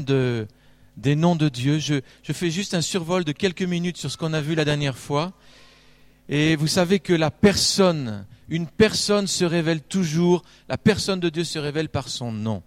de, 0.00 0.46
des 0.96 1.16
noms 1.16 1.36
de 1.36 1.48
Dieu. 1.48 1.78
Je, 1.78 2.00
fais 2.32 2.50
juste 2.50 2.74
un 2.74 2.80
survol 2.80 3.24
de 3.24 3.32
quelques 3.32 3.62
minutes 3.62 3.96
sur 3.96 4.10
ce 4.10 4.16
qu'on 4.16 4.32
a 4.32 4.40
vu 4.40 4.54
la 4.54 4.64
dernière 4.64 4.96
fois. 4.96 5.32
Et 6.28 6.56
vous 6.56 6.66
savez 6.66 7.00
que 7.00 7.12
la 7.12 7.30
personne, 7.30 8.26
une 8.48 8.66
personne 8.66 9.26
se 9.26 9.44
révèle 9.44 9.82
toujours, 9.82 10.42
la 10.68 10.78
personne 10.78 11.20
de 11.20 11.28
Dieu 11.28 11.44
se 11.44 11.58
révèle 11.58 11.88
par 11.88 12.08
son 12.08 12.32
nom. 12.32 12.62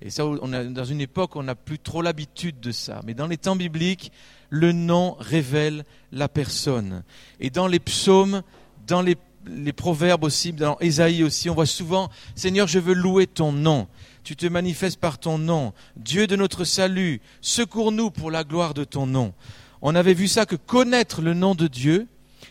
Et 0.00 0.10
ça, 0.10 0.24
on 0.26 0.48
dans 0.48 0.84
une 0.84 1.00
époque, 1.00 1.34
on 1.34 1.42
n'a 1.42 1.56
plus 1.56 1.78
trop 1.78 2.02
l'habitude 2.02 2.60
de 2.60 2.70
ça. 2.70 3.00
Mais 3.04 3.14
dans 3.14 3.26
les 3.26 3.36
temps 3.36 3.56
bibliques, 3.56 4.12
le 4.48 4.72
nom 4.72 5.16
révèle 5.18 5.84
la 6.12 6.28
personne. 6.28 7.02
Et 7.40 7.50
dans 7.50 7.66
les 7.66 7.80
psaumes, 7.80 8.42
dans 8.86 9.02
les, 9.02 9.16
les 9.46 9.72
proverbes 9.72 10.24
aussi, 10.24 10.52
dans 10.52 10.78
Ésaïe 10.78 11.24
aussi, 11.24 11.50
on 11.50 11.54
voit 11.54 11.66
souvent, 11.66 12.10
Seigneur, 12.36 12.68
je 12.68 12.78
veux 12.78 12.94
louer 12.94 13.26
ton 13.26 13.50
nom. 13.50 13.88
Tu 14.28 14.36
te 14.36 14.44
manifestes 14.44 15.00
par 15.00 15.16
ton 15.16 15.38
nom. 15.38 15.72
Dieu 15.96 16.26
de 16.26 16.36
notre 16.36 16.64
salut, 16.64 17.22
secours-nous 17.40 18.10
pour 18.10 18.30
la 18.30 18.44
gloire 18.44 18.74
de 18.74 18.84
ton 18.84 19.06
nom. 19.06 19.32
On 19.80 19.94
avait 19.94 20.12
vu 20.12 20.28
ça 20.28 20.44
que 20.44 20.54
connaître 20.54 21.22
le 21.22 21.32
nom 21.32 21.54
de 21.54 21.66
Dieu, 21.66 22.06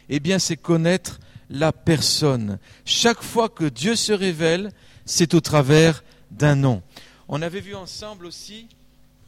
eh 0.09 0.19
bien, 0.19 0.39
c'est 0.39 0.57
connaître 0.57 1.19
la 1.51 1.71
personne. 1.71 2.57
Chaque 2.83 3.21
fois 3.21 3.47
que 3.47 3.65
Dieu 3.65 3.95
se 3.95 4.11
révèle, 4.11 4.71
c'est 5.05 5.35
au 5.35 5.39
travers 5.39 6.03
d'un 6.31 6.55
nom. 6.55 6.81
On 7.27 7.43
avait 7.43 7.61
vu 7.61 7.75
ensemble 7.75 8.25
aussi 8.25 8.65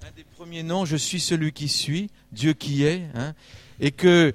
un 0.01 0.11
des 0.17 0.25
premiers 0.35 0.63
noms, 0.63 0.85
je 0.85 0.97
suis 0.97 1.19
celui 1.19 1.51
qui 1.51 1.67
suis, 1.67 2.09
Dieu 2.31 2.53
qui 2.53 2.83
est, 2.83 3.03
hein, 3.13 3.35
et 3.79 3.91
que 3.91 4.33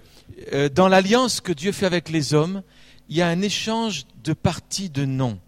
euh, 0.52 0.68
dans 0.68 0.86
l'alliance 0.86 1.40
que 1.40 1.52
Dieu 1.52 1.72
fait 1.72 1.86
avec 1.86 2.10
les 2.10 2.32
hommes, 2.32 2.62
il 3.08 3.16
y 3.16 3.22
a 3.22 3.26
un 3.26 3.42
échange 3.42 4.04
de 4.22 4.34
parties 4.34 4.88
de 4.88 5.04
noms. 5.04 5.40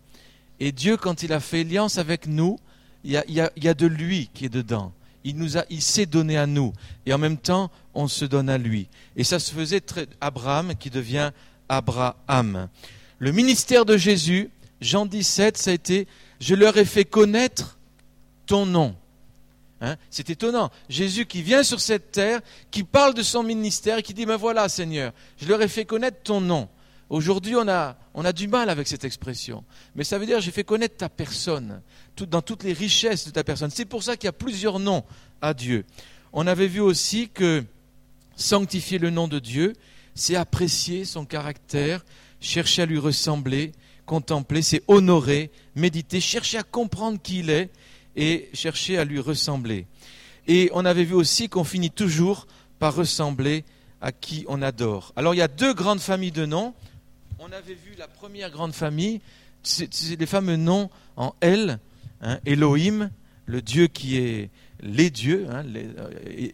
Et 0.60 0.72
Dieu, 0.72 0.96
quand 0.96 1.22
il 1.22 1.32
a 1.32 1.40
fait 1.40 1.60
alliance 1.60 1.98
avec 1.98 2.26
nous, 2.26 2.58
il 3.04 3.12
y 3.12 3.68
a, 3.68 3.74
de 3.74 3.86
lui 3.86 4.30
qui 4.34 4.46
est 4.46 4.50
dedans. 4.50 4.92
Il, 5.22 5.36
nous 5.36 5.58
a, 5.58 5.64
il 5.70 5.82
s'est 5.82 6.06
donné 6.06 6.36
à 6.36 6.46
nous. 6.46 6.72
Et 7.04 7.12
en 7.12 7.18
même 7.18 7.36
temps, 7.36 7.70
on 7.94 8.08
se 8.08 8.24
donne 8.24 8.48
à 8.48 8.58
lui. 8.58 8.88
Et 9.16 9.24
ça 9.24 9.38
se 9.38 9.52
faisait 9.52 9.80
très, 9.80 10.06
Abraham 10.20 10.74
qui 10.74 10.90
devient 10.90 11.30
Abraham. 11.68 12.68
Le 13.18 13.32
ministère 13.32 13.84
de 13.84 13.96
Jésus, 13.96 14.50
Jean 14.80 15.06
17, 15.06 15.56
ça 15.56 15.70
a 15.70 15.74
été, 15.74 16.06
je 16.40 16.54
leur 16.54 16.76
ai 16.76 16.84
fait 16.84 17.04
connaître 17.04 17.78
ton 18.46 18.66
nom. 18.66 18.94
Hein? 19.80 19.96
C'est 20.10 20.30
étonnant. 20.30 20.70
Jésus 20.88 21.26
qui 21.26 21.42
vient 21.42 21.62
sur 21.62 21.80
cette 21.80 22.12
terre, 22.12 22.40
qui 22.70 22.82
parle 22.82 23.14
de 23.14 23.22
son 23.22 23.42
ministère 23.42 24.02
qui 24.02 24.14
dit, 24.14 24.26
ben 24.26 24.36
voilà 24.36 24.68
Seigneur, 24.68 25.12
je 25.40 25.46
leur 25.46 25.60
ai 25.62 25.68
fait 25.68 25.84
connaître 25.84 26.18
ton 26.22 26.40
nom. 26.40 26.68
Aujourd'hui, 27.08 27.54
on 27.54 27.68
a, 27.68 28.32
du 28.32 28.48
mal 28.48 28.68
avec 28.68 28.88
cette 28.88 29.04
expression. 29.04 29.64
Mais 29.94 30.02
ça 30.02 30.18
veut 30.18 30.26
dire, 30.26 30.40
j'ai 30.40 30.50
fait 30.50 30.64
connaître 30.64 30.96
ta 30.96 31.08
personne, 31.08 31.80
dans 32.16 32.42
toutes 32.42 32.64
les 32.64 32.72
richesses 32.72 33.26
de 33.26 33.30
ta 33.30 33.44
personne. 33.44 33.70
C'est 33.70 33.84
pour 33.84 34.02
ça 34.02 34.16
qu'il 34.16 34.26
y 34.26 34.28
a 34.28 34.32
plusieurs 34.32 34.78
noms 34.78 35.04
à 35.40 35.54
Dieu. 35.54 35.84
On 36.32 36.46
avait 36.46 36.66
vu 36.66 36.80
aussi 36.80 37.28
que 37.28 37.64
sanctifier 38.34 38.98
le 38.98 39.10
nom 39.10 39.28
de 39.28 39.38
Dieu, 39.38 39.74
c'est 40.14 40.34
apprécier 40.34 41.04
son 41.04 41.24
caractère, 41.24 42.04
chercher 42.40 42.82
à 42.82 42.86
lui 42.86 42.98
ressembler, 42.98 43.72
contempler, 44.04 44.62
c'est 44.62 44.82
honorer, 44.88 45.50
méditer, 45.74 46.20
chercher 46.20 46.58
à 46.58 46.62
comprendre 46.62 47.20
qui 47.22 47.40
il 47.40 47.50
est 47.50 47.70
et 48.16 48.48
chercher 48.52 48.98
à 48.98 49.04
lui 49.04 49.20
ressembler. 49.20 49.86
Et 50.46 50.70
on 50.72 50.84
avait 50.84 51.04
vu 51.04 51.14
aussi 51.14 51.48
qu'on 51.48 51.64
finit 51.64 51.90
toujours 51.90 52.46
par 52.78 52.94
ressembler 52.94 53.64
à 54.00 54.12
qui 54.12 54.44
on 54.48 54.62
adore. 54.62 55.12
Alors 55.16 55.34
il 55.34 55.38
y 55.38 55.42
a 55.42 55.48
deux 55.48 55.74
grandes 55.74 56.00
familles 56.00 56.32
de 56.32 56.46
noms. 56.46 56.74
On 57.38 57.52
avait 57.52 57.74
vu 57.74 57.94
la 57.98 58.08
première 58.08 58.50
grande 58.50 58.72
famille, 58.72 59.20
c'est 59.62 59.90
les 60.18 60.26
fameux 60.26 60.56
noms 60.56 60.88
en 61.16 61.34
L, 61.42 61.78
hein, 62.22 62.38
Elohim, 62.46 63.10
le 63.44 63.60
Dieu 63.60 63.88
qui 63.88 64.16
est 64.16 64.48
les 64.80 65.10
dieux, 65.10 65.46
hein, 65.50 65.62
euh, 65.74 66.50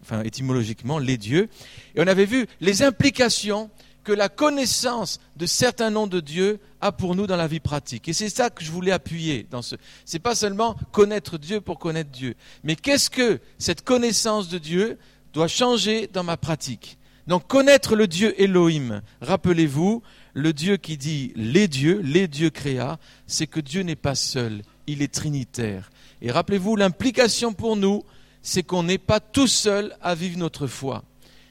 enfin 0.00 0.22
étymologiquement 0.22 0.98
les 0.98 1.18
dieux. 1.18 1.50
Et 1.94 2.00
on 2.00 2.06
avait 2.06 2.24
vu 2.24 2.46
les 2.60 2.82
implications 2.82 3.70
que 4.02 4.12
la 4.12 4.30
connaissance 4.30 5.20
de 5.36 5.44
certains 5.44 5.90
noms 5.90 6.06
de 6.06 6.20
Dieu 6.20 6.58
a 6.80 6.90
pour 6.90 7.14
nous 7.14 7.26
dans 7.26 7.36
la 7.36 7.46
vie 7.46 7.60
pratique. 7.60 8.08
Et 8.08 8.14
c'est 8.14 8.30
ça 8.30 8.48
que 8.48 8.64
je 8.64 8.70
voulais 8.70 8.92
appuyer 8.92 9.46
dans 9.50 9.60
ce. 9.60 9.76
C'est 10.06 10.18
pas 10.18 10.34
seulement 10.34 10.74
connaître 10.90 11.36
Dieu 11.36 11.60
pour 11.60 11.78
connaître 11.78 12.10
Dieu, 12.10 12.34
mais 12.64 12.76
qu'est-ce 12.76 13.10
que 13.10 13.40
cette 13.58 13.84
connaissance 13.84 14.48
de 14.48 14.56
Dieu 14.56 14.98
doit 15.34 15.48
changer 15.48 16.06
dans 16.06 16.24
ma 16.24 16.38
pratique? 16.38 16.98
Donc 17.28 17.46
connaître 17.46 17.94
le 17.94 18.06
Dieu 18.06 18.34
Elohim, 18.40 19.02
rappelez-vous, 19.20 20.02
le 20.32 20.52
Dieu 20.54 20.78
qui 20.78 20.96
dit 20.96 21.34
les 21.36 21.68
dieux, 21.68 22.00
les 22.02 22.26
dieux 22.26 22.48
créa, 22.48 22.98
c'est 23.26 23.46
que 23.46 23.60
Dieu 23.60 23.82
n'est 23.82 23.96
pas 23.96 24.14
seul, 24.14 24.62
il 24.86 25.02
est 25.02 25.12
trinitaire. 25.12 25.90
Et 26.22 26.30
rappelez-vous, 26.30 26.74
l'implication 26.74 27.52
pour 27.52 27.76
nous, 27.76 28.02
c'est 28.40 28.62
qu'on 28.62 28.82
n'est 28.82 28.96
pas 28.96 29.20
tout 29.20 29.46
seul 29.46 29.94
à 30.00 30.14
vivre 30.14 30.38
notre 30.38 30.66
foi. 30.66 31.04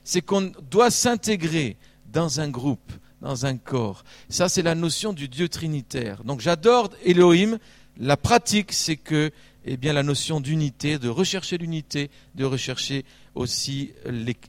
C'est 0.03 0.21
qu'on 0.21 0.51
doit 0.71 0.89
s'intégrer 0.89 1.77
dans 2.11 2.39
un 2.39 2.49
groupe, 2.49 2.91
dans 3.21 3.45
un 3.45 3.57
corps. 3.57 4.03
Ça, 4.29 4.49
c'est 4.49 4.63
la 4.63 4.73
notion 4.73 5.13
du 5.13 5.27
Dieu 5.27 5.47
trinitaire. 5.47 6.23
Donc 6.23 6.41
j'adore 6.41 6.89
Elohim. 7.05 7.59
La 7.99 8.17
pratique, 8.17 8.73
c'est 8.73 8.95
que, 8.95 9.31
eh 9.69 9.77
bien, 9.77 9.93
la 9.93 10.03
notion 10.03 10.39
d'unité, 10.39 10.97
de 10.97 11.09
rechercher 11.09 11.57
l'unité, 11.57 12.09
de 12.35 12.45
rechercher 12.45 13.03
aussi 13.35 13.91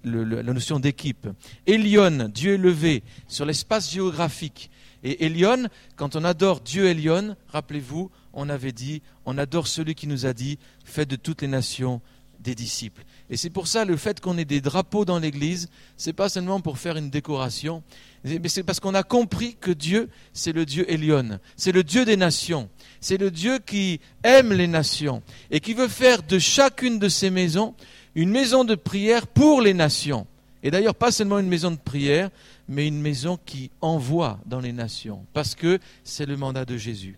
la 0.05 0.43
notion 0.43 0.79
d'équipe. 0.79 1.29
Elion, 1.67 2.29
Dieu 2.33 2.55
élevé, 2.55 3.03
sur 3.27 3.45
l'espace 3.45 3.93
géographique. 3.93 4.71
Et 5.03 5.27
Elion, 5.27 5.69
quand 5.97 6.17
on 6.17 6.25
adore 6.25 6.61
Dieu 6.61 6.87
Elion, 6.87 7.37
rappelez-vous, 7.49 8.11
on 8.33 8.49
avait 8.49 8.73
dit, 8.73 9.03
on 9.27 9.39
adore 9.39 9.67
celui 9.67 9.95
qui 9.95 10.07
nous 10.07 10.25
a 10.25 10.33
dit, 10.33 10.59
faites 10.84 11.09
de 11.09 11.17
toutes 11.17 11.43
les 11.43 11.49
nations 11.49 12.01
des 12.39 12.55
disciples. 12.55 13.03
Et 13.31 13.37
c'est 13.37 13.50
pour 13.50 13.66
ça 13.66 13.84
le 13.84 13.97
fait 13.97 14.21
qu'on 14.21 14.39
ait 14.39 14.44
des 14.44 14.61
drapeaux 14.61 15.05
dans 15.05 15.19
l'église, 15.19 15.69
c'est 15.97 16.12
pas 16.12 16.28
seulement 16.28 16.61
pour 16.61 16.78
faire 16.78 16.97
une 16.97 17.11
décoration, 17.11 17.83
mais 18.25 18.49
c'est 18.49 18.62
parce 18.62 18.81
qu'on 18.81 18.94
a 18.94 19.03
compris 19.03 19.56
que 19.61 19.71
Dieu, 19.71 20.09
c'est 20.33 20.53
le 20.53 20.65
Dieu 20.65 20.91
Elion, 20.91 21.39
c'est 21.56 21.72
le 21.72 21.84
Dieu 21.84 22.05
des 22.05 22.16
nations, 22.16 22.69
c'est 23.00 23.19
le 23.19 23.31
Dieu 23.31 23.59
qui 23.59 24.00
aime 24.22 24.53
les 24.53 24.66
nations 24.66 25.22
et 25.50 25.61
qui 25.61 25.75
veut 25.75 25.89
faire 25.89 26.22
de 26.22 26.39
chacune 26.39 26.99
de 26.99 27.09
ces 27.09 27.31
maisons 27.31 27.75
une 28.15 28.31
maison 28.31 28.65
de 28.65 28.75
prière 28.75 29.27
pour 29.27 29.60
les 29.62 29.75
nations. 29.75 30.27
Et 30.65 30.72
d'ailleurs, 30.72 30.97
pas 30.97 31.12
seulement 31.12 31.39
une 31.39 31.47
maison 31.47 31.71
de 31.71 31.77
prière, 31.77 32.31
mais 32.69 32.89
une 32.89 33.00
maison 33.00 33.39
qui 33.47 33.71
envoie 33.81 34.41
dans 34.45 34.59
les 34.59 34.72
nations, 34.72 35.25
parce 35.33 35.55
que 35.55 35.78
c'est 36.03 36.27
le 36.27 36.37
mandat 36.37 36.65
de 36.65 36.77
Jésus. 36.77 37.16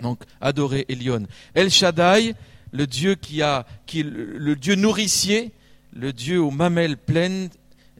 Donc, 0.00 0.24
adorer 0.40 0.84
Elion. 0.88 1.26
El 1.54 1.70
Shaddai, 1.70 2.34
le 2.76 2.86
Dieu 2.86 3.14
qui 3.14 3.42
a, 3.42 3.66
le 3.94 4.54
Dieu 4.54 4.74
nourricier, 4.74 5.52
le 5.94 6.12
Dieu 6.12 6.40
aux 6.40 6.50
mamelles 6.50 6.98
pleines, 6.98 7.48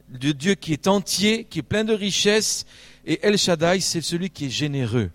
le 0.09 0.33
Dieu 0.33 0.53
qui 0.53 0.73
est 0.73 0.87
entier, 0.87 1.45
qui 1.45 1.59
est 1.59 1.63
plein 1.63 1.83
de 1.83 1.93
richesses. 1.93 2.65
Et 3.05 3.19
El 3.23 3.37
Shaddai, 3.37 3.79
c'est 3.79 4.01
celui 4.01 4.29
qui 4.29 4.45
est 4.45 4.49
généreux. 4.49 5.09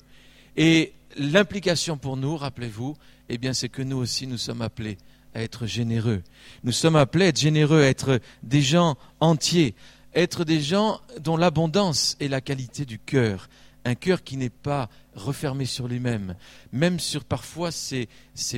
Et 0.57 0.93
l'implication 1.17 1.97
pour 1.97 2.17
nous, 2.17 2.37
rappelez-vous, 2.37 2.97
eh 3.29 3.39
bien, 3.39 3.53
c'est 3.53 3.69
que 3.69 3.83
nous 3.83 3.99
aussi, 3.99 4.27
nous 4.27 4.39
sommes 4.39 4.63
appelés 4.63 4.99
à 5.35 5.43
être 5.43 5.67
généreux. 5.67 6.23
Nous 6.65 6.73
sommes 6.73 6.97
appelés 6.97 7.27
à 7.27 7.29
être 7.29 7.41
généreux, 7.41 7.83
à 7.83 7.87
être 7.87 8.21
des 8.43 8.63
gens 8.63 8.97
entiers, 9.21 9.75
être 10.15 10.45
des 10.45 10.61
gens 10.61 11.01
dont 11.21 11.37
l'abondance 11.37 12.17
est 12.21 12.29
la 12.29 12.41
qualité 12.41 12.85
du 12.85 12.99
cœur, 12.99 13.49
un 13.85 13.95
cœur 13.95 14.25
qui 14.25 14.37
n'est 14.37 14.51
pas 14.51 14.91
refermé 15.15 15.65
sur 15.65 15.89
lui-même, 15.89 16.37
même 16.73 16.99
sur 16.99 17.25
parfois 17.25 17.71
ses, 17.71 18.09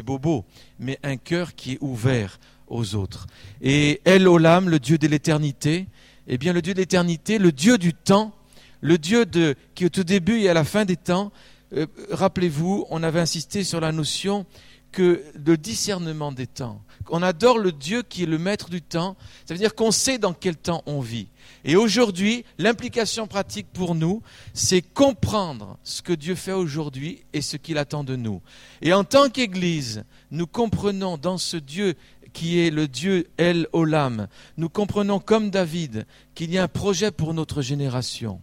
bobos, 0.04 0.44
mais 0.78 0.98
un 1.02 1.16
cœur 1.16 1.54
qui 1.54 1.72
est 1.72 1.78
ouvert 1.80 2.38
aux 2.66 2.94
autres. 2.94 3.26
Et 3.60 4.00
El 4.04 4.28
Olam, 4.28 4.68
le 4.68 4.78
Dieu 4.78 4.98
de 4.98 5.06
l'éternité, 5.06 5.86
eh 6.26 6.38
bien 6.38 6.52
le 6.52 6.62
Dieu 6.62 6.74
de 6.74 6.78
l'éternité, 6.78 7.38
le 7.38 7.52
Dieu 7.52 7.78
du 7.78 7.92
temps, 7.92 8.34
le 8.80 8.98
Dieu 8.98 9.26
de, 9.26 9.56
qui 9.74 9.84
est 9.84 9.98
au 9.98 10.04
début 10.04 10.40
et 10.40 10.48
à 10.48 10.54
la 10.54 10.64
fin 10.64 10.84
des 10.84 10.96
temps, 10.96 11.32
euh, 11.74 11.86
rappelez-vous, 12.10 12.86
on 12.90 13.02
avait 13.02 13.20
insisté 13.20 13.64
sur 13.64 13.80
la 13.80 13.92
notion 13.92 14.46
que 14.94 15.24
le 15.44 15.56
discernement 15.56 16.30
des 16.30 16.46
temps. 16.46 16.80
On 17.10 17.20
adore 17.20 17.58
le 17.58 17.72
Dieu 17.72 18.02
qui 18.02 18.22
est 18.22 18.26
le 18.26 18.38
maître 18.38 18.70
du 18.70 18.80
temps. 18.80 19.16
Ça 19.44 19.52
veut 19.52 19.58
dire 19.58 19.74
qu'on 19.74 19.90
sait 19.90 20.18
dans 20.18 20.32
quel 20.32 20.56
temps 20.56 20.84
on 20.86 21.00
vit. 21.00 21.26
Et 21.64 21.74
aujourd'hui, 21.74 22.44
l'implication 22.58 23.26
pratique 23.26 23.66
pour 23.72 23.96
nous, 23.96 24.22
c'est 24.52 24.82
comprendre 24.82 25.78
ce 25.82 26.00
que 26.00 26.12
Dieu 26.12 26.36
fait 26.36 26.52
aujourd'hui 26.52 27.24
et 27.32 27.42
ce 27.42 27.56
qu'il 27.56 27.76
attend 27.76 28.04
de 28.04 28.14
nous. 28.14 28.40
Et 28.82 28.92
en 28.92 29.02
tant 29.02 29.28
qu'Église, 29.28 30.04
nous 30.30 30.46
comprenons 30.46 31.18
dans 31.18 31.38
ce 31.38 31.56
Dieu 31.56 31.96
qui 32.32 32.60
est 32.60 32.70
le 32.70 32.86
Dieu 32.86 33.26
El 33.36 33.66
Olam, 33.72 34.28
nous 34.56 34.68
comprenons 34.68 35.20
comme 35.20 35.50
David 35.50 36.06
qu'il 36.34 36.52
y 36.52 36.58
a 36.58 36.64
un 36.64 36.68
projet 36.68 37.10
pour 37.10 37.34
notre 37.34 37.62
génération 37.62 38.40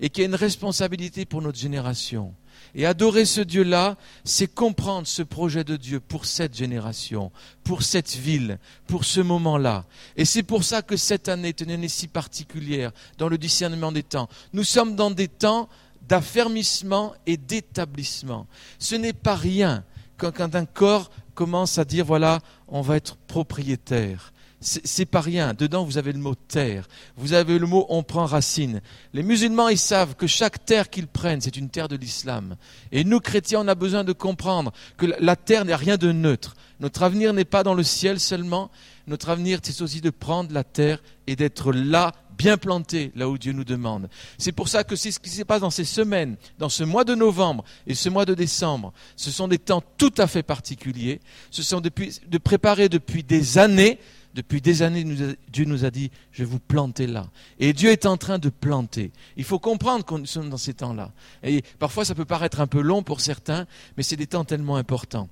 et 0.00 0.10
qu'il 0.10 0.22
y 0.22 0.26
a 0.26 0.28
une 0.28 0.34
responsabilité 0.34 1.24
pour 1.24 1.42
notre 1.42 1.58
génération. 1.58 2.34
Et 2.74 2.86
adorer 2.86 3.24
ce 3.24 3.40
Dieu-là, 3.40 3.96
c'est 4.24 4.46
comprendre 4.46 5.06
ce 5.06 5.22
projet 5.22 5.64
de 5.64 5.76
Dieu 5.76 6.00
pour 6.00 6.26
cette 6.26 6.56
génération, 6.56 7.32
pour 7.64 7.82
cette 7.82 8.14
ville, 8.14 8.58
pour 8.86 9.04
ce 9.04 9.20
moment-là. 9.20 9.84
Et 10.16 10.24
c'est 10.24 10.42
pour 10.42 10.64
ça 10.64 10.82
que 10.82 10.96
cette 10.96 11.28
année 11.28 11.48
est 11.48 11.60
une 11.60 11.70
année 11.70 11.88
si 11.88 12.08
particulière 12.08 12.92
dans 13.16 13.28
le 13.28 13.38
discernement 13.38 13.92
des 13.92 14.02
temps. 14.02 14.28
Nous 14.52 14.64
sommes 14.64 14.96
dans 14.96 15.10
des 15.10 15.28
temps 15.28 15.68
d'affermissement 16.08 17.14
et 17.26 17.36
d'établissement. 17.36 18.46
Ce 18.78 18.94
n'est 18.94 19.12
pas 19.12 19.34
rien 19.34 19.84
quand, 20.16 20.54
un 20.54 20.64
corps 20.64 21.10
commence 21.34 21.78
à 21.78 21.84
dire, 21.84 22.04
voilà, 22.04 22.40
on 22.66 22.82
va 22.82 22.96
être 22.96 23.16
propriétaire. 23.16 24.32
C'est 24.60 25.06
pas 25.06 25.20
rien. 25.20 25.54
Dedans, 25.54 25.84
vous 25.84 25.98
avez 25.98 26.12
le 26.12 26.18
mot 26.18 26.34
terre. 26.34 26.88
Vous 27.16 27.32
avez 27.32 27.60
le 27.60 27.66
mot 27.66 27.86
on 27.88 28.02
prend 28.02 28.26
racine. 28.26 28.80
Les 29.12 29.22
musulmans, 29.22 29.68
ils 29.68 29.78
savent 29.78 30.16
que 30.16 30.26
chaque 30.26 30.64
terre 30.64 30.90
qu'ils 30.90 31.06
prennent, 31.06 31.40
c'est 31.40 31.56
une 31.56 31.70
terre 31.70 31.86
de 31.86 31.94
l'islam. 31.94 32.56
Et 32.90 33.04
nous, 33.04 33.20
chrétiens, 33.20 33.60
on 33.60 33.68
a 33.68 33.76
besoin 33.76 34.02
de 34.02 34.12
comprendre 34.12 34.72
que 34.96 35.06
la 35.20 35.36
terre 35.36 35.64
n'est 35.64 35.76
rien 35.76 35.96
de 35.96 36.10
neutre. 36.10 36.56
Notre 36.80 37.04
avenir 37.04 37.32
n'est 37.32 37.44
pas 37.44 37.62
dans 37.62 37.74
le 37.74 37.84
ciel 37.84 38.18
seulement. 38.18 38.70
Notre 39.06 39.28
avenir, 39.28 39.60
c'est 39.62 39.80
aussi 39.80 40.00
de 40.00 40.10
prendre 40.10 40.52
la 40.52 40.64
terre 40.64 40.98
et 41.28 41.36
d'être 41.36 41.72
là, 41.72 42.12
bien 42.36 42.56
planté, 42.56 43.12
là 43.14 43.28
où 43.28 43.38
Dieu 43.38 43.52
nous 43.52 43.64
demande. 43.64 44.08
C'est 44.38 44.52
pour 44.52 44.68
ça 44.68 44.82
que 44.82 44.96
c'est 44.96 45.10
ce 45.12 45.20
qui 45.20 45.30
se 45.30 45.42
passe 45.42 45.60
dans 45.60 45.70
ces 45.70 45.84
semaines, 45.84 46.36
dans 46.58 46.68
ce 46.68 46.82
mois 46.82 47.04
de 47.04 47.14
novembre 47.14 47.64
et 47.86 47.94
ce 47.94 48.08
mois 48.08 48.24
de 48.24 48.34
décembre. 48.34 48.92
Ce 49.14 49.30
sont 49.30 49.46
des 49.46 49.58
temps 49.58 49.82
tout 49.98 50.14
à 50.18 50.26
fait 50.26 50.42
particuliers. 50.42 51.20
Ce 51.50 51.62
sont 51.62 51.80
depuis, 51.80 52.20
de 52.26 52.38
préparer 52.38 52.88
depuis 52.88 53.22
des 53.22 53.58
années 53.58 53.98
depuis 54.38 54.60
des 54.60 54.82
années, 54.82 55.04
Dieu 55.52 55.64
nous 55.64 55.84
a 55.84 55.90
dit, 55.90 56.12
je 56.30 56.44
vais 56.44 56.48
vous 56.48 56.60
planter 56.60 57.08
là. 57.08 57.26
Et 57.58 57.72
Dieu 57.72 57.90
est 57.90 58.06
en 58.06 58.16
train 58.16 58.38
de 58.38 58.50
planter. 58.50 59.10
Il 59.36 59.42
faut 59.42 59.58
comprendre 59.58 60.04
qu'on 60.04 60.22
est 60.22 60.48
dans 60.48 60.56
ces 60.56 60.74
temps-là. 60.74 61.10
Et 61.42 61.64
parfois, 61.80 62.04
ça 62.04 62.14
peut 62.14 62.24
paraître 62.24 62.60
un 62.60 62.68
peu 62.68 62.80
long 62.80 63.02
pour 63.02 63.20
certains, 63.20 63.66
mais 63.96 64.04
c'est 64.04 64.14
des 64.14 64.28
temps 64.28 64.44
tellement 64.44 64.76
importants. 64.76 65.28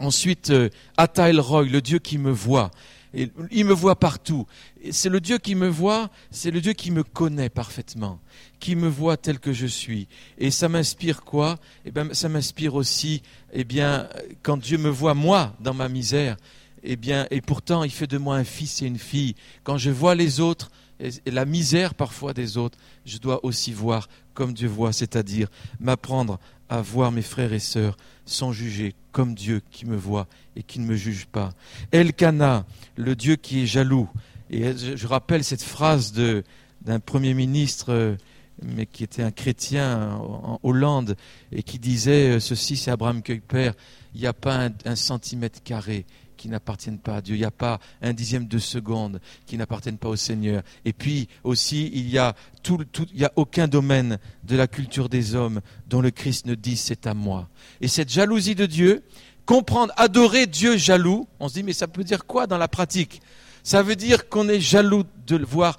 Ensuite, 0.00 0.50
euh, 0.50 0.68
Roy, 0.98 1.62
le 1.62 1.80
Dieu 1.80 1.98
qui 1.98 2.18
me 2.18 2.30
voit. 2.30 2.70
Il 3.14 3.64
me 3.64 3.72
voit 3.72 3.98
partout. 3.98 4.46
C'est 4.90 5.08
le 5.08 5.20
Dieu 5.20 5.38
qui 5.38 5.54
me 5.54 5.68
voit, 5.68 6.10
c'est 6.30 6.50
le 6.50 6.60
Dieu 6.60 6.74
qui 6.74 6.90
me 6.90 7.02
connaît 7.04 7.48
parfaitement, 7.48 8.20
qui 8.60 8.76
me 8.76 8.88
voit 8.88 9.16
tel 9.16 9.38
que 9.38 9.54
je 9.54 9.66
suis. 9.66 10.08
Et 10.36 10.50
ça 10.50 10.68
m'inspire 10.68 11.22
quoi? 11.22 11.56
Eh 11.86 11.90
bien, 11.90 12.12
ça 12.12 12.28
m'inspire 12.28 12.74
aussi, 12.74 13.22
eh 13.54 13.64
bien, 13.64 14.10
quand 14.42 14.58
Dieu 14.58 14.76
me 14.76 14.90
voit 14.90 15.14
moi 15.14 15.56
dans 15.60 15.72
ma 15.72 15.88
misère, 15.88 16.36
eh 16.82 16.96
bien, 16.96 17.26
et 17.30 17.40
pourtant, 17.40 17.84
il 17.84 17.90
fait 17.90 18.06
de 18.06 18.18
moi 18.18 18.36
un 18.36 18.44
fils 18.44 18.82
et 18.82 18.86
une 18.86 18.98
fille. 18.98 19.34
Quand 19.64 19.78
je 19.78 19.90
vois 19.90 20.14
les 20.14 20.40
autres, 20.40 20.70
et 20.98 21.30
la 21.30 21.44
misère 21.44 21.94
parfois 21.94 22.32
des 22.32 22.56
autres, 22.56 22.78
je 23.04 23.18
dois 23.18 23.44
aussi 23.44 23.72
voir 23.72 24.08
comme 24.34 24.52
Dieu 24.52 24.68
voit, 24.68 24.92
c'est-à-dire 24.92 25.48
m'apprendre 25.80 26.38
à 26.68 26.80
voir 26.80 27.12
mes 27.12 27.22
frères 27.22 27.52
et 27.52 27.58
sœurs 27.58 27.96
sans 28.24 28.52
juger, 28.52 28.94
comme 29.12 29.34
Dieu 29.34 29.62
qui 29.70 29.86
me 29.86 29.96
voit 29.96 30.26
et 30.56 30.62
qui 30.62 30.80
ne 30.80 30.86
me 30.86 30.96
juge 30.96 31.26
pas. 31.26 31.52
Elkana, 31.92 32.64
le 32.96 33.14
Dieu 33.14 33.36
qui 33.36 33.62
est 33.62 33.66
jaloux. 33.66 34.08
Et 34.50 34.72
je 34.76 35.06
rappelle 35.06 35.44
cette 35.44 35.62
phrase 35.62 36.12
d'un 36.12 37.00
premier 37.00 37.34
ministre, 37.34 37.86
euh, 37.90 38.16
mais 38.62 38.86
qui 38.86 39.04
était 39.04 39.22
un 39.22 39.32
chrétien 39.32 40.12
en 40.16 40.60
Hollande, 40.62 41.16
et 41.52 41.62
qui 41.62 41.78
disait 41.78 42.36
euh, 42.36 42.40
ceci, 42.40 42.76
c'est 42.76 42.90
Abraham 42.90 43.22
Kuyper, 43.22 43.72
il 44.14 44.20
n'y 44.20 44.26
a 44.26 44.32
pas 44.32 44.70
un 44.84 44.96
centimètre 44.96 45.62
carré 45.62 46.06
qui 46.36 46.48
n'appartiennent 46.48 46.98
pas 46.98 47.16
à 47.16 47.20
Dieu. 47.20 47.34
Il 47.34 47.38
n'y 47.38 47.44
a 47.44 47.50
pas 47.50 47.80
un 48.02 48.12
dixième 48.12 48.46
de 48.46 48.58
seconde 48.58 49.20
qui 49.46 49.56
n'appartiennent 49.56 49.98
pas 49.98 50.08
au 50.08 50.16
Seigneur. 50.16 50.62
Et 50.84 50.92
puis 50.92 51.28
aussi, 51.44 51.90
il 51.92 52.08
y 52.08 52.18
a 52.18 52.34
tout, 52.62 52.84
a 53.22 53.32
aucun 53.36 53.68
domaine 53.68 54.18
de 54.44 54.56
la 54.56 54.66
culture 54.66 55.08
des 55.08 55.34
hommes 55.34 55.60
dont 55.88 56.00
le 56.00 56.10
Christ 56.10 56.46
ne 56.46 56.54
dit 56.54 56.76
c'est 56.76 57.06
à 57.06 57.14
moi. 57.14 57.48
Et 57.80 57.88
cette 57.88 58.10
jalousie 58.10 58.54
de 58.54 58.66
Dieu, 58.66 59.02
comprendre, 59.44 59.92
adorer 59.96 60.46
Dieu 60.46 60.76
jaloux, 60.76 61.28
on 61.40 61.48
se 61.48 61.54
dit 61.54 61.62
mais 61.62 61.72
ça 61.72 61.88
peut 61.88 62.04
dire 62.04 62.26
quoi 62.26 62.46
dans 62.46 62.58
la 62.58 62.68
pratique? 62.68 63.20
Ça 63.62 63.82
veut 63.82 63.96
dire 63.96 64.28
qu'on 64.28 64.48
est 64.48 64.60
jaloux 64.60 65.04
de 65.26 65.36
voir 65.38 65.78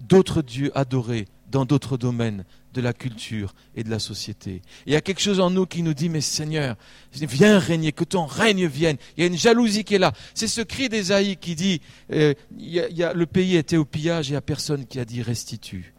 d'autres 0.00 0.42
dieux 0.42 0.76
adorés 0.76 1.28
dans 1.50 1.64
d'autres 1.64 1.96
domaines 1.96 2.44
de 2.72 2.80
la 2.80 2.92
culture 2.92 3.54
et 3.74 3.84
de 3.84 3.90
la 3.90 3.98
société. 3.98 4.62
Il 4.86 4.92
y 4.92 4.96
a 4.96 5.00
quelque 5.00 5.20
chose 5.20 5.40
en 5.40 5.50
nous 5.50 5.66
qui 5.66 5.82
nous 5.82 5.94
dit, 5.94 6.08
mais 6.08 6.20
Seigneur, 6.20 6.76
viens 7.12 7.58
régner, 7.58 7.92
que 7.92 8.04
ton 8.04 8.26
règne 8.26 8.66
vienne. 8.66 8.96
Il 9.16 9.20
y 9.20 9.24
a 9.24 9.26
une 9.26 9.36
jalousie 9.36 9.84
qui 9.84 9.96
est 9.96 9.98
là. 9.98 10.12
C'est 10.34 10.48
ce 10.48 10.60
cri 10.60 10.88
d'Ésaïe 10.88 11.36
qui 11.36 11.54
dit, 11.54 11.80
euh, 12.12 12.34
le 12.58 13.24
pays 13.24 13.56
était 13.56 13.76
au 13.76 13.84
pillage 13.84 14.28
et 14.28 14.30
il 14.30 14.32
n'y 14.32 14.38
a 14.38 14.42
personne 14.42 14.86
qui 14.86 15.00
a 15.00 15.04
dit 15.04 15.22
restitue. 15.22 15.94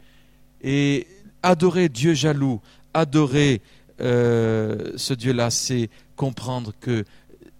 Et 0.62 1.08
adorer 1.44 1.90
Dieu 1.90 2.14
jaloux, 2.14 2.62
adorer 2.94 3.62
euh, 4.00 4.92
ce 4.96 5.14
Dieu-là, 5.14 5.50
c'est 5.50 5.90
comprendre 6.16 6.74
que 6.80 7.06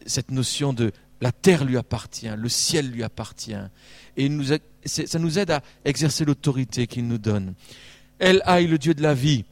cette 0.06 0.32
notion 0.32 0.74
de 0.74 0.92
la 1.22 1.32
terre 1.32 1.66
lui 1.66 1.78
appartient, 1.78 2.30
le 2.36 2.50
ciel 2.50 2.90
lui 2.90 3.04
appartient. 3.04 3.54
Et 4.18 4.30
ça 4.86 5.20
nous 5.20 5.40
aide 5.40 5.52
à 5.52 5.62
exercer 5.86 6.26
l'autorité 6.26 6.88
qu'il 6.88 7.08
nous 7.08 7.20
donne. 7.20 7.54
Elle 8.22 8.44
aille 8.46 8.68
le 8.68 8.78
Dieu 8.78 8.94
de 8.94 9.02
la 9.02 9.16
vie. 9.16 9.46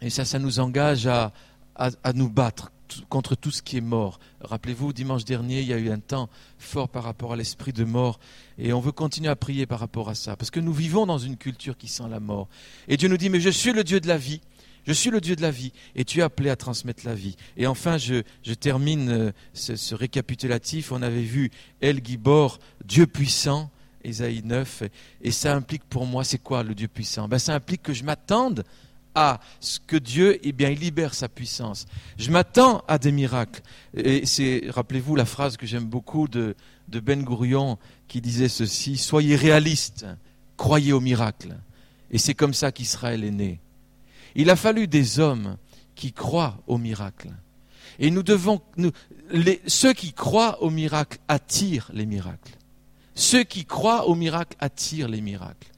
Et 0.00 0.08
ça, 0.08 0.24
ça 0.24 0.38
nous 0.38 0.58
engage 0.58 1.06
à, 1.06 1.32
à, 1.76 2.12
nous 2.14 2.30
battre 2.30 2.72
contre 3.10 3.34
tout 3.34 3.50
ce 3.50 3.60
qui 3.60 3.76
est 3.76 3.82
mort. 3.82 4.20
Rappelez-vous, 4.40 4.94
dimanche 4.94 5.26
dernier, 5.26 5.60
il 5.60 5.66
y 5.66 5.74
a 5.74 5.76
eu 5.76 5.90
un 5.90 5.98
temps 5.98 6.30
fort 6.58 6.88
par 6.88 7.04
rapport 7.04 7.34
à 7.34 7.36
l'esprit 7.36 7.74
de 7.74 7.84
mort. 7.84 8.18
Et 8.56 8.72
on 8.72 8.80
veut 8.80 8.90
continuer 8.90 9.28
à 9.28 9.36
prier 9.36 9.66
par 9.66 9.80
rapport 9.80 10.08
à 10.08 10.14
ça. 10.14 10.34
Parce 10.34 10.50
que 10.50 10.60
nous 10.60 10.72
vivons 10.72 11.04
dans 11.04 11.18
une 11.18 11.36
culture 11.36 11.76
qui 11.76 11.88
sent 11.88 12.08
la 12.10 12.20
mort. 12.20 12.48
Et 12.88 12.96
Dieu 12.96 13.10
nous 13.10 13.18
dit, 13.18 13.28
mais 13.28 13.38
je 13.38 13.50
suis 13.50 13.74
le 13.74 13.84
Dieu 13.84 14.00
de 14.00 14.08
la 14.08 14.16
vie. 14.16 14.40
Je 14.86 14.94
suis 14.94 15.10
le 15.10 15.20
Dieu 15.20 15.36
de 15.36 15.42
la 15.42 15.50
vie 15.50 15.74
et 15.94 16.06
tu 16.06 16.20
es 16.20 16.22
appelé 16.22 16.48
à 16.48 16.56
transmettre 16.56 17.04
la 17.04 17.14
vie. 17.14 17.36
Et 17.58 17.66
enfin, 17.66 17.98
je, 17.98 18.22
je 18.42 18.54
termine 18.54 19.10
euh, 19.10 19.30
ce, 19.52 19.76
ce, 19.76 19.94
récapitulatif. 19.94 20.90
On 20.90 21.02
avait 21.02 21.20
vu 21.20 21.50
El 21.82 22.02
Gibor, 22.02 22.60
Dieu 22.86 23.06
puissant, 23.06 23.70
Ésaïe 24.04 24.42
9. 24.44 24.84
Et 25.22 25.30
ça 25.30 25.54
implique 25.54 25.84
pour 25.84 26.06
moi, 26.06 26.24
c'est 26.24 26.38
quoi 26.38 26.62
le 26.62 26.74
Dieu 26.74 26.88
puissant? 26.88 27.28
Ben, 27.28 27.38
Ça 27.38 27.54
implique 27.54 27.82
que 27.82 27.92
je 27.92 28.04
m'attende 28.04 28.64
à 29.14 29.40
ce 29.58 29.80
que 29.80 29.96
Dieu, 29.96 30.38
eh 30.42 30.52
bien, 30.52 30.70
il 30.70 30.78
libère 30.78 31.14
sa 31.14 31.28
puissance. 31.28 31.86
Je 32.16 32.30
m'attends 32.30 32.84
à 32.86 32.98
des 32.98 33.12
miracles. 33.12 33.60
Et 33.94 34.24
c'est, 34.24 34.62
rappelez-vous 34.68 35.16
la 35.16 35.24
phrase 35.24 35.56
que 35.56 35.66
j'aime 35.66 35.86
beaucoup 35.86 36.28
de, 36.28 36.54
de 36.88 37.00
Ben 37.00 37.22
Gourion 37.22 37.78
qui 38.08 38.20
disait 38.20 38.48
ceci, 38.48 38.96
soyez 38.96 39.36
réalistes, 39.36 40.06
croyez 40.56 40.92
au 40.92 41.00
miracle. 41.00 41.56
Et 42.10 42.18
c'est 42.18 42.34
comme 42.34 42.54
ça 42.54 42.72
qu'Israël 42.72 43.24
est 43.24 43.30
né. 43.30 43.60
Il 44.34 44.50
a 44.50 44.56
fallu 44.56 44.86
des 44.86 45.18
hommes 45.18 45.56
qui 45.94 46.12
croient 46.12 46.58
au 46.66 46.78
miracle. 46.78 47.30
Et 47.98 48.10
nous 48.10 48.22
devons, 48.22 48.60
nous, 48.76 48.92
les, 49.30 49.60
ceux 49.66 49.92
qui 49.92 50.12
croient 50.12 50.62
au 50.62 50.70
miracle 50.70 51.18
attirent 51.28 51.90
les 51.92 52.06
miracles. 52.06 52.52
Ceux 53.14 53.44
qui 53.44 53.64
croient 53.64 54.06
au 54.08 54.14
miracle 54.14 54.56
attirent 54.60 55.08
les 55.08 55.20
miracles. 55.20 55.68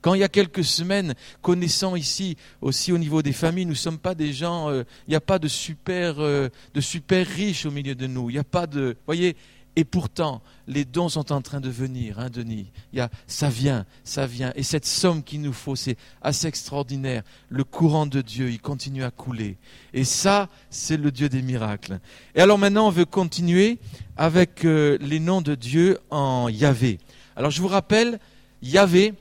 Quand 0.00 0.14
il 0.14 0.20
y 0.20 0.24
a 0.24 0.28
quelques 0.28 0.64
semaines, 0.64 1.14
connaissant 1.42 1.94
ici 1.94 2.36
aussi 2.62 2.90
au 2.92 2.98
niveau 2.98 3.22
des 3.22 3.32
familles, 3.32 3.66
nous 3.66 3.72
ne 3.72 3.76
sommes 3.76 3.98
pas 3.98 4.14
des 4.14 4.32
gens, 4.32 4.70
euh, 4.70 4.84
il 5.06 5.10
n'y 5.10 5.16
a 5.16 5.20
pas 5.20 5.38
de 5.38 5.48
super, 5.48 6.20
euh, 6.20 6.48
de 6.72 6.80
super 6.80 7.26
riches 7.26 7.66
au 7.66 7.70
milieu 7.70 7.94
de 7.94 8.06
nous. 8.06 8.30
Il 8.30 8.34
n'y 8.34 8.38
a 8.38 8.44
pas 8.44 8.66
de, 8.66 8.96
voyez, 9.06 9.36
et 9.76 9.84
pourtant, 9.84 10.42
les 10.66 10.84
dons 10.84 11.08
sont 11.08 11.32
en 11.32 11.42
train 11.42 11.60
de 11.60 11.70
venir, 11.70 12.18
hein, 12.18 12.28
Denis. 12.28 12.66
Il 12.92 12.98
y 12.98 13.00
a, 13.00 13.08
ça 13.28 13.48
vient, 13.48 13.86
ça 14.02 14.26
vient. 14.26 14.52
Et 14.56 14.64
cette 14.64 14.84
somme 14.84 15.22
qu'il 15.22 15.42
nous 15.42 15.52
faut, 15.52 15.76
c'est 15.76 15.96
assez 16.22 16.48
extraordinaire. 16.48 17.22
Le 17.48 17.62
courant 17.62 18.06
de 18.06 18.20
Dieu, 18.20 18.50
il 18.50 18.60
continue 18.60 19.04
à 19.04 19.10
couler. 19.10 19.58
Et 19.94 20.04
ça, 20.04 20.48
c'est 20.70 20.96
le 20.96 21.12
Dieu 21.12 21.28
des 21.28 21.42
miracles. 21.42 22.00
Et 22.34 22.40
alors 22.40 22.58
maintenant, 22.58 22.88
on 22.88 22.90
veut 22.90 23.04
continuer 23.04 23.78
avec 24.16 24.64
euh, 24.64 24.98
les 25.00 25.20
noms 25.20 25.40
de 25.40 25.54
Dieu 25.54 25.98
en 26.10 26.48
Yahvé. 26.48 26.98
Alors 27.36 27.52
je 27.52 27.62
vous 27.62 27.68
rappelle, 27.68 28.18
Yahvé, 28.62 29.14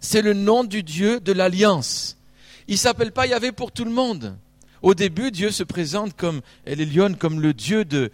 c'est 0.00 0.22
le 0.22 0.34
nom 0.34 0.64
du 0.64 0.82
Dieu 0.82 1.20
de 1.20 1.32
l'alliance. 1.32 2.18
Il 2.66 2.78
s'appelle 2.78 3.12
pas 3.12 3.26
Yahvé 3.26 3.52
pour 3.52 3.70
tout 3.72 3.84
le 3.84 3.92
monde. 3.92 4.36
Au 4.82 4.94
début, 4.94 5.30
Dieu 5.30 5.50
se 5.50 5.62
présente 5.62 6.14
comme 6.16 6.40
Elion, 6.66 7.14
comme 7.14 7.40
le 7.40 7.52
Dieu 7.52 7.84
de, 7.84 8.10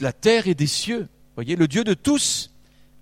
la 0.00 0.12
terre 0.12 0.46
et 0.46 0.54
des 0.54 0.66
cieux. 0.66 1.08
Voyez, 1.34 1.56
le 1.56 1.68
Dieu 1.68 1.84
de 1.84 1.94
tous, 1.94 2.50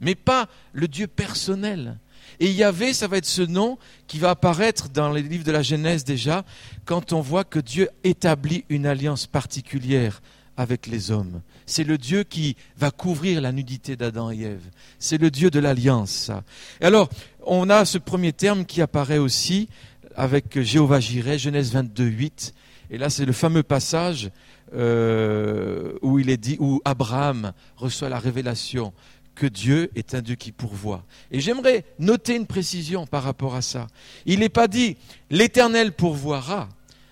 mais 0.00 0.14
pas 0.14 0.49
le 0.72 0.88
Dieu 0.88 1.06
personnel. 1.06 1.99
Et 2.38 2.50
Yahvé, 2.50 2.94
ça 2.94 3.08
va 3.08 3.18
être 3.18 3.26
ce 3.26 3.42
nom 3.42 3.76
qui 4.06 4.18
va 4.18 4.30
apparaître 4.30 4.88
dans 4.88 5.12
les 5.12 5.22
livres 5.22 5.44
de 5.44 5.52
la 5.52 5.62
Genèse 5.62 6.04
déjà, 6.04 6.44
quand 6.84 7.12
on 7.12 7.20
voit 7.20 7.44
que 7.44 7.58
Dieu 7.58 7.90
établit 8.04 8.64
une 8.68 8.87
alliance 8.87 9.26
particulière 9.26 10.22
avec 10.56 10.87
les 10.87 11.10
hommes. 11.10 11.42
C'est 11.66 11.84
le 11.84 11.99
Dieu 11.99 12.22
qui 12.22 12.56
va 12.76 12.90
couvrir 12.90 13.40
la 13.40 13.52
nudité 13.52 13.96
d'Adam 13.96 14.30
et 14.30 14.40
Ève. 14.40 14.68
C'est 14.99 15.18
le 15.18 15.30
Dieu 15.30 15.50
de 15.50 15.58
l'alliance, 15.58 16.30
Et 16.80 16.84
alors, 16.84 17.08
on 17.46 17.70
a 17.70 17.84
ce 17.84 17.99
premier 17.99 18.32
terme 18.32 18.64
qui 18.64 18.82
apparaît 18.82 19.18
aussi 19.18 19.68
avec 20.16 20.60
Jéhovah 20.60 21.00
Jireh, 21.00 21.38
Genèse 21.38 21.72
22, 21.72 22.04
8. 22.04 22.54
Et 22.90 22.99
là, 22.99 23.09
c'est 23.09 23.25
le 23.25 23.32
fameux 23.32 23.62
passage 23.62 24.30
euh, 24.75 25.92
où 26.02 26.18
il 26.18 26.28
est 26.30 26.37
dit, 26.37 26.56
où 26.61 26.80
Abraham 26.85 27.52
reçoit 27.76 28.09
la 28.09 28.18
révélation 28.18 28.92
que 29.35 29.47
Dieu 29.47 29.90
est 29.94 30.14
un 30.14 30.20
Dieu 30.20 30.35
qui 30.35 30.52
pourvoit. 30.52 31.04
Et 31.30 31.40
j'aimerais 31.40 31.85
noter 31.99 32.37
une 32.37 32.47
précision 32.47 33.06
par 33.06 33.23
rapport 33.23 33.54
à 33.54 33.62
ça. 33.62 33.87
Il 34.26 34.40
n'est 34.40 34.49
pas 34.49 34.68
dit 34.68 34.97
l'Éternel 35.30 35.92
pourvoira, 35.92 36.68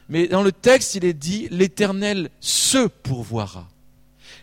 mais 0.09 0.27
dans 0.27 0.43
le 0.43 0.53
texte, 0.53 0.95
il 0.95 1.05
est 1.05 1.15
dit 1.15 1.49
l'Éternel 1.51 2.29
se 2.41 2.87
pourvoira. 2.87 3.69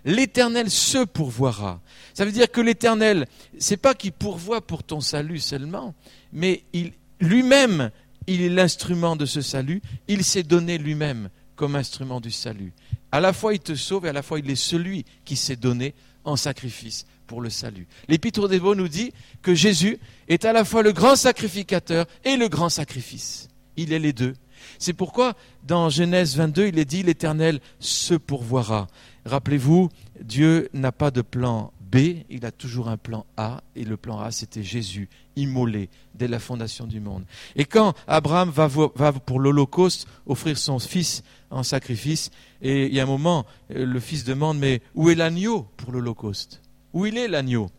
L'Éternel 0.03 0.69
se 0.69 1.03
pourvoira. 1.03 1.81
Ça 2.13 2.25
veut 2.25 2.31
dire 2.31 2.49
que 2.49 2.61
l'Éternel, 2.61 3.27
c'est 3.59 3.77
pas 3.77 3.93
qu'il 3.93 4.13
pourvoit 4.13 4.61
pour 4.61 4.83
ton 4.83 5.01
salut 5.01 5.39
seulement, 5.39 5.93
mais 6.31 6.63
il 6.73 6.93
lui-même 7.19 7.91
il 8.27 8.41
est 8.41 8.49
l'instrument 8.49 9.15
de 9.15 9.25
ce 9.25 9.41
salut, 9.41 9.81
il 10.07 10.23
s'est 10.23 10.43
donné 10.43 10.77
lui-même 10.77 11.29
comme 11.55 11.75
instrument 11.75 12.19
du 12.19 12.31
salut. 12.31 12.73
À 13.11 13.19
la 13.19 13.33
fois 13.33 13.53
il 13.53 13.59
te 13.59 13.75
sauve 13.75 14.05
et 14.05 14.09
à 14.09 14.13
la 14.13 14.23
fois 14.23 14.39
il 14.39 14.49
est 14.49 14.55
celui 14.55 15.05
qui 15.23 15.35
s'est 15.35 15.55
donné 15.55 15.93
en 16.23 16.35
sacrifice 16.35 17.05
pour 17.27 17.41
le 17.41 17.49
salut. 17.49 17.87
L'Épître 18.07 18.47
des 18.47 18.59
Beaux 18.59 18.75
nous 18.75 18.87
dit 18.87 19.13
que 19.41 19.53
Jésus 19.53 19.97
est 20.27 20.45
à 20.45 20.53
la 20.53 20.65
fois 20.65 20.83
le 20.83 20.91
grand 20.91 21.15
sacrificateur 21.15 22.05
et 22.23 22.35
le 22.35 22.47
grand 22.49 22.69
sacrifice. 22.69 23.47
Il 23.77 23.93
est 23.93 23.99
les 23.99 24.13
deux. 24.13 24.33
C'est 24.79 24.93
pourquoi 24.93 25.35
dans 25.63 25.89
Genèse 25.89 26.35
22, 26.35 26.67
il 26.67 26.79
est 26.79 26.85
dit 26.85 27.03
l'Éternel 27.03 27.59
se 27.79 28.15
pourvoira. 28.15 28.87
Rappelez-vous, 29.25 29.89
Dieu 30.21 30.69
n'a 30.73 30.91
pas 30.91 31.11
de 31.11 31.21
plan 31.21 31.71
B, 31.91 32.23
il 32.29 32.45
a 32.45 32.51
toujours 32.51 32.89
un 32.89 32.97
plan 32.97 33.25
A, 33.37 33.61
et 33.75 33.83
le 33.83 33.97
plan 33.97 34.19
A, 34.19 34.31
c'était 34.31 34.63
Jésus, 34.63 35.07
immolé 35.35 35.89
dès 36.15 36.27
la 36.27 36.39
fondation 36.39 36.87
du 36.87 36.99
monde. 36.99 37.23
Et 37.55 37.65
quand 37.65 37.93
Abraham 38.07 38.49
va, 38.49 38.69
pour 39.13 39.39
l'Holocauste 39.39 40.07
offrir 40.25 40.57
son 40.57 40.79
fils 40.79 41.23
en 41.51 41.63
sacrifice, 41.63 42.31
et 42.61 42.87
il 42.87 42.93
y 42.93 42.99
a 42.99 43.03
un 43.03 43.07
moment, 43.07 43.45
euh, 43.71 43.85
le 43.85 43.99
fils 43.99 44.23
demande, 44.23 44.57
mais 44.57 44.81
où 44.95 45.09
est 45.09 45.15
l'agneau 45.15 45.67
pour 45.77 45.91
l'Holocauste? 45.91 46.61
Où 46.93 47.05
il 47.05 47.17
est 47.17 47.27
l'agneau? 47.27 47.69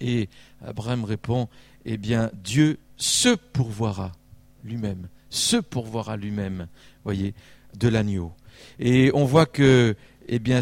Et 0.00 0.28
Abraham 0.64 1.04
répond, 1.04 1.48
eh 1.84 1.96
bien, 1.96 2.30
Dieu 2.44 2.78
se 2.96 3.30
pourvoira 3.30 4.12
lui-même, 4.64 5.08
se 5.30 5.56
pourvoira 5.56 6.16
lui-même, 6.16 6.66
voyez, 7.04 7.34
de 7.78 7.88
l'agneau. 7.88 8.32
Et 8.78 9.10
on 9.14 9.24
voit 9.24 9.46
que 9.46 9.96
eh 10.34 10.38
bien, 10.38 10.60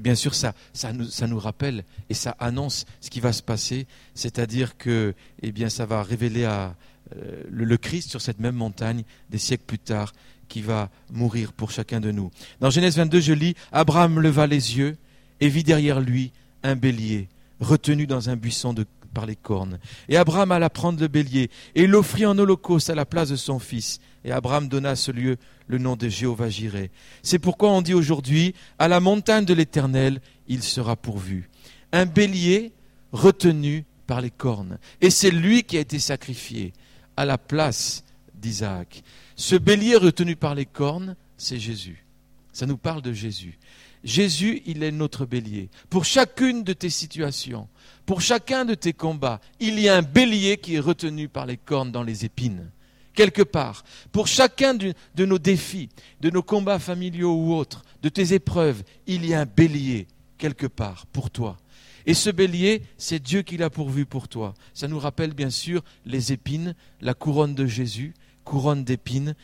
bien 0.00 0.14
sûr, 0.16 0.34
ça, 0.34 0.52
ça, 0.72 0.92
nous, 0.92 1.38
rappelle 1.38 1.84
et 2.10 2.14
ça 2.14 2.34
annonce 2.40 2.86
ce 3.00 3.08
qui 3.08 3.20
va 3.20 3.32
se 3.32 3.42
passer, 3.42 3.86
c'est-à-dire 4.14 4.76
que 4.76 5.14
eh 5.42 5.52
bien, 5.52 5.68
ça 5.68 5.86
va 5.86 6.02
révéler 6.02 6.44
à, 6.44 6.74
euh, 7.16 7.44
le, 7.48 7.76
Christ 7.76 8.10
sur 8.10 8.20
cette 8.20 8.40
même 8.40 8.56
montagne 8.56 9.04
des 9.30 9.38
siècles 9.38 9.62
plus 9.64 9.78
tard, 9.78 10.12
qui 10.48 10.60
va 10.60 10.90
mourir 11.12 11.52
pour 11.52 11.70
chacun 11.70 12.00
de 12.00 12.10
nous. 12.10 12.32
Dans 12.58 12.70
Genèse 12.70 12.96
22, 12.96 13.20
je 13.20 13.32
lis, 13.32 13.54
Abraham 13.70 14.18
leva 14.18 14.48
les 14.48 14.76
yeux 14.76 14.96
et 15.40 15.48
vit 15.48 15.62
derrière 15.62 16.00
lui 16.00 16.32
un 16.64 16.74
bélier 16.74 17.28
retenu 17.60 18.08
dans 18.08 18.28
un 18.28 18.34
buisson 18.34 18.74
par 19.14 19.26
les 19.26 19.36
cornes. 19.36 19.78
Et 20.08 20.16
Abraham 20.16 20.50
alla 20.50 20.68
prendre 20.68 21.00
le 21.00 21.06
bélier 21.06 21.48
et 21.76 21.86
l'offrit 21.86 22.26
en 22.26 22.36
holocauste 22.36 22.90
à 22.90 22.96
la 22.96 23.06
place 23.06 23.28
de 23.28 23.36
son 23.36 23.60
fils. 23.60 24.00
Et 24.24 24.32
Abraham 24.32 24.68
donna 24.68 24.90
à 24.90 24.96
ce 24.96 25.10
lieu 25.10 25.36
le 25.66 25.78
nom 25.78 25.96
de 25.96 26.08
Jéhovah 26.08 26.48
Jireh. 26.48 26.90
C'est 27.22 27.38
pourquoi 27.38 27.70
on 27.70 27.82
dit 27.82 27.94
aujourd'hui, 27.94 28.54
à 28.78 28.88
la 28.88 29.00
montagne 29.00 29.44
de 29.44 29.54
l'Éternel, 29.54 30.20
il 30.48 30.62
sera 30.62 30.96
pourvu. 30.96 31.48
Un 31.92 32.06
bélier 32.06 32.72
retenu 33.12 33.84
par 34.06 34.20
les 34.20 34.30
cornes. 34.30 34.78
Et 35.00 35.10
c'est 35.10 35.30
lui 35.30 35.64
qui 35.64 35.76
a 35.76 35.80
été 35.80 35.98
sacrifié 35.98 36.72
à 37.16 37.24
la 37.24 37.38
place 37.38 38.04
d'Isaac. 38.34 39.02
Ce 39.36 39.56
bélier 39.56 39.96
retenu 39.96 40.36
par 40.36 40.54
les 40.54 40.66
cornes, 40.66 41.16
c'est 41.36 41.58
Jésus. 41.58 42.04
Ça 42.52 42.66
nous 42.66 42.76
parle 42.76 43.02
de 43.02 43.12
Jésus. 43.12 43.58
Jésus, 44.04 44.62
il 44.66 44.82
est 44.82 44.90
notre 44.90 45.26
bélier. 45.26 45.68
Pour 45.88 46.04
chacune 46.04 46.64
de 46.64 46.72
tes 46.72 46.90
situations, 46.90 47.68
pour 48.04 48.20
chacun 48.20 48.64
de 48.64 48.74
tes 48.74 48.92
combats, 48.92 49.40
il 49.60 49.78
y 49.78 49.88
a 49.88 49.96
un 49.96 50.02
bélier 50.02 50.56
qui 50.56 50.74
est 50.74 50.80
retenu 50.80 51.28
par 51.28 51.46
les 51.46 51.56
cornes 51.56 51.92
dans 51.92 52.02
les 52.02 52.24
épines 52.24 52.70
quelque 53.14 53.42
part. 53.42 53.84
Pour 54.10 54.26
chacun 54.26 54.74
de, 54.74 54.94
nos 55.24 55.38
défis, 55.38 55.88
de 56.20 56.30
nos 56.30 56.42
combats 56.42 56.78
familiaux 56.78 57.34
ou 57.34 57.54
autres, 57.54 57.82
de 58.02 58.08
tes 58.08 58.34
épreuves, 58.34 58.82
il 59.06 59.26
y 59.26 59.34
a 59.34 59.40
un 59.40 59.46
bélier 59.46 60.06
quelque 60.38 60.66
part 60.66 61.06
pour 61.06 61.30
toi. 61.30 61.58
Et 62.04 62.14
ce 62.14 62.30
bélier, 62.30 62.82
c'est 62.98 63.22
Dieu 63.22 63.42
qui 63.42 63.56
l'a 63.56 63.70
pourvu 63.70 64.06
pour 64.06 64.26
toi. 64.26 64.54
Ça 64.74 64.88
nous 64.88 64.98
rappelle 64.98 65.34
bien 65.34 65.50
sûr 65.50 65.84
les 66.04 66.32
épines, 66.32 66.74
la 67.00 67.14
couronne 67.14 67.54
de 67.54 67.66
Jésus, 67.66 68.12
couronne 68.44 68.82
d'épines, 68.82 69.36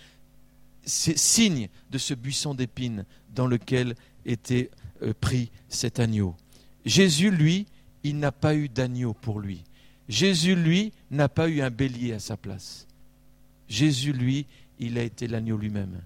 c'est 0.84 1.18
signe 1.18 1.68
de 1.90 1.98
ce 1.98 2.14
buisson 2.14 2.54
d'épines 2.54 3.04
dans 3.34 3.46
lequel 3.46 3.94
était 4.24 4.70
euh, 5.02 5.12
pris 5.20 5.50
cet 5.68 6.00
agneau. 6.00 6.34
Jésus, 6.84 7.30
lui, 7.30 7.66
il 8.02 8.18
n'a 8.18 8.32
pas 8.32 8.54
eu 8.54 8.68
d'agneau 8.68 9.12
pour 9.12 9.38
lui. 9.38 9.64
Jésus, 10.08 10.56
lui, 10.56 10.92
n'a 11.10 11.28
pas 11.28 11.48
eu 11.48 11.60
un 11.60 11.70
bélier 11.70 12.14
à 12.14 12.18
sa 12.18 12.36
place. 12.36 12.87
Jésus, 13.68 14.12
lui, 14.12 14.46
il 14.78 14.98
a 14.98 15.02
été 15.02 15.26
l'agneau 15.26 15.56
lui-même. 15.56 16.00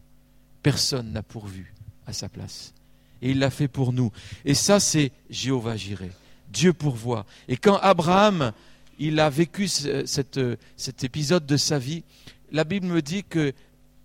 Personne 0.63 1.13
n'a 1.13 1.23
pourvu 1.23 1.75
à 2.07 2.13
sa 2.13 2.29
place. 2.29 2.73
Et 3.21 3.31
il 3.31 3.39
l'a 3.39 3.51
fait 3.51 3.69
pour 3.69 3.93
nous. 3.93 4.11
Et 4.45 4.55
ça, 4.55 4.81
c'est 4.81 5.13
Jéhovah 5.31 5.77
Jireh. 5.77 6.11
Dieu 6.53 6.73
pourvoit. 6.73 7.25
Et 7.49 7.57
quand 7.57 7.77
Abraham, 7.77 8.53
il 8.99 9.21
a 9.21 9.31
vécu 9.31 9.69
cet 9.69 11.05
épisode 11.05 11.47
de 11.47 11.57
sa 11.57 11.79
vie, 11.79 12.05
la 12.51 12.65
Bible 12.65 12.87
me 12.87 13.01
dit 13.01 13.25
que 13.25 13.53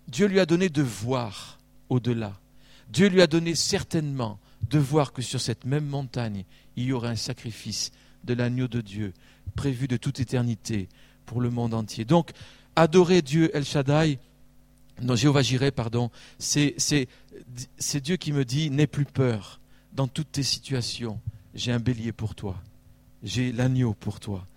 Dieu 0.08 0.28
lui 0.28 0.40
a 0.40 0.46
donné 0.46 0.70
de 0.70 0.82
voir 0.82 1.60
au-delà. 1.90 2.40
Dieu 2.90 3.08
lui 3.08 3.22
a 3.22 3.28
donné 3.28 3.56
certainement 3.56 4.40
de 4.70 4.80
voir 4.80 5.12
que 5.12 5.22
sur 5.22 5.42
cette 5.42 5.66
même 5.66 5.86
montagne, 5.86 6.46
il 6.76 6.86
y 6.86 6.94
aurait 6.94 7.10
un 7.10 7.16
sacrifice 7.16 7.92
de 8.24 8.34
l'agneau 8.34 8.68
de 8.68 8.82
Dieu 8.82 9.14
prévu 9.56 9.88
de 9.88 9.98
toute 9.98 10.20
éternité 10.20 10.88
pour 11.26 11.42
le 11.42 11.50
monde 11.50 11.74
entier. 11.74 12.06
Donc, 12.06 12.32
adorer 12.78 13.22
Dieu 13.22 13.50
El 13.54 13.66
Shaddai, 13.66 14.20
non, 15.02 15.16
Jéhovah 15.16 15.42
Jireh, 15.42 15.72
pardon, 15.72 16.10
c'est 16.40 16.76
Dieu 18.02 18.16
qui 18.16 18.32
me 18.32 18.46
dit 18.46 18.70
n'aie 18.70 18.88
plus 18.88 19.06
peur 19.06 19.60
dans 19.94 20.08
toutes 20.08 20.32
tes 20.32 20.44
situations. 20.44 21.20
J'ai 21.54 21.72
un 21.72 21.80
bélier 21.80 22.12
pour 22.12 22.36
toi, 22.36 22.62
j'ai 23.24 23.52
l'agneau 23.52 23.94
pour 23.94 24.20
toi. 24.20 24.48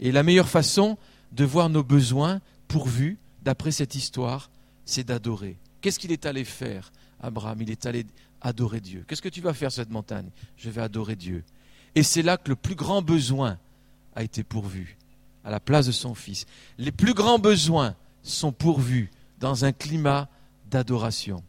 Et 0.00 0.12
la 0.12 0.22
meilleure 0.22 0.48
façon 0.48 0.98
de 1.32 1.44
voir 1.44 1.68
nos 1.70 1.82
besoins 1.82 2.40
pourvus, 2.68 3.18
d'après 3.42 3.72
cette 3.72 3.94
histoire, 3.94 4.50
c'est 4.84 5.04
d'adorer. 5.04 5.56
Qu'est-ce 5.80 5.98
qu'il 5.98 6.12
est 6.12 6.26
allé 6.26 6.44
faire, 6.44 6.92
Abraham? 7.20 7.62
Il 7.62 7.70
est 7.70 7.86
allé 7.86 8.04
adorer 8.40 8.80
Dieu. 8.80 9.04
Qu'est-ce 9.08 9.22
que 9.22 9.28
tu 9.28 9.40
vas 9.40 9.54
faire 9.54 9.72
sur 9.72 9.82
cette 9.82 9.90
montagne? 9.90 10.28
Je 10.56 10.70
vais 10.70 10.82
adorer 10.82 11.16
Dieu. 11.16 11.42
Et 11.94 12.02
c'est 12.02 12.22
là 12.22 12.36
que 12.36 12.50
le 12.50 12.56
plus 12.56 12.74
grand 12.74 13.02
besoin 13.02 13.58
a 14.14 14.22
été 14.22 14.42
pourvu 14.42 14.96
à 15.44 15.50
la 15.50 15.60
place 15.60 15.86
de 15.86 15.92
son 15.92 16.14
Fils. 16.14 16.46
Les 16.78 16.92
plus 16.92 17.14
grands 17.14 17.38
besoins 17.38 17.94
sont 18.22 18.52
pourvus 18.52 19.10
dans 19.40 19.64
un 19.64 19.72
climat 19.72 20.28
d'adoration. 20.70 21.42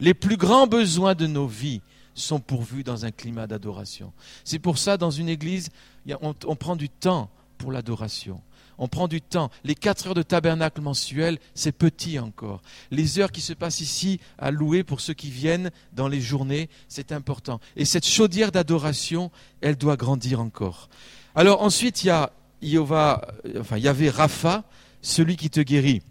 Les 0.00 0.14
plus 0.14 0.36
grands 0.36 0.66
besoins 0.66 1.14
de 1.14 1.26
nos 1.26 1.46
vies 1.46 1.80
sont 2.14 2.40
pourvus 2.40 2.84
dans 2.84 3.04
un 3.04 3.10
climat 3.10 3.46
d'adoration. 3.46 4.12
C'est 4.44 4.58
pour 4.58 4.78
ça, 4.78 4.96
dans 4.96 5.10
une 5.10 5.28
église, 5.28 5.70
on, 6.20 6.56
prend 6.56 6.76
du 6.76 6.88
temps 6.88 7.30
pour 7.58 7.72
l'adoration. 7.72 8.40
On 8.78 8.88
prend 8.88 9.06
du 9.06 9.20
temps. 9.20 9.50
Les 9.64 9.74
quatre 9.74 10.08
heures 10.08 10.14
de 10.14 10.22
tabernacle 10.22 10.80
mensuel, 10.80 11.38
c'est 11.54 11.72
petit 11.72 12.18
encore. 12.18 12.62
Les 12.90 13.18
heures 13.18 13.30
qui 13.30 13.40
se 13.40 13.52
passent 13.52 13.80
ici 13.80 14.18
à 14.38 14.50
louer 14.50 14.82
pour 14.82 15.00
ceux 15.00 15.14
qui 15.14 15.30
viennent 15.30 15.70
dans 15.92 16.08
les 16.08 16.20
journées, 16.20 16.68
c'est 16.88 17.12
important. 17.12 17.60
Et 17.76 17.84
cette 17.84 18.06
chaudière 18.06 18.50
d'adoration, 18.50 19.30
elle 19.60 19.76
doit 19.76 19.96
grandir 19.96 20.40
encore. 20.40 20.88
Alors 21.34 21.62
ensuite, 21.62 22.02
il 22.02 22.08
y 22.08 22.10
a 22.10 22.32
Yahvé, 22.62 23.14
enfin, 23.60 23.76
Yahvé 23.76 24.08
Rapha, 24.10 24.64
celui 25.02 25.36
qui 25.36 25.50
te 25.50 25.60
guérit. 25.60 26.02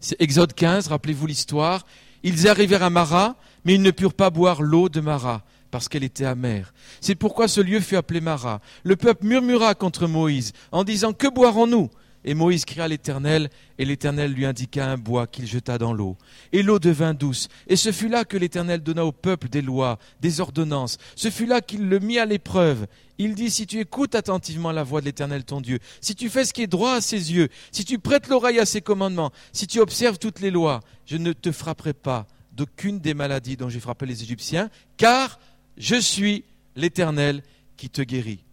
C'est 0.00 0.20
Exode 0.20 0.54
15, 0.54 0.88
rappelez-vous 0.88 1.26
l'histoire. 1.26 1.86
Ils 2.22 2.48
arrivèrent 2.48 2.82
à 2.82 2.90
Mara, 2.90 3.36
mais 3.64 3.74
ils 3.74 3.82
ne 3.82 3.90
purent 3.90 4.14
pas 4.14 4.30
boire 4.30 4.62
l'eau 4.62 4.88
de 4.88 5.00
Mara, 5.00 5.42
parce 5.70 5.88
qu'elle 5.88 6.04
était 6.04 6.24
amère. 6.24 6.72
C'est 7.00 7.14
pourquoi 7.14 7.48
ce 7.48 7.60
lieu 7.60 7.80
fut 7.80 7.96
appelé 7.96 8.20
Mara. 8.20 8.60
Le 8.84 8.96
peuple 8.96 9.26
murmura 9.26 9.74
contre 9.74 10.06
Moïse, 10.06 10.52
en 10.72 10.84
disant 10.84 11.12
Que 11.12 11.28
boirons-nous? 11.28 11.90
Et 12.26 12.34
Moïse 12.34 12.64
cria 12.64 12.84
à 12.84 12.88
l'Éternel, 12.88 13.48
et 13.78 13.84
l'Éternel 13.84 14.32
lui 14.32 14.44
indiqua 14.44 14.90
un 14.90 14.98
bois 14.98 15.28
qu'il 15.28 15.46
jeta 15.46 15.78
dans 15.78 15.92
l'eau. 15.92 16.16
Et 16.52 16.64
l'eau 16.64 16.80
devint 16.80 17.14
douce. 17.14 17.48
Et 17.68 17.76
ce 17.76 17.92
fut 17.92 18.08
là 18.08 18.24
que 18.24 18.36
l'Éternel 18.36 18.82
donna 18.82 19.06
au 19.06 19.12
peuple 19.12 19.48
des 19.48 19.62
lois, 19.62 19.98
des 20.20 20.40
ordonnances. 20.40 20.98
Ce 21.14 21.30
fut 21.30 21.46
là 21.46 21.60
qu'il 21.60 21.88
le 21.88 22.00
mit 22.00 22.18
à 22.18 22.26
l'épreuve. 22.26 22.88
Il 23.18 23.36
dit, 23.36 23.50
si 23.50 23.66
tu 23.66 23.78
écoutes 23.78 24.16
attentivement 24.16 24.72
la 24.72 24.82
voix 24.82 25.00
de 25.00 25.06
l'Éternel 25.06 25.44
ton 25.44 25.60
Dieu, 25.60 25.78
si 26.00 26.16
tu 26.16 26.28
fais 26.28 26.44
ce 26.44 26.52
qui 26.52 26.62
est 26.62 26.66
droit 26.66 26.94
à 26.94 27.00
ses 27.00 27.32
yeux, 27.32 27.48
si 27.70 27.84
tu 27.84 28.00
prêtes 28.00 28.26
l'oreille 28.26 28.58
à 28.58 28.66
ses 28.66 28.80
commandements, 28.80 29.32
si 29.52 29.68
tu 29.68 29.78
observes 29.78 30.18
toutes 30.18 30.40
les 30.40 30.50
lois, 30.50 30.80
je 31.06 31.16
ne 31.16 31.32
te 31.32 31.52
frapperai 31.52 31.92
pas 31.92 32.26
d'aucune 32.52 32.98
des 32.98 33.14
maladies 33.14 33.56
dont 33.56 33.68
j'ai 33.68 33.80
frappé 33.80 34.04
les 34.04 34.22
Égyptiens, 34.22 34.68
car 34.96 35.38
je 35.76 35.96
suis 35.96 36.44
l'Éternel 36.74 37.42
qui 37.76 37.88
te 37.88 38.02
guérit. 38.02 38.45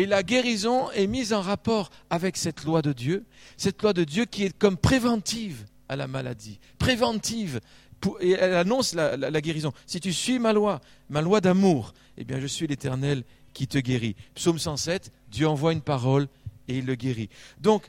Et 0.00 0.06
la 0.06 0.22
guérison 0.22 0.90
est 0.92 1.06
mise 1.06 1.34
en 1.34 1.42
rapport 1.42 1.90
avec 2.08 2.38
cette 2.38 2.64
loi 2.64 2.80
de 2.80 2.94
Dieu, 2.94 3.26
cette 3.58 3.82
loi 3.82 3.92
de 3.92 4.02
Dieu 4.02 4.24
qui 4.24 4.44
est 4.44 4.56
comme 4.56 4.78
préventive 4.78 5.66
à 5.90 5.96
la 5.96 6.06
maladie, 6.06 6.58
préventive. 6.78 7.60
et 8.20 8.30
elle 8.30 8.54
annonce 8.54 8.94
la, 8.94 9.40
guérison. 9.42 9.74
Si 9.84 10.00
tu 10.00 10.14
suis 10.14 10.38
ma 10.38 10.54
loi, 10.54 10.80
ma 11.10 11.20
loi 11.20 11.42
d'amour, 11.42 11.92
eh 12.16 12.24
bien 12.24 12.40
je 12.40 12.46
suis 12.46 12.66
l'Éternel 12.66 13.24
qui 13.52 13.68
te 13.68 13.76
guérit. 13.76 14.16
Psaume 14.34 14.58
107, 14.58 15.12
Dieu 15.30 15.46
envoie 15.46 15.74
une 15.74 15.82
parole 15.82 16.28
et 16.66 16.78
il 16.78 16.86
le 16.86 16.94
guérit. 16.94 17.28
Donc, 17.60 17.84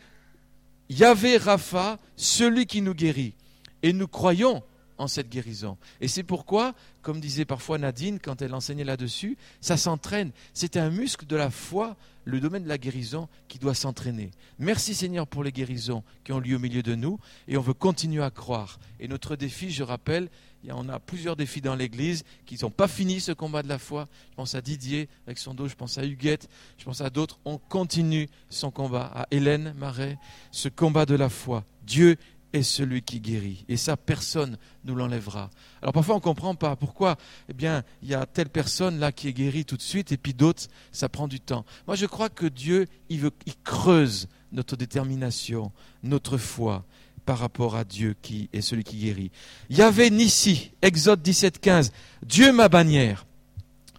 Yahvé 0.89 1.38
Rapha, 1.38 1.98
celui 2.18 2.65
qui 2.65 2.82
nous 2.82 2.94
guérit. 2.94 3.36
Et 3.84 3.94
nous 3.94 4.10
croyons 4.10 4.63
en 5.01 5.08
cette 5.08 5.29
guérison. 5.29 5.77
Et 6.00 6.08
c'est 6.08 6.24
pourquoi, 6.24 6.75
comme 7.01 7.20
disait 7.20 7.46
parfois 7.46 7.79
Nadine 7.79 8.20
quand 8.20 8.41
elle 8.41 8.53
enseignait 8.53 8.84
là-dessus, 8.84 9.36
ça 9.60 9.75
s'entraîne. 9.75 10.31
C'est 10.53 10.77
un 10.77 10.91
muscle 10.91 11.25
de 11.25 11.36
la 11.36 11.50
foi, 11.50 11.98
le 12.24 12.39
domaine 12.39 12.63
de 12.63 12.70
la 12.70 12.77
guérison, 12.77 13.27
qui 13.48 13.58
doit 13.58 13.74
s'entraîner. 13.74 14.29
Merci 14.60 14.93
Seigneur 14.93 15.25
pour 15.25 15.43
les 15.43 15.51
guérisons 15.51 16.03
qui 16.24 16.34
ont 16.34 16.39
lieu 16.39 16.58
au 16.58 16.60
milieu 16.60 16.84
de 16.84 16.93
nous, 16.93 17.20
et 17.48 17.58
on 17.58 17.62
veut 17.62 17.74
continuer 17.74 18.24
à 18.24 18.29
croire. 18.29 18.79
Et 19.00 19.08
notre 19.08 19.36
défi, 19.36 19.72
je 19.72 19.81
rappelle, 19.81 20.29
on 20.70 20.88
a 20.88 21.00
plusieurs 21.00 21.36
défis 21.36 21.62
dans 21.62 21.74
l'Église 21.74 22.24
qui 22.46 22.58
n'ont 22.62 22.70
pas 22.70 22.88
fini 22.88 23.20
ce 23.20 23.31
combat 23.31 23.63
de 23.63 23.67
la 23.70 23.79
foi. 23.79 24.08
Je 24.29 24.36
pense 24.36 24.53
à 24.53 24.62
Didier 24.62 25.10
avec 25.25 25.39
son 25.39 25.55
dos, 25.55 25.67
je 25.67 25.75
pense 25.75 25.98
à 25.98 26.05
Huguette, 26.05 26.48
je 26.77 26.86
pense 26.86 27.01
à 27.01 27.10
d'autres. 27.10 27.39
On 27.43 27.58
continue 27.58 28.29
son 28.51 28.70
combat, 28.70 29.12
à 29.15 29.25
Hélène 29.31 29.74
Marais, 29.75 30.20
ce 30.51 30.70
combat 30.70 31.08
de 31.08 31.15
la 31.15 31.29
foi. 31.29 31.65
Dieu 31.81 32.17
est 32.53 32.63
celui 32.63 33.01
qui 33.01 33.20
guérit. 33.20 33.65
Et 33.70 33.77
ça, 33.77 33.98
personne 33.98 34.58
nous 34.86 34.96
l'enlèvera. 34.96 35.50
Alors 35.81 35.93
parfois, 35.93 36.15
on 36.15 36.20
ne 36.20 36.24
comprend 36.24 36.55
pas 36.55 36.75
pourquoi, 36.75 37.17
eh 37.50 37.53
bien, 37.53 37.84
il 38.01 38.10
y 38.10 38.13
a 38.13 38.25
telle 38.25 38.50
personne 38.50 39.00
là 39.00 39.12
qui 39.12 39.27
est 39.27 39.34
guérie 39.34 39.65
tout 39.65 39.77
de 39.77 39.81
suite, 39.81 40.12
et 40.12 40.17
puis 40.17 40.34
d'autres, 40.34 40.67
ça 40.91 41.10
prend 41.10 41.27
du 41.27 41.39
temps. 41.39 41.65
Moi, 41.88 41.96
je 41.96 42.05
crois 42.05 42.29
que 42.29 42.46
Dieu, 42.46 42.88
il, 43.10 43.20
veut, 43.20 43.31
creuse 43.63 44.27
notre 44.51 44.75
détermination, 44.75 45.72
notre 46.03 46.38
foi 46.38 46.86
par 47.25 47.38
rapport 47.38 47.75
à 47.75 47.84
Dieu 47.84 48.15
qui 48.22 48.50
est 48.51 48.62
celui 48.62 48.84
qui 48.84 48.98
guérit. 48.98 49.31
Yahvé 49.70 50.10
Nissi, 50.10 50.72
Exode 50.81 51.22
17, 51.22 51.60
15. 51.60 51.91
Dieu 52.25 52.51
ma 52.51 52.67
bannière. 52.67 53.25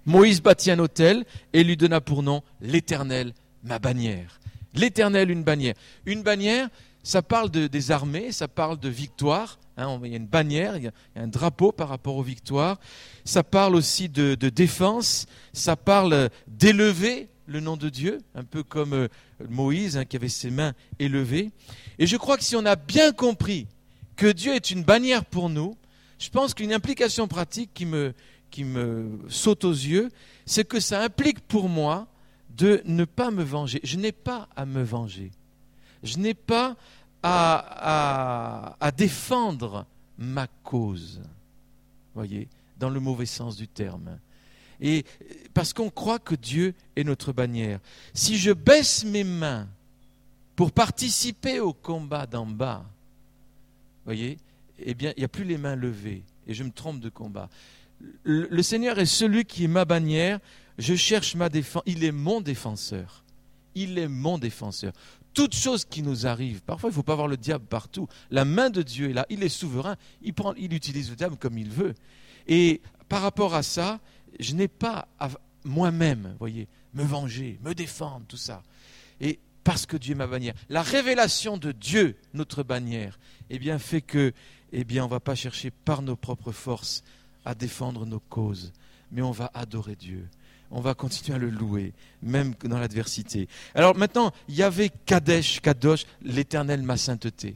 Moïse 0.05 0.43
bâtit 0.43 0.71
un 0.71 0.81
autel 0.81 1.25
et 1.53 1.63
lui 1.63 1.77
donna 1.77 2.01
pour 2.01 2.23
nom 2.23 2.43
l'Éternel, 2.61 3.33
ma 3.63 3.79
bannière. 3.79 4.41
L'Éternel, 4.75 5.31
une 5.31 5.45
bannière. 5.45 5.75
Une 6.07 6.23
bannière, 6.23 6.69
ça 7.03 7.23
parle 7.23 7.51
de, 7.51 7.67
des 7.67 7.91
armées, 7.91 8.33
ça 8.33 8.49
parle 8.49 8.79
de 8.79 8.89
victoire. 8.89 9.59
Hein, 9.77 10.01
il 10.05 10.11
y 10.11 10.15
a 10.15 10.19
une 10.19 10.27
bannière, 10.27 10.77
il 10.77 10.85
y 10.85 10.89
a, 10.89 10.93
un 11.17 11.27
drapeau 11.27 11.73
par 11.73 11.89
rapport 11.89 12.17
aux 12.17 12.23
victoires. 12.23 12.79
Ça 13.25 13.43
parle 13.43 13.75
aussi 13.75 14.09
de, 14.09 14.35
de 14.35 14.49
défense, 14.49 15.27
ça 15.53 15.77
parle 15.77 16.31
d'élever 16.47 17.29
le 17.47 17.61
nom 17.61 17.77
de 17.77 17.89
Dieu, 17.89 18.19
un 18.35 18.45
peu 18.45 18.63
comme 18.63 18.93
euh, 18.93 19.09
Moïse 19.49 19.97
hein, 19.97 20.05
qui 20.05 20.17
avait 20.17 20.29
ses 20.29 20.51
mains 20.51 20.75
élevées. 20.99 21.51
Et 21.99 22.07
je 22.07 22.17
crois 22.17 22.37
que 22.37 22.45
si 22.45 22.57
on 22.57 22.65
a 22.65 22.77
bien 22.77 23.13
compris 23.13 23.67
que 24.17 24.31
Dieu 24.31 24.55
est 24.55 24.71
une 24.71 24.85
bannière 24.85 25.25
pour 25.25 25.49
nous, 25.49 25.77
je 26.19 26.29
pense 26.29 26.55
qu'une 26.55 26.73
implication 26.73 27.27
pratique 27.27 27.71
qui 27.75 27.85
me, 27.85 28.15
qui 28.51 28.65
me 28.65 29.19
saute 29.29 29.65
aux 29.65 29.73
yeux, 29.73 30.09
c'est 30.47 30.67
que 30.67 30.79
ça 30.79 31.03
implique 31.03 31.41
pour 31.41 31.69
moi 31.69 32.07
de 32.51 32.83
ne 32.85 33.05
pas 33.05 33.31
me 33.31 33.43
venger. 33.43 33.81
Je 33.83 33.97
n'ai 33.97 34.13
pas 34.13 34.49
à 34.55 34.65
me 34.65 34.83
venger. 34.83 35.33
Je 36.03 36.19
n'ai 36.19 36.35
pas 36.35 36.77
à, 37.23 38.91
défendre 38.97 39.87
ma 40.19 40.47
cause. 40.65 41.21
Voyez, 42.15 42.49
dans 42.79 42.91
le 42.91 43.01
mauvais 43.01 43.27
sens 43.27 43.57
du 43.57 43.69
terme. 43.69 44.19
Et 44.81 45.05
parce 45.55 45.73
qu'on 45.73 45.91
croit 45.91 46.19
que 46.19 46.35
Dieu 46.35 46.75
est 46.97 47.05
notre 47.05 47.33
bannière. 47.33 47.79
Si 48.15 48.37
je 48.37 48.51
baisse 48.51 49.05
mes 49.05 49.25
mains 49.25 49.69
pour 50.57 50.73
participer 50.73 51.61
au 51.61 51.73
combat 51.73 52.27
d'en 52.27 52.47
bas, 52.47 52.85
voyez, 54.05 54.39
eh 54.79 54.95
bien, 54.95 55.13
il 55.17 55.21
n'y 55.21 55.25
a 55.25 55.29
plus 55.29 55.45
les 55.45 55.59
mains 55.59 55.77
levées 55.77 56.25
et 56.49 56.55
je 56.55 56.65
me 56.65 56.71
trompe 56.71 57.01
de 57.01 57.09
combat. 57.09 57.49
Le 58.25 58.63
Seigneur 58.63 58.99
est 58.99 59.07
celui 59.07 59.45
qui 59.45 59.65
est 59.65 59.69
ma 59.69 59.85
bannière. 59.85 60.41
Je 60.77 60.97
cherche 60.97 61.37
ma 61.37 61.49
défense. 61.49 61.85
Il 61.87 62.03
est 62.03 62.11
mon 62.11 62.41
défenseur. 62.41 63.23
Il 63.77 63.97
est 63.97 64.09
mon 64.09 64.39
défenseur. 64.39 64.93
Toute 65.35 65.55
chose 65.55 65.85
qui 65.85 66.03
nous 66.03 66.27
arrive, 66.27 66.63
parfois 66.63 66.89
il 66.89 66.93
ne 66.93 66.97
faut 66.97 67.03
pas 67.03 67.15
voir 67.15 67.29
le 67.29 67.37
diable 67.37 67.65
partout. 67.65 68.07
La 68.31 68.45
main 68.45 68.71
de 68.71 68.83
Dieu 68.83 69.11
est 69.11 69.15
là. 69.15 69.27
Il 69.31 69.43
est 69.43 69.49
souverain. 69.49 69.97
Il, 70.23 70.35
prend, 70.35 70.55
il 70.55 70.75
utilise 70.75 71.11
le 71.11 71.17
diable 71.17 71.37
comme 71.37 71.57
il 71.57 71.71
veut. 71.71 71.95
Et 72.47 72.83
par 73.09 73.23
rapport 73.23 73.55
à 73.55 73.63
ça, 73.63 74.01
je 74.41 74.55
n'ai 74.55 74.69
pas 74.69 75.09
à 75.19 75.31
moi-même, 75.65 76.35
voyez, 76.39 76.69
me 76.95 77.05
venger, 77.05 77.59
me 77.63 77.75
défendre, 77.75 78.27
tout 78.27 78.37
ça. 78.37 78.63
Et 79.21 79.39
parce 79.65 79.87
que 79.87 79.97
Dieu 79.97 80.13
est 80.13 80.17
ma 80.17 80.27
bannière. 80.27 80.55
La 80.69 80.83
révélation 80.83 81.57
de 81.57 81.73
Dieu, 81.73 82.17
notre 82.35 82.63
bannière, 82.63 83.19
eh 83.51 83.59
bien, 83.59 83.79
fait 83.79 84.01
que, 84.01 84.33
eh 84.73 84.85
bien, 84.85 85.05
on 85.05 85.07
ne 85.07 85.13
va 85.13 85.21
pas 85.21 85.35
chercher 85.35 85.71
par 85.71 86.03
nos 86.03 86.17
propres 86.17 86.53
forces 86.53 87.05
à 87.45 87.55
défendre 87.55 88.07
nos 88.07 88.21
causes, 88.21 88.73
mais 89.11 89.23
on 89.23 89.31
va 89.31 89.51
adorer 89.55 89.97
Dieu. 89.97 90.29
On 90.73 90.81
va 90.81 90.95
continuer 90.95 91.37
à 91.37 91.39
le 91.39 91.51
louer, 91.51 91.93
même 92.23 92.55
dans 92.65 92.79
l'adversité. 92.79 93.47
Alors 93.75 93.97
maintenant, 93.97 94.33
il 94.49 94.57
y 94.57 94.63
avait 94.63 94.91
Kadesh, 95.07 95.61
Kadosh, 95.61 96.07
l'éternel 96.23 96.83
ma 96.83 96.97
sainteté. 96.97 97.55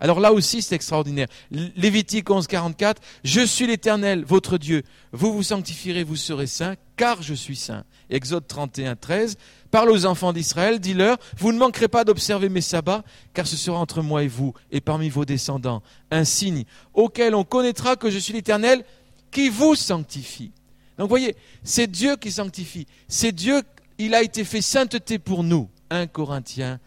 Alors 0.00 0.20
là 0.20 0.32
aussi, 0.32 0.60
c'est 0.60 0.74
extraordinaire. 0.74 1.28
Lévitique 1.50 2.28
11, 2.28 2.46
44, 2.46 3.00
Je 3.24 3.40
suis 3.40 3.66
l'Éternel, 3.66 4.24
votre 4.26 4.58
Dieu. 4.58 4.82
Vous 5.12 5.32
vous 5.32 5.42
sanctifierez, 5.42 6.04
vous 6.04 6.16
serez 6.16 6.46
saints, 6.46 6.74
car 6.96 7.22
je 7.22 7.34
suis 7.34 7.56
saint. 7.56 7.84
Exode 8.10 8.46
31, 8.46 8.96
13, 8.96 9.38
Parle 9.70 9.90
aux 9.90 10.06
enfants 10.06 10.32
d'Israël, 10.32 10.78
dis-leur, 10.80 11.18
vous 11.38 11.52
ne 11.52 11.58
manquerez 11.58 11.88
pas 11.88 12.04
d'observer 12.04 12.48
mes 12.48 12.60
sabbats, 12.60 13.04
car 13.34 13.46
ce 13.46 13.56
sera 13.56 13.78
entre 13.78 14.00
moi 14.02 14.22
et 14.22 14.28
vous, 14.28 14.54
et 14.70 14.80
parmi 14.80 15.08
vos 15.08 15.24
descendants, 15.24 15.82
un 16.10 16.24
signe 16.24 16.64
auquel 16.94 17.34
on 17.34 17.44
connaîtra 17.44 17.96
que 17.96 18.10
je 18.10 18.18
suis 18.18 18.32
l'Éternel, 18.32 18.84
qui 19.30 19.48
vous 19.48 19.74
sanctifie. 19.74 20.52
Donc 20.98 21.08
voyez, 21.08 21.36
c'est 21.62 21.86
Dieu 21.86 22.16
qui 22.16 22.30
sanctifie. 22.32 22.86
C'est 23.08 23.32
Dieu, 23.32 23.62
il 23.98 24.14
a 24.14 24.22
été 24.22 24.44
fait 24.44 24.62
sainteté 24.62 25.18
pour 25.18 25.42
nous. 25.42 25.68
1 25.90 26.06
Corinthiens, 26.06 26.80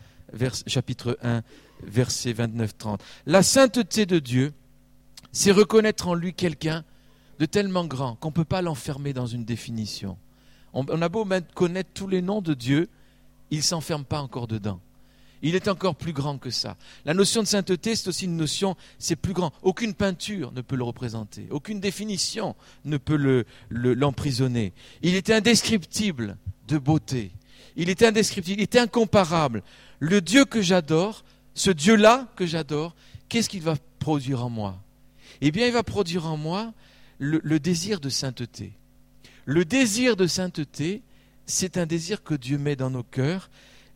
chapitre 0.67 1.17
1, 1.22 1.43
versets 1.84 2.34
29-30. 2.34 3.00
La 3.26 3.43
sainteté 3.43 4.06
de 4.06 4.19
Dieu, 4.19 4.54
c'est 5.32 5.52
reconnaître 5.52 6.08
en 6.08 6.13
lui 6.13 6.34
quelqu'un 6.34 6.84
de 7.39 7.45
tellement 7.45 7.86
grand 7.86 8.15
qu'on 8.15 8.30
ne 8.30 8.34
peut 8.34 8.45
pas 8.45 8.62
l'enfermer 8.62 9.13
dans 9.13 9.28
une 9.28 9.45
définition. 9.45 10.17
On, 10.74 10.86
a 11.02 11.10
beau 11.10 11.28
connaître 11.56 11.89
tous 11.93 12.08
les 12.08 12.22
noms 12.22 12.41
de 12.41 12.54
Dieu, 12.54 12.89
il 13.50 13.60
ne 13.60 13.63
s'enferme 13.63 14.06
pas 14.06 14.22
encore 14.22 14.48
dedans. 14.48 14.80
Il 15.41 15.56
est 15.56 15.67
encore 15.67 15.95
plus 15.95 16.13
grand 16.13 16.38
que 16.38 16.49
ça. 16.49 16.75
La 17.06 17.13
notion 17.13 17.41
de 17.41 17.47
sainteté, 17.47 17.95
c'est 17.95 18.10
aussi 18.10 18.25
une 18.25 18.36
notion, 18.36 18.75
c'est 18.97 19.15
plus 19.15 19.34
grand. 19.34 19.54
Aucune 19.62 19.93
peinture 19.93 20.52
ne 20.52 20.62
peut 20.62 20.75
le 20.75 20.84
représenter. 20.84 21.47
Aucune 21.49 21.80
définition 21.80 22.56
ne 22.84 22.97
peut 22.97 23.45
l'emprisonner. 23.69 24.73
Le, 25.02 25.10
il 25.10 25.15
est 25.15 25.30
indescriptible 25.30 26.38
de 26.67 26.78
beauté. 26.78 27.32
Il 27.75 27.89
est 27.89 28.04
indescriptible, 28.04 28.60
il 28.60 28.63
est 28.63 28.75
incomparable. 28.75 29.63
Le 29.99 30.19
Dieu 30.19 30.43
que 30.43 30.62
j'adore, 30.62 31.23
ce 31.54 31.71
Dieu-là 31.71 32.28
que 32.36 32.45
j'adore, 32.45 32.95
qu'est-ce 33.30 33.47
qu'il 33.47 33.62
va 33.62 33.75
produire 33.99 34.43
en 34.43 34.49
moi? 34.49 34.78
Eh 35.39 35.52
bien, 35.52 35.67
il 35.67 35.73
va 35.73 35.84
produire 35.84 36.25
en 36.25 36.36
moi 36.36 36.73
le, 37.17 37.39
le 37.43 37.60
désir 37.60 38.02
de 38.02 38.10
sainteté. 38.10 38.73
Le 39.45 39.63
désir 39.63 40.17
de 40.17 40.28
sainteté, 40.28 41.02
c'est 41.45 41.78
un 41.78 41.86
désir 41.86 42.23
que 42.23 42.34
Dieu 42.34 42.58
met 42.58 42.75
dans 42.75 42.89
nos 42.89 43.04
cœurs, 43.04 43.49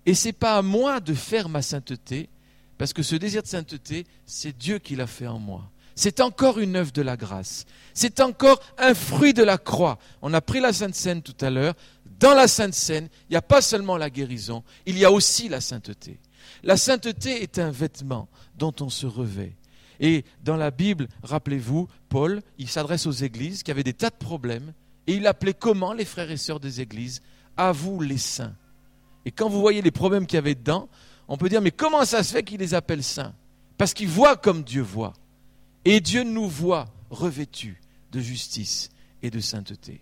et 0.06 0.14
ce 0.14 0.28
n'est 0.28 0.34
pas 0.34 0.58
à 0.58 0.62
moi 0.62 1.00
de 1.00 1.14
faire 1.14 1.50
ma 1.50 1.62
sainteté, 1.62 2.30
parce 2.78 2.94
que 2.94 3.04
ce 3.04 3.16
désir 3.16 3.44
de 3.44 3.48
sainteté, 3.48 4.06
c'est 4.26 4.58
Dieu 4.58 4.80
qui 4.80 4.96
l'a 4.96 5.08
fait 5.08 5.28
en 5.28 5.40
moi. 5.40 5.70
C'est 5.96 6.22
encore 6.22 6.60
une 6.60 6.76
œuvre 6.76 6.92
de 6.92 7.04
la 7.04 7.16
grâce. 7.16 7.66
C'est 7.94 8.20
encore 8.20 8.60
un 8.80 8.96
fruit 8.96 9.34
de 9.34 9.44
la 9.44 9.60
croix. 9.60 10.00
On 10.24 10.34
a 10.34 10.42
pris 10.42 10.60
la 10.60 10.74
Sainte 10.74 10.96
Seine 10.96 11.22
tout 11.22 11.36
à 11.40 11.52
l'heure. 11.52 11.76
Dans 12.20 12.34
la 12.34 12.48
Sainte 12.48 12.74
Seine, 12.74 13.10
il 13.30 13.34
n'y 13.34 13.38
a 13.38 13.44
pas 13.44 13.62
seulement 13.62 13.98
la 13.98 14.10
guérison, 14.10 14.64
il 14.86 14.98
y 14.98 15.06
a 15.06 15.12
aussi 15.12 15.50
la 15.50 15.62
sainteté. 15.62 16.20
La 16.64 16.78
sainteté 16.78 17.44
est 17.44 17.60
un 17.60 17.72
vêtement 17.72 18.28
dont 18.58 18.74
on 18.80 18.90
se 18.90 19.06
revêt. 19.06 19.56
Et 20.00 20.26
dans 20.44 20.58
la 20.58 20.72
Bible, 20.72 21.08
rappelez-vous, 21.22 21.88
Paul, 22.10 22.42
il 22.58 22.68
s'adresse 22.68 23.06
aux 23.06 23.12
églises 23.12 23.64
qui 23.64 23.72
avaient 23.72 23.84
des 23.84 23.94
tas 23.94 24.10
de 24.10 24.16
problèmes, 24.16 24.74
et 25.06 25.14
il 25.14 25.28
appelait 25.28 25.54
comment 25.54 25.94
les 25.94 26.06
frères 26.06 26.32
et 26.32 26.38
sœurs 26.38 26.60
des 26.60 26.82
églises? 26.82 27.22
À 27.56 27.72
vous 27.72 28.02
les 28.02 28.18
saints. 28.18 28.56
Et 29.26 29.32
quand 29.32 29.50
vous 29.50 29.60
voyez 29.60 29.82
les 29.82 29.92
problèmes 29.92 30.26
qu'il 30.26 30.38
y 30.38 30.40
avait 30.40 30.56
dedans, 30.56 30.90
on 31.28 31.38
peut 31.38 31.50
dire, 31.50 31.62
mais 31.62 31.72
comment 31.72 32.06
ça 32.06 32.24
se 32.24 32.34
fait 32.34 32.44
qu'il 32.44 32.60
les 32.60 32.74
appelle 32.74 33.04
saints? 33.04 33.34
Parce 33.78 33.94
qu'ils 33.94 34.10
voient 34.10 34.36
comme 34.36 34.64
Dieu 34.64 34.82
voit. 34.82 35.14
Et 35.86 36.00
Dieu 36.00 36.24
nous 36.24 36.48
voit 36.48 36.88
revêtus 37.10 37.82
de 38.12 38.20
justice 38.20 38.90
et 39.22 39.30
de 39.30 39.40
sainteté. 39.40 40.02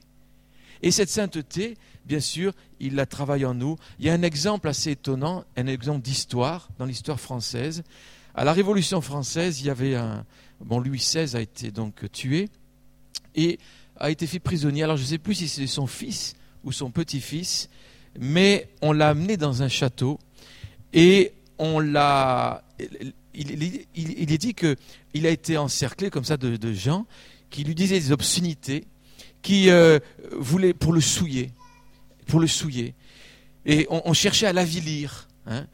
Et 0.81 0.91
cette 0.91 1.09
sainteté, 1.09 1.77
bien 2.05 2.19
sûr, 2.19 2.53
il 2.79 2.95
la 2.95 3.05
travaille 3.05 3.45
en 3.45 3.53
nous. 3.53 3.77
Il 3.99 4.05
y 4.05 4.09
a 4.09 4.13
un 4.13 4.23
exemple 4.23 4.67
assez 4.67 4.91
étonnant, 4.91 5.43
un 5.55 5.67
exemple 5.67 6.01
d'histoire, 6.01 6.69
dans 6.79 6.85
l'histoire 6.85 7.19
française. 7.19 7.83
À 8.33 8.43
la 8.43 8.53
Révolution 8.53 9.01
française, 9.01 9.61
il 9.61 9.67
y 9.67 9.69
avait 9.69 9.95
un. 9.95 10.25
Bon, 10.59 10.79
Louis 10.79 10.97
XVI 10.97 11.35
a 11.35 11.41
été 11.41 11.71
donc 11.71 12.11
tué 12.11 12.49
et 13.35 13.59
a 13.97 14.11
été 14.11 14.27
fait 14.27 14.39
prisonnier. 14.39 14.83
Alors 14.83 14.97
je 14.97 15.03
ne 15.03 15.07
sais 15.07 15.17
plus 15.17 15.35
si 15.35 15.47
c'est 15.47 15.67
son 15.67 15.87
fils 15.87 16.35
ou 16.63 16.71
son 16.71 16.91
petit-fils, 16.91 17.69
mais 18.19 18.69
on 18.81 18.91
l'a 18.91 19.09
amené 19.09 19.37
dans 19.37 19.63
un 19.63 19.69
château 19.69 20.19
et 20.93 21.33
on 21.57 21.79
l'a. 21.79 22.63
Il, 23.33 23.63
est 24.33 24.37
dit 24.37 24.53
qu'il 24.53 25.25
a 25.25 25.29
été 25.29 25.57
encerclé 25.57 26.09
comme 26.09 26.25
ça 26.25 26.35
de, 26.35 26.73
gens 26.73 27.05
qui 27.49 27.63
lui 27.63 27.75
disaient 27.75 27.99
des 27.99 28.11
obscénités 28.11 28.85
qui 29.41 29.69
euh, 29.69 29.99
voulait 30.31 30.73
pour 30.73 30.91
le 30.91 31.01
souiller, 31.01 31.51
pour 32.27 32.39
le 32.39 32.47
souiller. 32.47 32.93
Et 33.65 33.87
on, 33.89 34.13
cherchait 34.13 34.47
à 34.47 34.53
l'avilir, 34.53 35.27
hein, 35.45 35.65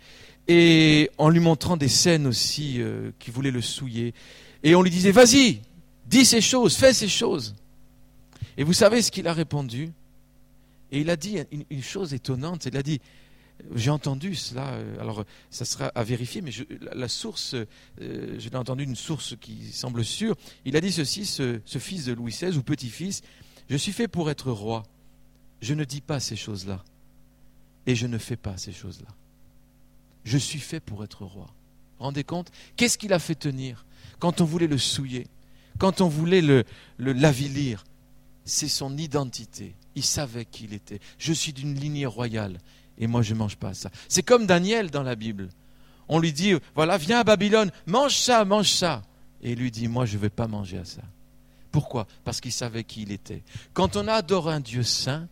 et 0.47 1.10
en 1.17 1.30
lui 1.30 1.39
montrant 1.39 1.78
des 1.78 1.88
scènes 1.88 2.28
aussi 2.28 2.76
euh, 2.80 3.12
qui 3.17 3.32
voulaient 3.32 3.52
le 3.52 3.62
souiller. 3.62 4.13
Et 4.63 4.76
on 4.76 4.82
lui 4.82 4.91
disait, 4.91 5.12
vas-y, 5.12 5.62
dis 6.06 6.26
ces 6.26 6.41
choses, 6.41 6.76
fais 6.76 6.93
ces 6.93 7.08
choses. 7.08 7.56
Et 8.58 8.63
vous 8.63 8.73
savez 8.73 9.02
ce 9.02 9.12
qu'il 9.12 9.28
a 9.28 9.34
répondu? 9.34 9.91
Et 10.91 11.02
il 11.02 11.10
a 11.10 11.15
dit 11.15 11.38
une, 11.69 11.84
chose 11.84 12.13
étonnante, 12.13 12.65
il 12.65 12.78
a 12.78 12.84
dit, 12.84 13.02
j'ai 13.76 13.89
entendu 13.89 14.36
cela, 14.36 14.69
euh, 14.73 15.00
alors 15.00 15.26
ça 15.50 15.65
sera 15.65 15.88
à 15.88 16.04
vérifier, 16.04 16.41
mais 16.41 16.52
la, 16.93 17.08
source, 17.08 17.56
euh, 18.02 18.36
j'ai 18.38 18.56
entendu 18.56 18.84
une 18.84 18.95
source 18.95 19.36
qui 19.39 19.71
semble 19.71 20.06
sûre. 20.06 20.36
Il 20.65 20.78
a 20.78 20.82
dit 20.82 20.91
ceci, 20.91 21.26
ce, 21.26 21.60
fils 21.65 22.06
de 22.06 22.13
Louis 22.13 22.32
XVI 22.32 22.58
ou 22.58 22.63
petit-fils, 22.63 23.21
je 23.69 23.76
suis 23.76 23.91
fait 23.91 24.08
pour 24.08 24.30
être 24.30 24.52
roi. 24.52 24.84
Je 25.62 25.73
ne 25.73 25.84
dis 25.84 26.02
pas 26.02 26.19
ces 26.19 26.36
choses-là. 26.36 26.84
Et 27.86 27.95
je 27.95 28.06
ne 28.06 28.17
fais 28.17 28.36
pas 28.36 28.58
ces 28.58 28.71
choses-là. 28.71 29.08
Je 30.23 30.38
suis 30.38 30.60
fait 30.60 30.80
pour 30.80 31.04
être 31.04 31.26
roi. 31.26 31.47
Rendez 32.00 32.23
compte? 32.23 32.52
Qu'est-ce 32.76 32.97
qu'il 32.97 33.13
a 33.13 33.19
fait 33.19 33.36
tenir? 33.36 33.86
Quand 34.19 34.39
on 34.39 34.45
voulait 34.45 34.67
le 34.67 34.78
souiller, 34.78 35.28
quand 35.80 36.02
on 36.02 36.08
voulait 36.08 36.41
le, 36.41 36.63
le 36.97 37.13
l'avilir 37.13 37.84
C'est 38.47 38.69
son 38.69 38.97
identité. 38.97 39.75
Il 39.95 40.03
savait 40.03 40.45
qui 40.45 40.63
il 40.63 40.73
était. 40.73 40.99
Je 41.17 41.33
suis 41.33 41.51
d'une 41.51 41.75
lignée 41.75 42.05
royale 42.05 42.60
et 42.97 43.05
moi 43.05 43.21
je 43.21 43.33
ne 43.33 43.39
mange 43.39 43.57
pas 43.57 43.73
ça. 43.73 43.91
C'est 44.07 44.23
comme 44.23 44.47
Daniel 44.47 44.89
dans 44.89 45.03
la 45.03 45.15
Bible. 45.15 45.49
On 46.07 46.19
lui 46.19 46.31
dit, 46.31 46.53
voilà, 46.73 46.97
viens 46.97 47.19
à 47.19 47.23
Babylone, 47.25 47.71
mange 47.86 48.15
ça, 48.15 48.45
mange 48.45 48.69
ça. 48.69 49.01
Et 49.41 49.51
il 49.51 49.60
lui 49.60 49.69
dit, 49.69 49.89
moi 49.89 50.05
je 50.05 50.15
ne 50.15 50.21
vais 50.21 50.29
pas 50.29 50.47
manger 50.47 50.77
à 50.77 50.86
ça. 50.86 51.01
Pourquoi? 51.71 52.07
Parce 52.23 52.39
qu'il 52.39 52.53
savait 52.53 52.86
qui 52.86 53.01
il 53.01 53.12
était. 53.12 53.43
Quand 53.73 53.97
on 53.97 54.07
adore 54.07 54.49
un 54.49 54.62
Dieu 54.62 54.83
saint, 54.83 55.27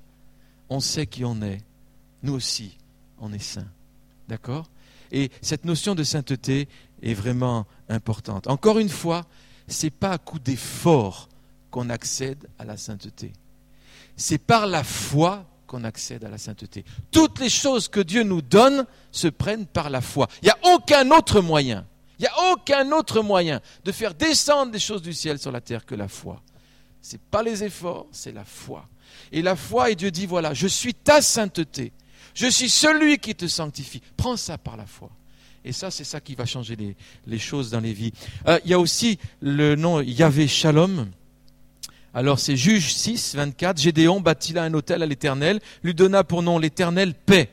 on 0.69 0.81
sait 0.81 1.07
qui 1.07 1.23
on 1.23 1.41
est. 1.41 1.61
Nous 2.21 2.33
aussi, 2.33 2.77
on 3.19 3.31
est 3.31 3.39
saint. 3.39 3.67
D'accord? 4.27 4.69
Et 5.11 5.31
cette 5.41 5.63
notion 5.63 5.95
de 5.95 6.03
sainteté 6.03 6.67
est 7.01 7.13
vraiment 7.13 7.65
importante. 7.87 8.47
Encore 8.47 8.79
une 8.79 8.89
fois, 8.89 9.25
ce 9.69 9.85
n'est 9.85 9.91
pas 9.91 10.11
à 10.11 10.17
coup 10.17 10.39
d'effort 10.39 11.29
qu'on 11.75 11.89
accède 11.89 12.47
à 12.57 12.63
la 12.63 12.77
sainteté. 12.77 13.33
C'est 14.15 14.37
par 14.37 14.65
la 14.65 14.81
foi 14.81 15.45
qu'on 15.67 15.83
accède 15.83 16.23
à 16.23 16.29
la 16.29 16.37
sainteté. 16.37 16.85
Toutes 17.11 17.37
les 17.39 17.49
choses 17.49 17.89
que 17.89 17.99
Dieu 17.99 18.23
nous 18.23 18.41
donne 18.41 18.85
se 19.11 19.27
prennent 19.27 19.65
par 19.65 19.89
la 19.89 19.99
foi. 19.99 20.29
Il 20.41 20.45
n'y 20.45 20.51
a 20.51 20.73
aucun 20.73 21.11
autre 21.11 21.41
moyen, 21.41 21.85
il 22.17 22.21
n'y 22.21 22.27
a 22.29 22.53
aucun 22.53 22.89
autre 22.93 23.21
moyen 23.21 23.59
de 23.83 23.91
faire 23.91 24.13
descendre 24.13 24.71
des 24.71 24.79
choses 24.79 25.01
du 25.01 25.11
ciel 25.11 25.37
sur 25.37 25.51
la 25.51 25.59
terre 25.59 25.85
que 25.85 25.95
la 25.95 26.07
foi. 26.07 26.41
Ce 27.01 27.17
n'est 27.17 27.21
pas 27.29 27.43
les 27.43 27.61
efforts, 27.61 28.07
c'est 28.13 28.31
la 28.31 28.45
foi. 28.45 28.87
Et 29.33 29.41
la 29.41 29.57
foi, 29.57 29.89
et 29.91 29.95
Dieu 29.95 30.11
dit, 30.11 30.27
voilà, 30.27 30.53
je 30.53 30.67
suis 30.67 30.93
ta 30.93 31.21
sainteté. 31.21 31.91
Je 32.35 32.47
suis 32.47 32.69
celui 32.69 33.17
qui 33.17 33.35
te 33.35 33.47
sanctifie. 33.47 34.01
Prends 34.15 34.37
ça 34.37 34.57
par 34.57 34.77
la 34.77 34.85
foi. 34.85 35.09
Et 35.65 35.73
ça, 35.73 35.91
c'est 35.91 36.05
ça 36.05 36.21
qui 36.21 36.35
va 36.35 36.45
changer 36.45 36.77
les, 37.27 37.39
choses 37.39 37.69
dans 37.69 37.81
les 37.81 37.91
vies. 37.91 38.13
Euh, 38.47 38.59
il 38.63 38.71
y 38.71 38.73
a 38.73 38.79
aussi 38.79 39.19
le 39.41 39.75
nom 39.75 39.99
Yahvé 39.99 40.47
Shalom. 40.47 41.11
Alors 42.15 42.39
c'est 42.39 42.55
Juge 42.55 42.93
6, 42.93 43.35
24. 43.35 43.77
Gédéon 43.77 44.21
bâtit 44.21 44.53
là 44.53 44.63
un 44.63 44.73
hôtel 44.73 45.03
à 45.03 45.05
l'Éternel, 45.05 45.59
lui 45.83 45.93
donna 45.93 46.23
pour 46.23 46.41
nom 46.41 46.57
l'Éternel 46.57 47.13
paix. 47.13 47.49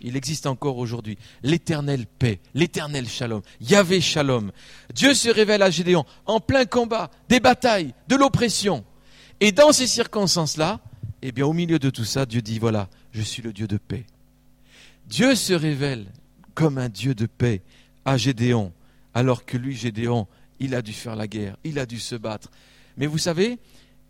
Il 0.00 0.16
existe 0.16 0.46
encore 0.46 0.78
aujourd'hui. 0.78 1.18
L'éternel 1.42 2.06
paix, 2.06 2.40
l'éternel 2.54 3.06
shalom, 3.06 3.42
Yahvé 3.60 4.00
shalom. 4.00 4.50
Dieu 4.94 5.12
se 5.12 5.28
révèle 5.28 5.62
à 5.62 5.70
Gédéon 5.70 6.06
en 6.24 6.40
plein 6.40 6.64
combat, 6.64 7.10
des 7.28 7.38
batailles, 7.38 7.92
de 8.08 8.16
l'oppression. 8.16 8.82
Et 9.40 9.52
dans 9.52 9.72
ces 9.72 9.86
circonstances-là, 9.86 10.80
eh 11.20 11.30
bien, 11.32 11.44
au 11.44 11.52
milieu 11.52 11.78
de 11.78 11.90
tout 11.90 12.04
ça, 12.04 12.24
Dieu 12.24 12.40
dit, 12.40 12.58
voilà, 12.58 12.88
je 13.12 13.20
suis 13.20 13.42
le 13.42 13.52
Dieu 13.52 13.66
de 13.66 13.76
paix. 13.76 14.04
Dieu 15.06 15.34
se 15.34 15.52
révèle 15.52 16.06
comme 16.54 16.78
un 16.78 16.88
Dieu 16.88 17.14
de 17.14 17.26
paix 17.26 17.60
à 18.06 18.16
Gédéon, 18.16 18.72
alors 19.12 19.44
que 19.44 19.58
lui, 19.58 19.76
Gédéon, 19.76 20.26
il 20.60 20.74
a 20.74 20.80
dû 20.80 20.94
faire 20.94 21.16
la 21.16 21.26
guerre, 21.26 21.56
il 21.64 21.78
a 21.78 21.84
dû 21.84 22.00
se 22.00 22.14
battre. 22.14 22.50
Mais 22.96 23.06
vous 23.06 23.18
savez, 23.18 23.58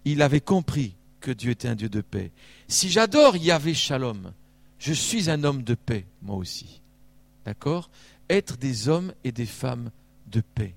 il 0.05 0.22
avait 0.22 0.40
compris 0.40 0.94
que 1.20 1.31
Dieu 1.31 1.51
était 1.51 1.68
un 1.68 1.75
Dieu 1.75 1.88
de 1.88 2.01
paix. 2.01 2.31
Si 2.68 2.90
j'adore 2.90 3.37
Yahvé 3.37 3.75
Shalom, 3.75 4.33
je 4.79 4.92
suis 4.92 5.29
un 5.31 5.42
homme 5.44 5.62
de 5.62 5.75
paix, 5.75 6.07
moi 6.22 6.37
aussi. 6.37 6.81
D'accord? 7.44 7.90
Être 8.29 8.57
des 8.57 8.88
hommes 8.88 9.12
et 9.25 9.33
des 9.33 9.46
femmes 9.46 9.90
de 10.29 10.40
paix. 10.40 10.75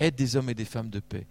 Être 0.00 0.16
des 0.16 0.36
hommes 0.36 0.50
et 0.50 0.54
des 0.54 0.64
femmes 0.64 0.90
de 0.90 1.00
paix. 1.00 1.26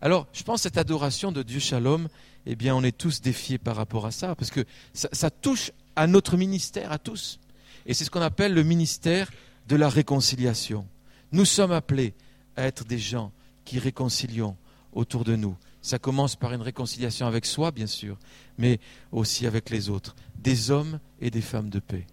Alors, 0.00 0.26
je 0.32 0.42
pense 0.42 0.60
que 0.60 0.62
cette 0.64 0.78
adoration 0.78 1.32
de 1.32 1.42
Dieu 1.42 1.60
Shalom, 1.60 2.08
eh 2.44 2.56
bien, 2.56 2.74
on 2.74 2.82
est 2.82 2.96
tous 2.96 3.20
défiés 3.20 3.58
par 3.58 3.76
rapport 3.76 4.04
à 4.04 4.10
ça, 4.10 4.34
parce 4.34 4.50
que 4.50 4.64
ça, 4.92 5.08
ça 5.12 5.30
touche 5.30 5.70
à 5.94 6.06
notre 6.06 6.36
ministère, 6.36 6.90
à 6.90 6.98
tous. 6.98 7.38
Et 7.86 7.94
c'est 7.94 8.04
ce 8.04 8.10
qu'on 8.10 8.20
appelle 8.20 8.52
le 8.52 8.64
ministère 8.64 9.30
de 9.68 9.76
la 9.76 9.88
réconciliation. 9.88 10.86
Nous 11.30 11.44
sommes 11.44 11.72
appelés 11.72 12.14
à 12.56 12.64
être 12.64 12.84
des 12.84 12.98
gens 12.98 13.32
qui 13.64 13.78
réconcilions 13.78 14.56
autour 14.92 15.24
de 15.24 15.36
nous. 15.36 15.56
Ça 15.80 15.98
commence 15.98 16.36
par 16.36 16.52
une 16.52 16.62
réconciliation 16.62 17.26
avec 17.26 17.46
soi, 17.46 17.70
bien 17.70 17.86
sûr, 17.86 18.18
mais 18.58 18.78
aussi 19.10 19.46
avec 19.46 19.70
les 19.70 19.88
autres, 19.88 20.14
des 20.36 20.70
hommes 20.70 21.00
et 21.20 21.30
des 21.30 21.40
femmes 21.40 21.70
de 21.70 21.80
paix. 21.80 22.06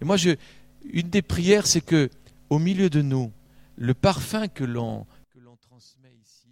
Et 0.00 0.04
moi, 0.04 0.16
je, 0.16 0.30
une 0.84 1.10
des 1.10 1.22
prières, 1.22 1.66
c'est 1.66 1.80
que, 1.80 2.10
au 2.50 2.58
milieu 2.58 2.90
de 2.90 3.02
nous, 3.02 3.32
le 3.76 3.94
parfum 3.94 4.48
que 4.48 4.64
l'on 4.64 5.06
transmet 5.68 6.12
ici, 6.22 6.48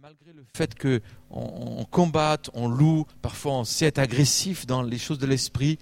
malgré 0.00 0.32
le 0.32 0.44
fait 0.56 0.74
que 0.74 1.00
on, 1.30 1.84
combatte, 1.84 2.50
on 2.54 2.68
loue, 2.68 3.06
parfois 3.22 3.52
on 3.52 3.64
sait 3.64 3.86
être 3.86 3.98
agressif 3.98 4.66
dans 4.66 4.82
les 4.82 4.98
choses 4.98 5.18
de 5.18 5.26
l'esprit, 5.26 5.78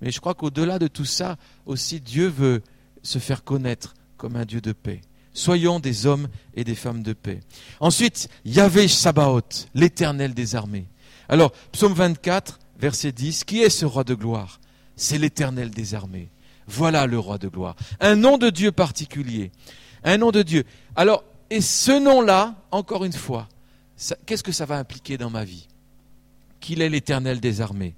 mais 0.00 0.10
je 0.10 0.20
crois 0.20 0.34
qu'au-delà 0.34 0.78
de 0.78 0.88
tout 0.88 1.04
ça, 1.04 1.36
aussi 1.64 2.00
Dieu 2.00 2.26
veut 2.28 2.62
se 3.02 3.18
faire 3.18 3.44
connaître 3.44 3.94
comme 4.16 4.36
un 4.36 4.44
Dieu 4.44 4.60
de 4.60 4.72
paix. 4.72 5.00
Soyons 5.34 5.80
des 5.80 6.06
hommes 6.06 6.28
et 6.54 6.64
des 6.64 6.74
femmes 6.74 7.02
de 7.02 7.12
paix. 7.12 7.40
Ensuite, 7.80 8.28
Yahvé 8.44 8.88
Sabaoth, 8.88 9.68
l'éternel 9.74 10.34
des 10.34 10.54
armées. 10.54 10.86
Alors, 11.28 11.52
psaume 11.72 11.94
24, 11.94 12.58
verset 12.78 13.12
10, 13.12 13.44
qui 13.44 13.62
est 13.62 13.70
ce 13.70 13.86
roi 13.86 14.04
de 14.04 14.14
gloire? 14.14 14.60
C'est 14.96 15.18
l'éternel 15.18 15.70
des 15.70 15.94
armées. 15.94 16.28
Voilà 16.66 17.06
le 17.06 17.18
roi 17.18 17.38
de 17.38 17.48
gloire. 17.48 17.76
Un 18.00 18.16
nom 18.16 18.38
de 18.38 18.50
Dieu 18.50 18.72
particulier. 18.72 19.50
Un 20.04 20.18
nom 20.18 20.30
de 20.30 20.42
Dieu. 20.42 20.64
Alors, 20.96 21.24
et 21.48 21.60
ce 21.60 21.92
nom-là, 21.92 22.54
encore 22.70 23.04
une 23.04 23.12
fois, 23.12 23.48
qu'est-ce 24.26 24.42
que 24.42 24.52
ça 24.52 24.66
va 24.66 24.78
impliquer 24.78 25.16
dans 25.18 25.30
ma 25.30 25.44
vie? 25.44 25.68
Qu'il 26.60 26.82
est 26.82 26.88
l'éternel 26.88 27.40
des 27.40 27.60
armées. 27.60 27.94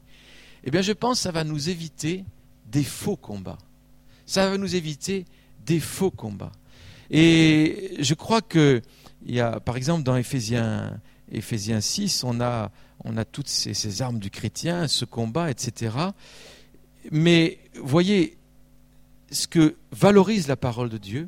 Eh 0.65 0.71
bien, 0.71 0.83
je 0.83 0.93
pense 0.93 1.19
que 1.19 1.23
ça 1.25 1.33
va 1.33 1.45
nous 1.45 1.69
éviter 1.69 2.25
des 2.71 2.85
faux 2.85 3.17
combats. 3.17 3.59
Ça 4.27 4.49
va 4.49 4.57
nous 4.57 4.75
éviter 4.75 5.25
des 5.67 5.81
faux 5.81 6.11
combats. 6.11 6.53
Et 7.11 7.97
je 7.99 8.15
crois 8.15 8.43
que, 8.43 8.83
il 9.27 9.35
y 9.35 9.41
a, 9.41 9.61
par 9.61 9.77
exemple, 9.77 10.03
dans 10.03 10.17
Éphésiens, 10.17 10.99
Éphésiens 11.31 11.81
6, 11.81 12.25
on 12.25 12.41
a, 12.41 12.71
on 13.05 13.17
a 13.17 13.25
toutes 13.25 13.49
ces, 13.49 14.03
armes 14.03 14.19
du 14.19 14.31
chrétien, 14.31 14.89
ce 14.89 15.05
combat, 15.05 15.51
etc. 15.51 15.97
Mais 17.11 17.59
voyez, 17.83 18.37
ce 19.31 19.47
que 19.47 19.77
valorise 19.93 20.49
la 20.49 20.57
parole 20.57 20.89
de 20.89 20.99
Dieu, 20.99 21.27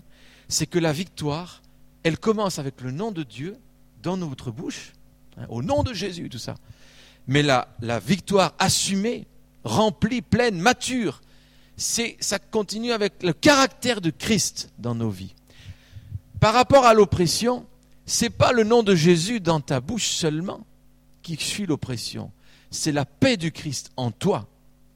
c'est 0.49 0.67
que 0.67 0.79
la 0.79 0.93
victoire, 0.93 1.63
elle 2.03 2.19
commence 2.19 2.59
avec 2.59 2.81
le 2.81 2.91
nom 2.93 3.13
de 3.13 3.23
Dieu 3.23 3.57
dans 4.03 4.17
notre 4.17 4.51
bouche, 4.51 4.93
hein, 5.37 5.47
au 5.49 5.63
nom 5.63 5.83
de 5.83 5.93
Jésus, 5.93 6.29
tout 6.29 6.39
ça. 6.39 6.55
Mais 7.27 7.43
la, 7.43 7.69
la 7.81 7.99
victoire 7.99 8.55
assumée, 8.59 9.27
remplie, 9.65 10.23
pleine, 10.23 10.59
mature, 10.59 11.21
c'est, 11.77 12.17
ça 12.21 12.39
continue 12.39 12.93
avec 12.93 13.23
le 13.23 13.33
caractère 13.33 14.01
de 14.01 14.11
Christ 14.11 14.71
dans 14.79 14.95
nos 14.95 15.11
vies. 15.11 15.35
Par 16.47 16.55
rapport 16.55 16.87
à 16.87 16.95
l'oppression, 16.95 17.67
c'est 18.05 18.31
pas 18.31 18.53
le 18.53 18.63
nom 18.63 18.85
de 18.85 18.95
Jésus 18.95 19.41
dans 19.41 19.61
ta 19.61 19.81
bouche 19.81 20.07
seulement 20.07 20.65
qui 21.23 21.35
suit 21.35 21.67
l'oppression. 21.67 22.31
C'est 22.71 22.93
la 22.93 23.05
paix 23.05 23.37
du 23.37 23.51
Christ 23.51 23.91
en 23.97 24.13
toi 24.13 24.47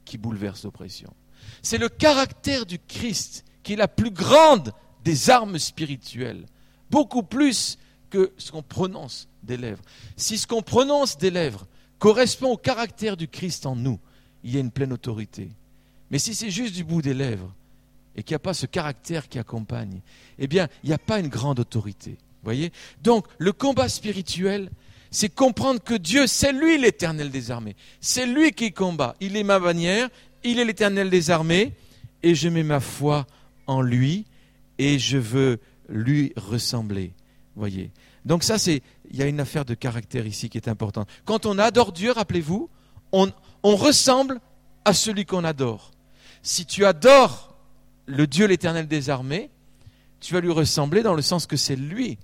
qui 0.05 0.17
bouleverse 0.17 0.63
l'oppression. 0.63 1.13
C'est 1.61 1.77
le 1.77 1.89
caractère 1.89 2.65
du 2.65 2.79
Christ 2.79 3.43
qui 3.63 3.73
est 3.73 3.75
la 3.75 3.89
plus 3.89 4.11
grande 4.11 4.71
des 5.03 5.29
armes 5.29 5.59
spirituelles, 5.59 6.45
beaucoup 6.89 7.21
plus 7.21 7.77
que 8.09 8.31
ce 8.37 8.53
qu'on 8.53 8.63
prononce 8.63 9.27
des 9.43 9.57
lèvres. 9.57 9.83
Si 10.15 10.37
ce 10.37 10.47
qu'on 10.47 10.61
prononce 10.61 11.17
des 11.17 11.31
lèvres 11.31 11.67
correspond 11.99 12.51
au 12.51 12.57
caractère 12.57 13.17
du 13.17 13.27
Christ 13.27 13.65
en 13.65 13.75
nous, 13.75 13.99
il 14.45 14.55
y 14.55 14.57
a 14.57 14.61
une 14.61 14.71
pleine 14.71 14.93
autorité. 14.93 15.51
Mais 16.11 16.17
si 16.17 16.33
c'est 16.33 16.49
juste 16.49 16.75
du 16.75 16.85
bout 16.85 17.01
des 17.01 17.13
lèvres, 17.13 17.53
et 18.15 18.23
qu'il 18.23 18.33
n'y 18.33 18.37
a 18.37 18.39
pas 18.39 18.53
ce 18.53 18.65
caractère 18.65 19.29
qui 19.29 19.39
accompagne, 19.39 20.01
eh 20.37 20.47
bien, 20.47 20.67
il 20.83 20.89
n'y 20.89 20.93
a 20.93 20.97
pas 20.97 21.19
une 21.19 21.27
grande 21.27 21.59
autorité. 21.59 22.17
Voyez? 22.43 22.71
Donc, 23.01 23.25
le 23.37 23.51
combat 23.51 23.87
spirituel, 23.87 24.69
c'est 25.11 25.29
comprendre 25.29 25.81
que 25.81 25.93
Dieu, 25.93 26.27
c'est 26.27 26.53
lui 26.53 26.77
l'éternel 26.77 27.29
des 27.29 27.51
armées. 27.51 27.75
C'est 27.99 28.25
lui 28.25 28.51
qui 28.51 28.71
combat. 28.71 29.15
Il 29.19 29.35
est 29.35 29.43
ma 29.43 29.59
bannière, 29.59 30.09
il 30.43 30.59
est 30.59 30.65
l'éternel 30.65 31.09
des 31.09 31.29
armées, 31.29 31.73
et 32.23 32.35
je 32.35 32.49
mets 32.49 32.63
ma 32.63 32.79
foi 32.79 33.27
en 33.67 33.81
lui, 33.81 34.25
et 34.77 34.99
je 34.99 35.17
veux 35.17 35.59
lui 35.89 36.33
ressembler. 36.35 37.13
Voyez? 37.55 37.91
Donc 38.25 38.43
ça, 38.43 38.57
c'est, 38.57 38.81
il 39.09 39.17
y 39.17 39.23
a 39.23 39.27
une 39.27 39.39
affaire 39.39 39.65
de 39.65 39.73
caractère 39.73 40.25
ici 40.25 40.49
qui 40.49 40.57
est 40.57 40.67
importante. 40.67 41.09
Quand 41.25 41.45
on 41.45 41.57
adore 41.59 41.91
Dieu, 41.91 42.11
rappelez-vous, 42.11 42.69
on, 43.11 43.31
on 43.63 43.75
ressemble 43.75 44.39
à 44.85 44.93
celui 44.93 45.25
qu'on 45.25 45.43
adore. 45.43 45.91
Si 46.41 46.65
tu 46.65 46.85
adores 46.85 47.50
le 48.11 48.27
Dieu 48.27 48.45
l'éternel 48.45 48.87
des 48.87 49.09
armées, 49.09 49.49
tu 50.19 50.33
vas 50.33 50.41
lui 50.41 50.51
ressembler 50.51 51.01
dans 51.01 51.13
le 51.13 51.21
sens 51.21 51.47
que 51.47 51.57
c'est 51.57 51.75
lui 51.75 52.17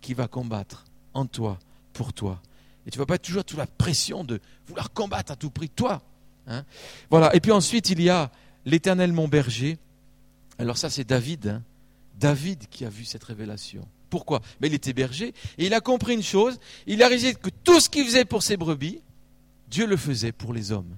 qui 0.00 0.14
va 0.14 0.28
combattre 0.28 0.84
en 1.14 1.26
toi, 1.26 1.58
pour 1.92 2.12
toi. 2.12 2.40
Et 2.86 2.90
tu 2.90 2.98
vas 2.98 3.06
pas 3.06 3.16
être 3.16 3.22
toujours 3.22 3.44
toute 3.44 3.58
la 3.58 3.66
pression 3.66 4.24
de 4.24 4.40
vouloir 4.66 4.92
combattre 4.92 5.32
à 5.32 5.36
tout 5.36 5.50
prix, 5.50 5.68
toi. 5.68 6.02
Hein. 6.46 6.64
voilà. 7.10 7.34
Et 7.34 7.40
puis 7.40 7.52
ensuite, 7.52 7.90
il 7.90 8.00
y 8.00 8.08
a 8.08 8.30
l'Éternel 8.64 9.12
mon 9.12 9.28
berger. 9.28 9.78
Alors 10.58 10.76
ça 10.76 10.90
c'est 10.90 11.04
David, 11.04 11.48
hein. 11.48 11.62
David 12.18 12.66
qui 12.68 12.84
a 12.84 12.90
vu 12.90 13.04
cette 13.04 13.24
révélation. 13.24 13.86
Pourquoi? 14.10 14.42
Mais 14.60 14.68
Il 14.68 14.74
était 14.74 14.92
berger 14.92 15.32
et 15.56 15.66
il 15.66 15.74
a 15.74 15.80
compris 15.80 16.14
une 16.14 16.22
chose, 16.22 16.58
il 16.86 17.02
a 17.02 17.06
réalisé 17.06 17.34
que 17.34 17.48
tout 17.64 17.80
ce 17.80 17.88
qu'il 17.88 18.04
faisait 18.04 18.24
pour 18.24 18.42
ses 18.42 18.56
brebis, 18.56 19.00
Dieu 19.68 19.86
le 19.86 19.96
faisait 19.96 20.32
pour 20.32 20.52
les 20.52 20.72
hommes. 20.72 20.96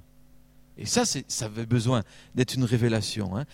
Et 0.79 0.87
ça, 0.87 1.05
ça 1.05 1.45
avait 1.45 1.67
besoin 1.67 2.03
d'être 2.35 2.55
une 2.55 2.65
révélation. 2.65 3.37
Hein. 3.37 3.45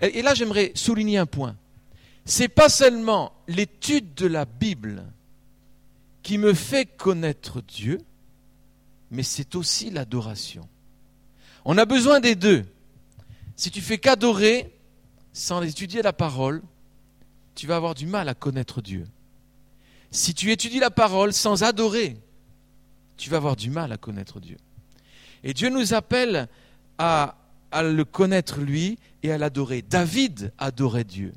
Et, 0.00 0.18
et 0.18 0.22
là, 0.22 0.34
j'aimerais 0.34 0.72
souligner 0.74 1.18
un 1.18 1.26
point. 1.26 1.56
C'est 2.24 2.48
pas 2.48 2.68
seulement 2.68 3.32
l'étude 3.48 4.14
de 4.14 4.26
la 4.26 4.44
Bible 4.44 5.04
qui 6.22 6.38
me 6.38 6.54
fait 6.54 6.86
connaître 6.86 7.60
Dieu, 7.60 7.98
mais 9.10 9.22
c'est 9.22 9.54
aussi 9.56 9.90
l'adoration. 9.90 10.68
On 11.64 11.78
a 11.78 11.84
besoin 11.84 12.20
des 12.20 12.34
deux. 12.34 12.64
Si 13.56 13.70
tu 13.70 13.80
fais 13.80 13.98
qu'adorer 13.98 14.72
sans 15.32 15.62
étudier 15.62 16.02
la 16.02 16.12
parole, 16.12 16.62
tu 17.54 17.66
vas 17.66 17.76
avoir 17.76 17.94
du 17.94 18.06
mal 18.06 18.28
à 18.28 18.34
connaître 18.34 18.80
Dieu. 18.82 19.04
Si 20.10 20.34
tu 20.34 20.50
étudies 20.50 20.78
la 20.78 20.90
parole 20.90 21.32
sans 21.32 21.62
adorer, 21.62 22.16
tu 23.16 23.30
vas 23.30 23.36
avoir 23.38 23.56
du 23.56 23.70
mal 23.70 23.92
à 23.92 23.96
connaître 23.96 24.40
Dieu. 24.40 24.56
Et 25.44 25.54
Dieu 25.54 25.70
nous 25.70 25.94
appelle 25.94 26.48
à, 26.98 27.36
le 27.74 28.04
connaître 28.04 28.60
lui 28.60 28.98
et 29.22 29.32
à 29.32 29.38
l'adorer. 29.38 29.82
David 29.82 30.52
adorait 30.58 31.04
Dieu. 31.04 31.32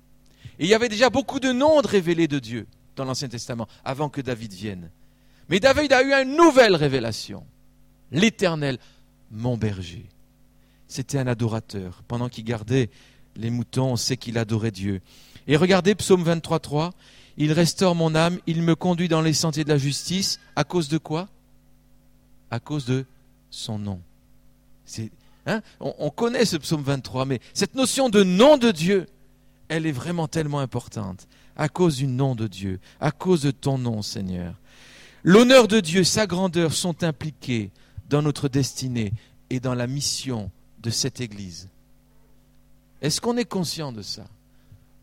Et 0.60 0.66
il 0.66 0.70
y 0.70 0.74
avait 0.74 0.90
déjà 0.90 1.10
beaucoup 1.10 1.40
de 1.40 1.52
noms 1.52 1.78
révélés 1.78 2.28
de 2.28 2.40
Dieu 2.40 2.68
dans 2.96 3.06
l'Ancien 3.06 3.28
Testament 3.28 3.68
avant 3.84 4.10
que 4.10 4.22
David 4.22 4.54
vienne. 4.54 4.90
Mais 5.50 5.60
David 5.60 5.94
a 5.94 6.04
eu 6.04 6.14
une 6.14 6.36
nouvelle 6.36 6.76
révélation. 6.76 7.44
L'Éternel, 8.12 8.78
mon 9.32 9.58
berger. 9.58 10.06
C'était 10.88 11.18
un 11.18 11.28
adorateur. 11.28 12.04
Pendant 12.08 12.30
qu'il 12.30 12.46
gardait 12.46 12.90
les 13.36 13.50
moutons, 13.50 13.92
on 13.92 13.96
sait 13.96 14.18
qu'il 14.18 14.38
adorait 14.38 14.72
Dieu. 14.72 15.02
Et 15.48 15.58
regardez 15.58 15.96
Psaume 15.96 16.24
23.3. 16.24 16.92
Il 17.38 17.52
restaure 17.52 17.96
mon 17.96 18.16
âme, 18.16 18.40
il 18.48 18.62
me 18.62 18.76
conduit 18.76 19.10
dans 19.10 19.22
les 19.22 19.34
sentiers 19.34 19.66
de 19.66 19.70
la 19.70 19.78
justice. 19.78 20.40
À 20.56 20.64
cause 20.64 20.88
de 20.88 20.98
quoi? 20.98 21.28
À 22.50 22.60
cause 22.60 22.86
de 22.86 23.06
son 23.50 23.78
nom. 23.78 24.00
Hein 25.46 25.62
on, 25.80 25.94
on, 26.00 26.10
connaît 26.10 26.46
ce 26.46 26.58
psaume 26.58 26.82
23, 26.82 27.26
mais 27.26 27.40
cette 27.54 27.76
notion 27.76 28.10
de 28.10 28.24
nom 28.24 28.58
de 28.58 28.72
Dieu, 28.72 29.06
elle 29.68 29.86
est 29.86 29.92
vraiment 29.92 30.28
tellement 30.28 30.60
importante. 30.60 31.28
À 31.56 31.70
cause 31.70 31.98
du 31.98 32.08
nom 32.08 32.36
de 32.36 32.48
Dieu, 32.48 32.80
à 33.00 33.12
cause 33.12 33.42
de 33.42 33.52
ton 33.52 33.78
nom, 33.78 34.02
Seigneur. 34.02 34.56
L'honneur 35.24 35.68
de 35.68 35.80
Dieu, 35.80 36.04
sa 36.04 36.28
grandeur 36.28 36.74
sont 36.74 37.04
impliqués 37.04 37.72
dans 38.10 38.22
notre 38.22 38.50
destinée 38.50 39.14
et 39.50 39.60
dans 39.60 39.74
la 39.74 39.88
mission 39.88 40.52
de 40.80 40.90
cette 40.90 41.22
Église. 41.22 41.70
Est-ce 43.02 43.22
qu'on 43.22 43.38
est 43.38 43.46
conscient 43.46 43.92
de 43.92 44.02
ça? 44.02 44.26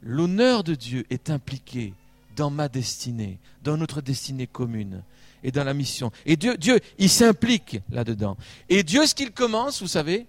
L'honneur 0.02 0.62
de 0.64 0.74
Dieu 0.74 1.04
est 1.10 1.30
impliqué 1.30 1.94
dans 2.36 2.50
ma 2.50 2.68
destinée, 2.68 3.38
dans 3.62 3.76
notre 3.76 4.00
destinée 4.00 4.46
commune 4.46 5.02
et 5.42 5.50
dans 5.50 5.64
la 5.64 5.74
mission. 5.74 6.10
Et 6.26 6.36
Dieu, 6.36 6.56
Dieu 6.56 6.80
il 6.98 7.08
s'implique 7.08 7.80
là-dedans. 7.90 8.36
Et 8.68 8.82
Dieu, 8.82 9.06
ce 9.06 9.14
qu'il 9.14 9.32
commence, 9.32 9.82
vous 9.82 9.88
savez, 9.88 10.26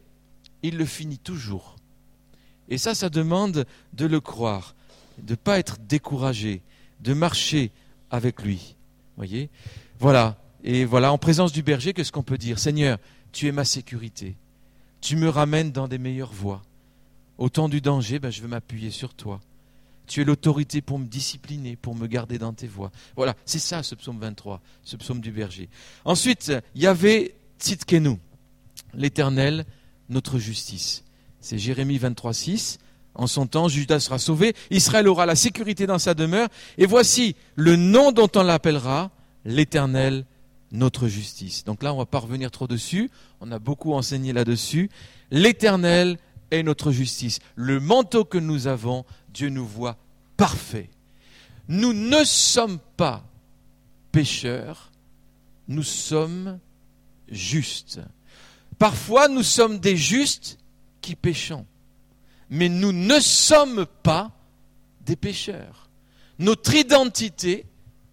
il 0.63 0.77
le 0.77 0.85
finit 0.85 1.19
toujours. 1.19 1.75
Et 2.69 2.77
ça, 2.77 2.95
ça 2.95 3.09
demande 3.09 3.65
de 3.93 4.05
le 4.05 4.19
croire, 4.19 4.75
de 5.19 5.33
ne 5.33 5.35
pas 5.35 5.59
être 5.59 5.77
découragé, 5.79 6.61
de 7.01 7.13
marcher 7.13 7.71
avec 8.09 8.41
lui. 8.41 8.75
Voyez? 9.17 9.49
Voilà. 9.99 10.37
Et 10.63 10.85
voilà, 10.85 11.11
en 11.11 11.17
présence 11.17 11.51
du 11.51 11.61
berger, 11.61 11.93
qu'est-ce 11.93 12.11
qu'on 12.11 12.23
peut 12.23 12.37
dire? 12.37 12.57
Seigneur, 12.57 12.97
tu 13.33 13.47
es 13.47 13.51
ma 13.51 13.65
sécurité. 13.65 14.37
Tu 15.01 15.17
me 15.17 15.27
ramènes 15.27 15.71
dans 15.71 15.89
des 15.89 15.97
meilleures 15.97 16.31
voies. 16.31 16.61
Au 17.37 17.49
temps 17.49 17.67
du 17.67 17.81
danger, 17.81 18.19
ben, 18.19 18.31
je 18.31 18.41
veux 18.41 18.47
m'appuyer 18.47 18.89
sur 18.89 19.13
toi. 19.13 19.41
Tu 20.07 20.21
es 20.21 20.23
l'autorité 20.23 20.81
pour 20.81 20.99
me 20.99 21.05
discipliner, 21.05 21.75
pour 21.75 21.95
me 21.95 22.07
garder 22.07 22.37
dans 22.37 22.53
tes 22.53 22.67
voies. 22.67 22.91
Voilà, 23.15 23.35
c'est 23.45 23.59
ça 23.59 23.83
ce 23.83 23.95
psaume 23.95 24.19
23, 24.19 24.61
ce 24.83 24.95
psaume 24.95 25.19
du 25.19 25.31
berger. 25.31 25.69
Ensuite, 26.05 26.53
il 26.75 26.83
y 26.83 26.87
l'Éternel, 28.93 29.65
notre 30.13 30.39
justice. 30.39 31.03
C'est 31.41 31.57
Jérémie 31.57 31.97
23, 31.97 32.33
6. 32.33 32.79
En 33.15 33.27
son 33.27 33.45
temps, 33.45 33.67
Judas 33.67 33.99
sera 33.99 34.17
sauvé, 34.17 34.55
Israël 34.71 35.07
aura 35.07 35.25
la 35.25 35.35
sécurité 35.35 35.85
dans 35.85 35.99
sa 35.99 36.15
demeure, 36.15 36.47
et 36.79 36.87
voici 36.87 37.35
le 37.55 37.75
nom 37.75 38.11
dont 38.11 38.29
on 38.35 38.41
l'appellera, 38.41 39.11
l'Éternel, 39.45 40.25
notre 40.71 41.07
justice. 41.07 41.63
Donc 41.63 41.83
là, 41.83 41.93
on 41.93 41.97
ne 41.97 42.01
va 42.01 42.05
pas 42.07 42.19
revenir 42.19 42.49
trop 42.49 42.67
dessus, 42.67 43.11
on 43.39 43.51
a 43.51 43.59
beaucoup 43.59 43.93
enseigné 43.93 44.33
là-dessus. 44.33 44.89
L'Éternel 45.29 46.17
est 46.49 46.63
notre 46.63 46.91
justice. 46.91 47.39
Le 47.55 47.79
manteau 47.79 48.25
que 48.25 48.39
nous 48.39 48.65
avons, 48.65 49.05
Dieu 49.31 49.49
nous 49.49 49.67
voit 49.67 49.97
parfait. 50.35 50.89
Nous 51.67 51.93
ne 51.93 52.23
sommes 52.23 52.79
pas 52.97 53.23
pécheurs, 54.11 54.91
nous 55.67 55.83
sommes 55.83 56.59
justes. 57.29 58.01
Parfois, 58.79 59.27
nous 59.27 59.43
sommes 59.43 59.79
des 59.79 59.97
justes 59.97 60.57
qui 61.01 61.15
péchons, 61.15 61.65
mais 62.49 62.69
nous 62.69 62.91
ne 62.91 63.19
sommes 63.19 63.85
pas 64.03 64.31
des 65.05 65.15
pécheurs. 65.15 65.89
Notre 66.39 66.73
identité 66.73 67.65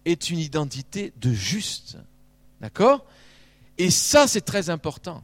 est 0.05 0.29
une 0.29 0.39
identité 0.39 1.13
de 1.17 1.31
juste. 1.31 1.97
D'accord? 2.59 3.05
Et 3.77 3.89
ça, 3.89 4.27
c'est 4.27 4.41
très 4.41 4.69
important. 4.69 5.23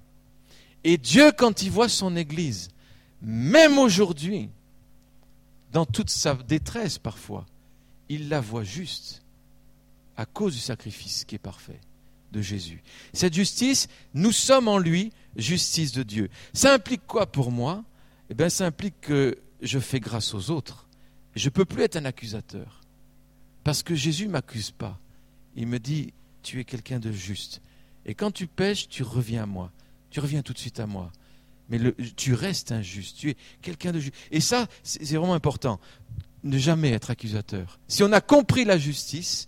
Et 0.83 0.97
Dieu, 0.97 1.31
quand 1.31 1.61
il 1.61 1.71
voit 1.71 1.89
son 1.89 2.15
Église, 2.15 2.69
même 3.21 3.77
aujourd'hui, 3.77 4.49
dans 5.71 5.85
toute 5.85 6.09
sa 6.09 6.33
détresse 6.33 6.97
parfois, 6.97 7.45
il 8.09 8.29
la 8.29 8.39
voit 8.39 8.63
juste 8.63 9.21
à 10.15 10.25
cause 10.25 10.53
du 10.53 10.59
sacrifice 10.59 11.25
qui 11.25 11.35
est 11.35 11.39
parfait 11.39 11.79
de 12.31 12.41
Jésus. 12.41 12.83
Cette 13.13 13.33
justice, 13.33 13.87
nous 14.13 14.31
sommes 14.31 14.67
en 14.67 14.77
lui 14.77 15.11
justice 15.35 15.91
de 15.91 16.03
Dieu. 16.03 16.29
Ça 16.53 16.73
implique 16.73 17.05
quoi 17.07 17.31
pour 17.31 17.51
moi? 17.51 17.83
Eh 18.29 18.33
bien, 18.33 18.49
ça 18.49 18.65
implique 18.65 18.99
que 19.01 19.37
je 19.61 19.79
fais 19.79 19.99
grâce 19.99 20.33
aux 20.33 20.51
autres. 20.51 20.87
Je 21.35 21.45
ne 21.45 21.51
peux 21.51 21.65
plus 21.65 21.83
être 21.83 21.95
un 21.95 22.05
accusateur. 22.05 22.81
Parce 23.63 23.83
que 23.83 23.95
Jésus 23.95 24.27
ne 24.27 24.31
m'accuse 24.31 24.71
pas. 24.71 24.99
Il 25.55 25.67
me 25.67 25.79
dit, 25.79 26.13
tu 26.41 26.59
es 26.59 26.63
quelqu'un 26.63 26.99
de 26.99 27.11
juste. 27.11 27.61
Et 28.05 28.15
quand 28.15 28.31
tu 28.31 28.47
pêches, 28.47 28.87
tu 28.87 29.03
reviens 29.03 29.43
à 29.43 29.45
moi. 29.45 29.71
Tu 30.09 30.19
reviens 30.19 30.41
tout 30.41 30.53
de 30.53 30.59
suite 30.59 30.79
à 30.79 30.87
moi 30.87 31.11
mais 31.69 31.79
tu 32.15 32.33
restes 32.33 32.71
injuste, 32.71 33.17
tu 33.17 33.31
es 33.31 33.37
quelqu'un 33.61 33.91
de 33.91 33.99
juste. 33.99 34.15
Et 34.31 34.39
ça, 34.39 34.67
c'est 34.83 35.15
vraiment 35.15 35.33
important, 35.33 35.79
ne 36.43 36.57
jamais 36.57 36.91
être 36.91 37.11
accusateur. 37.11 37.79
Si 37.87 38.03
on 38.03 38.11
a 38.11 38.21
compris 38.21 38.65
la 38.65 38.77
justice, 38.77 39.47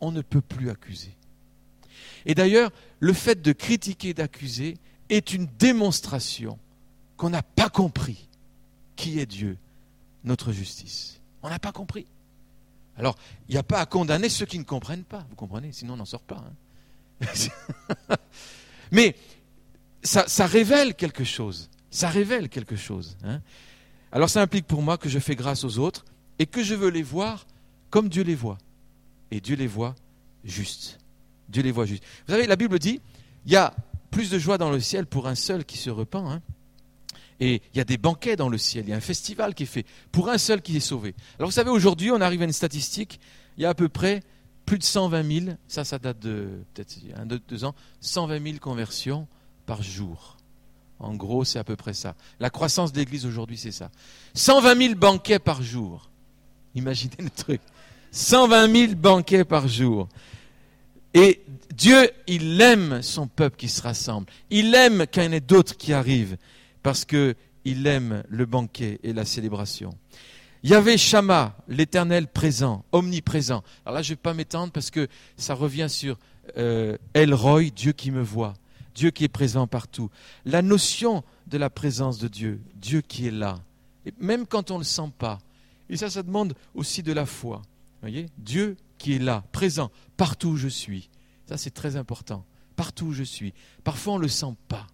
on 0.00 0.12
ne 0.12 0.22
peut 0.22 0.40
plus 0.40 0.70
accuser. 0.70 1.14
Et 2.28 2.34
d'ailleurs, 2.34 2.70
le 3.00 3.12
fait 3.12 3.42
de 3.42 3.52
critiquer, 3.52 4.14
d'accuser, 4.14 4.76
est 5.08 5.32
une 5.32 5.46
démonstration 5.58 6.58
qu'on 7.16 7.30
n'a 7.30 7.42
pas 7.42 7.70
compris 7.70 8.28
qui 8.94 9.18
est 9.18 9.26
Dieu, 9.26 9.56
notre 10.24 10.52
justice. 10.52 11.20
On 11.42 11.48
n'a 11.48 11.58
pas 11.58 11.72
compris. 11.72 12.06
Alors, 12.98 13.16
il 13.48 13.52
n'y 13.52 13.58
a 13.58 13.62
pas 13.62 13.80
à 13.80 13.86
condamner 13.86 14.28
ceux 14.28 14.44
qui 14.44 14.58
ne 14.58 14.64
comprennent 14.64 15.04
pas, 15.04 15.24
vous 15.30 15.36
comprenez, 15.36 15.72
sinon 15.72 15.94
on 15.94 15.96
n'en 15.96 16.04
sort 16.04 16.22
pas. 16.22 16.44
Hein. 17.20 17.26
Mais 18.92 19.16
ça, 20.02 20.46
révèle 20.46 20.94
quelque 20.94 21.24
chose. 21.24 21.70
Ça 21.90 22.08
révèle 22.08 22.48
quelque 22.48 22.76
chose. 22.76 23.16
Hein. 23.24 23.40
Alors 24.12 24.28
ça 24.28 24.42
implique 24.42 24.66
pour 24.66 24.82
moi 24.82 24.98
que 24.98 25.08
je 25.08 25.18
fais 25.18 25.34
grâce 25.34 25.64
aux 25.64 25.78
autres 25.78 26.04
et 26.38 26.46
que 26.46 26.62
je 26.62 26.74
veux 26.74 26.90
les 26.90 27.02
voir 27.02 27.46
comme 27.90 28.08
Dieu 28.08 28.22
les 28.22 28.34
voit. 28.34 28.58
Et 29.30 29.40
Dieu 29.40 29.56
les 29.56 29.66
voit 29.66 29.94
juste. 30.44 30.98
Dieu 31.48 31.62
les 31.62 31.72
voit 31.72 31.86
juste. 31.86 32.02
Vous 32.26 32.32
savez, 32.32 32.46
la 32.46 32.56
Bible 32.56 32.78
dit, 32.78 33.00
il 33.46 33.52
y 33.52 33.56
a 33.56 33.74
plus 34.10 34.30
de 34.30 34.38
joie 34.38 34.58
dans 34.58 34.70
le 34.70 34.80
ciel 34.80 35.06
pour 35.06 35.26
un 35.26 35.34
seul 35.34 35.64
qui 35.64 35.76
se 35.76 35.90
repent. 35.90 36.16
Hein. 36.16 36.42
Et 37.40 37.62
il 37.72 37.78
y 37.78 37.80
a 37.80 37.84
des 37.84 37.98
banquets 37.98 38.36
dans 38.36 38.48
le 38.48 38.58
ciel, 38.58 38.84
il 38.86 38.90
y 38.90 38.92
a 38.92 38.96
un 38.96 39.00
festival 39.00 39.54
qui 39.54 39.62
est 39.62 39.66
fait 39.66 39.86
pour 40.10 40.28
un 40.28 40.38
seul 40.38 40.60
qui 40.60 40.76
est 40.76 40.80
sauvé. 40.80 41.14
Alors 41.38 41.48
vous 41.48 41.54
savez, 41.54 41.70
aujourd'hui, 41.70 42.10
on 42.10 42.20
arrive 42.20 42.42
à 42.42 42.44
une 42.44 42.52
statistique, 42.52 43.20
il 43.56 43.62
y 43.62 43.66
a 43.66 43.70
à 43.70 43.74
peu 43.74 43.88
près 43.88 44.22
plus 44.66 44.78
de 44.78 44.84
120 44.84 45.44
000, 45.44 45.56
ça, 45.68 45.84
ça 45.84 45.98
date 45.98 46.18
de 46.18 46.48
peut-être 46.74 46.98
un, 47.16 47.26
deux, 47.26 47.40
deux 47.48 47.64
ans, 47.64 47.74
120 48.00 48.42
000 48.42 48.58
conversions 48.58 49.26
par 49.66 49.82
jour. 49.82 50.36
En 50.98 51.14
gros, 51.14 51.44
c'est 51.44 51.60
à 51.60 51.64
peu 51.64 51.76
près 51.76 51.94
ça. 51.94 52.16
La 52.40 52.50
croissance 52.50 52.92
de 52.92 52.98
l'Église 52.98 53.24
aujourd'hui, 53.24 53.56
c'est 53.56 53.70
ça. 53.70 53.90
120 54.34 54.76
000 54.76 54.94
banquets 54.96 55.38
par 55.38 55.62
jour. 55.62 56.10
Imaginez 56.74 57.16
le 57.20 57.30
truc. 57.30 57.60
120 58.10 58.74
000 58.88 58.94
banquets 58.96 59.44
par 59.44 59.68
jour. 59.68 60.08
Et 61.14 61.42
Dieu, 61.74 62.10
il 62.26 62.60
aime 62.60 63.02
son 63.02 63.26
peuple 63.26 63.56
qui 63.56 63.68
se 63.68 63.82
rassemble. 63.82 64.26
Il 64.50 64.74
aime 64.74 65.06
qu'il 65.06 65.22
y 65.22 65.26
en 65.26 65.32
ait 65.32 65.40
d'autres 65.40 65.76
qui 65.76 65.92
arrivent 65.92 66.36
parce 66.82 67.04
qu'il 67.04 67.86
aime 67.86 68.22
le 68.28 68.46
banquet 68.46 69.00
et 69.02 69.12
la 69.12 69.24
célébration. 69.24 69.94
Il 70.62 70.70
y 70.70 70.74
avait 70.74 70.98
Shama, 70.98 71.56
l'éternel 71.68 72.26
présent, 72.26 72.84
omniprésent. 72.92 73.62
Alors 73.86 73.96
là, 73.96 74.02
je 74.02 74.10
ne 74.10 74.16
vais 74.16 74.20
pas 74.20 74.34
m'étendre 74.34 74.72
parce 74.72 74.90
que 74.90 75.06
ça 75.36 75.54
revient 75.54 75.86
sur 75.88 76.18
euh, 76.56 76.96
El 77.14 77.32
Roy, 77.32 77.70
Dieu 77.70 77.92
qui 77.92 78.10
me 78.10 78.22
voit. 78.22 78.54
Dieu 78.94 79.10
qui 79.10 79.22
est 79.22 79.28
présent 79.28 79.68
partout. 79.68 80.10
La 80.44 80.60
notion 80.60 81.22
de 81.46 81.56
la 81.56 81.70
présence 81.70 82.18
de 82.18 82.26
Dieu, 82.26 82.60
Dieu 82.74 83.00
qui 83.00 83.28
est 83.28 83.32
là, 83.32 83.60
même 84.18 84.46
quand 84.46 84.72
on 84.72 84.74
ne 84.74 84.80
le 84.80 84.84
sent 84.84 85.10
pas. 85.16 85.38
Et 85.88 85.96
ça, 85.96 86.10
ça 86.10 86.22
demande 86.24 86.54
aussi 86.74 87.04
de 87.04 87.12
la 87.12 87.24
foi. 87.24 87.62
Voyez, 88.00 88.26
Dieu 88.38 88.76
qui 88.98 89.14
est 89.14 89.18
là, 89.18 89.44
présent, 89.52 89.90
partout 90.16 90.50
où 90.50 90.56
je 90.56 90.68
suis. 90.68 91.08
Ça, 91.46 91.56
c'est 91.56 91.70
très 91.70 91.96
important. 91.96 92.44
Partout 92.76 93.06
où 93.06 93.12
je 93.12 93.22
suis. 93.22 93.54
Parfois, 93.84 94.14
on 94.14 94.18
ne 94.18 94.22
le 94.22 94.28
sent 94.28 94.54
pas. 94.68 94.86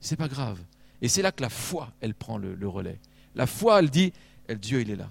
C'est 0.00 0.16
pas 0.16 0.28
grave. 0.28 0.58
Et 1.00 1.08
c'est 1.08 1.22
là 1.22 1.32
que 1.32 1.42
la 1.42 1.48
foi, 1.48 1.92
elle 2.00 2.14
prend 2.14 2.38
le, 2.38 2.68
relais. 2.68 2.98
La 3.34 3.46
foi, 3.46 3.78
elle 3.78 3.90
dit, 3.90 4.12
elle, 4.46 4.58
Dieu, 4.58 4.80
il 4.82 4.90
est 4.90 4.96
là. 4.96 5.08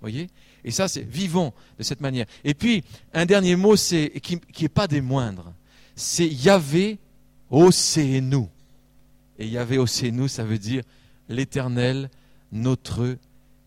Voyez? 0.00 0.28
Et 0.64 0.70
ça, 0.70 0.86
c'est 0.86 1.02
vivons 1.02 1.52
de 1.78 1.82
cette 1.82 2.00
manière. 2.00 2.26
Et 2.44 2.54
puis, 2.54 2.84
un 3.12 3.26
dernier 3.26 3.56
mot, 3.56 3.74
c'est 3.74 4.10
qui 4.22 4.40
n'est 4.60 4.68
pas 4.68 4.86
des 4.86 5.00
moindres. 5.00 5.52
C'est 5.96 6.28
Yahvé, 6.28 6.98
nous. 7.50 8.48
Et 9.38 9.48
Yahvé, 9.48 9.78
nous, 10.12 10.28
ça 10.28 10.44
veut 10.44 10.58
dire 10.58 10.84
l'éternel, 11.28 12.10
notre 12.52 13.16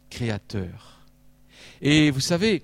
créateur. 0.09 0.99
Et 1.81 2.11
vous 2.11 2.19
savez, 2.19 2.63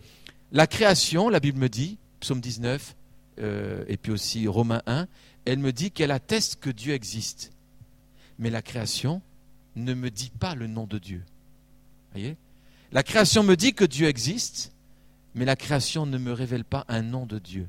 la 0.52 0.68
création, 0.68 1.30
la 1.30 1.40
Bible 1.40 1.60
me 1.60 1.70
dit, 1.70 1.98
psaume 2.20 2.40
19, 2.40 2.96
euh, 3.40 3.84
et 3.88 3.98
puis 3.98 4.12
aussi 4.12 4.48
Romains 4.48 4.82
1, 4.86 5.08
elle 5.46 5.60
me 5.60 5.72
dit 5.72 5.92
qu'elle 5.92 6.12
atteste 6.12 6.60
que 6.60 6.70
Dieu 6.70 6.94
existe. 6.94 7.52
Mais 8.40 8.50
la 8.50 8.62
création 8.62 9.22
ne 9.76 9.94
me 9.94 10.10
dit 10.10 10.32
pas 10.32 10.56
le 10.56 10.68
nom 10.68 10.86
de 10.86 10.98
Dieu. 10.98 11.24
Voyez? 12.12 12.38
La 12.92 13.04
création 13.04 13.44
me 13.44 13.56
dit 13.56 13.74
que 13.74 13.84
Dieu 13.84 14.08
existe, 14.08 14.72
mais 15.36 15.46
la 15.46 15.56
création 15.56 16.06
ne 16.06 16.18
me 16.18 16.32
révèle 16.32 16.64
pas 16.64 16.86
un 16.88 17.02
nom 17.02 17.26
de 17.26 17.40
Dieu. 17.40 17.68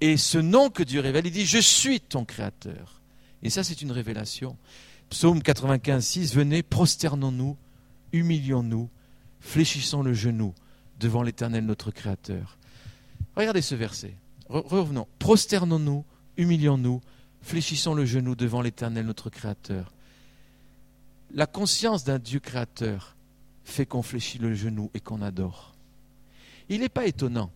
Et 0.00 0.16
ce 0.16 0.38
nom 0.38 0.70
que 0.70 0.84
Dieu 0.84 1.00
révèle, 1.00 1.26
il 1.26 1.32
dit 1.32 1.44
Je 1.44 1.58
suis 1.58 2.00
ton 2.00 2.24
créateur. 2.24 3.00
Et 3.42 3.50
ça, 3.50 3.64
c'est 3.64 3.82
une 3.82 3.90
révélation. 3.90 4.56
Psaume 5.10 5.42
95, 5.42 6.06
6 6.06 6.34
Venez, 6.34 6.62
prosternons-nous, 6.62 7.56
humilions-nous, 8.12 8.88
fléchissons 9.40 10.02
le 10.02 10.14
genou 10.14 10.54
devant 10.98 11.22
l'Éternel 11.22 11.64
notre 11.64 11.90
Créateur. 11.90 12.58
Regardez 13.36 13.62
ce 13.62 13.74
verset. 13.74 14.14
Revenons. 14.48 15.06
Prosternons-nous, 15.18 16.04
humilions-nous, 16.36 17.00
fléchissons 17.42 17.94
le 17.94 18.04
genou 18.04 18.34
devant 18.34 18.62
l'Éternel 18.62 19.06
notre 19.06 19.30
Créateur. 19.30 19.92
La 21.32 21.46
conscience 21.46 22.04
d'un 22.04 22.18
Dieu 22.18 22.40
créateur 22.40 23.14
fait 23.64 23.84
qu'on 23.84 24.02
fléchit 24.02 24.38
le 24.38 24.54
genou 24.54 24.90
et 24.94 25.00
qu'on 25.00 25.20
adore. 25.20 25.74
Il 26.70 26.80
n'est 26.80 26.88
pas 26.88 27.06
étonnant 27.06 27.50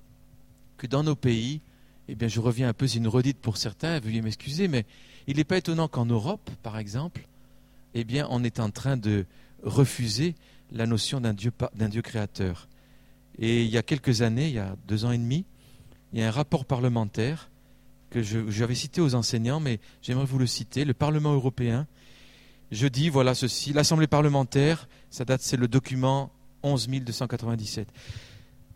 que 0.77 0.87
dans 0.87 1.03
nos 1.03 1.17
pays, 1.17 1.63
eh 2.09 2.15
bien 2.15 2.29
je 2.29 2.41
reviens 2.41 2.69
un 2.69 2.75
peu, 2.75 2.87
c'est 2.87 2.99
une 2.99 3.09
redite 3.09 3.39
pour 3.39 3.57
certains, 3.57 3.99
veuillez 4.01 4.21
m'excuser, 4.21 4.69
mais 4.69 4.85
il 5.27 5.37
n'est 5.37 5.45
pas 5.45 5.57
étonnant 5.57 5.89
qu'en 5.89 6.05
Europe, 6.05 6.51
par 6.63 6.77
exemple, 6.77 7.27
eh 7.95 8.05
bien 8.05 8.27
on 8.31 8.45
est 8.45 8.61
en 8.61 8.71
train 8.71 8.99
de 8.99 9.25
refuser 9.63 10.35
la 10.71 10.87
notion 10.87 11.21
d'un 11.21 11.33
Dieu, 11.33 11.53
d'un 11.75 11.89
Dieu 11.89 12.03
créateur. 12.03 12.69
Et 13.39 13.63
il 13.63 13.71
y 13.71 13.79
a 13.79 13.83
quelques 13.83 14.23
années, 14.23 14.49
il 14.49 14.55
y 14.55 14.59
a 14.59 14.77
deux 14.87 15.05
ans 15.05 15.13
et 15.13 15.19
demi, 15.19 15.47
il 16.13 16.21
y 16.21 16.23
a 16.23 16.29
un 16.29 16.31
rapport 16.31 16.65
parlementaire 16.65 17.51
que 18.11 18.23
j'avais 18.23 18.75
cité 18.75 19.01
aux 19.01 19.15
enseignants, 19.15 19.59
mais 19.59 19.81
j'aimerais 20.03 20.27
vous 20.27 20.39
le 20.39 20.47
citer. 20.47 20.85
Le 20.85 20.93
Parlement 20.93 21.33
européen, 21.33 21.87
je 22.71 22.87
dis, 22.87 23.09
voilà 23.09 23.35
ceci, 23.35 23.73
l'Assemblée 23.73 24.07
parlementaire, 24.07 24.89
ça 25.11 25.25
date, 25.25 25.41
c'est 25.43 25.57
le 25.57 25.69
document 25.69 26.31
11 26.63 26.89
297, 26.89 27.89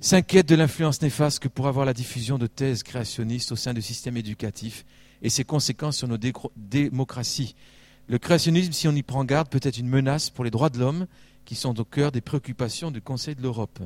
s'inquiète 0.01 0.49
de 0.49 0.55
l'influence 0.55 1.03
néfaste 1.03 1.39
que 1.39 1.49
pourrait 1.49 1.69
avoir 1.69 1.87
la 1.87 1.95
diffusion 1.95 2.39
de 2.39 2.47
thèses 2.47 2.83
créationnistes 2.83 3.53
au 3.53 3.57
sein 3.57 3.75
du 3.75 3.83
système 3.83 4.17
éducatif 4.17 4.85
et 5.23 5.31
ses 5.31 5.45
conséquences 5.45 5.99
sur 5.99 6.09
nos 6.09 6.19
démocraties. 6.57 7.55
Le 8.09 8.19
créationnisme, 8.19 8.73
si 8.73 8.89
on 8.89 8.93
y 8.93 9.03
prend 9.03 9.25
garde, 9.25 9.49
peut 9.49 9.61
être 9.63 9.79
une 9.79 9.89
menace 9.89 10.31
pour 10.31 10.45
les 10.45 10.51
droits 10.51 10.71
de 10.71 10.79
l'homme 10.79 11.07
qui 11.45 11.55
sont 11.55 11.79
au 11.81 11.85
cœur 11.85 12.13
des 12.13 12.21
préoccupations 12.21 12.91
du 12.91 13.01
Conseil 13.01 13.35
de 13.35 13.43
l'Europe. 13.43 13.81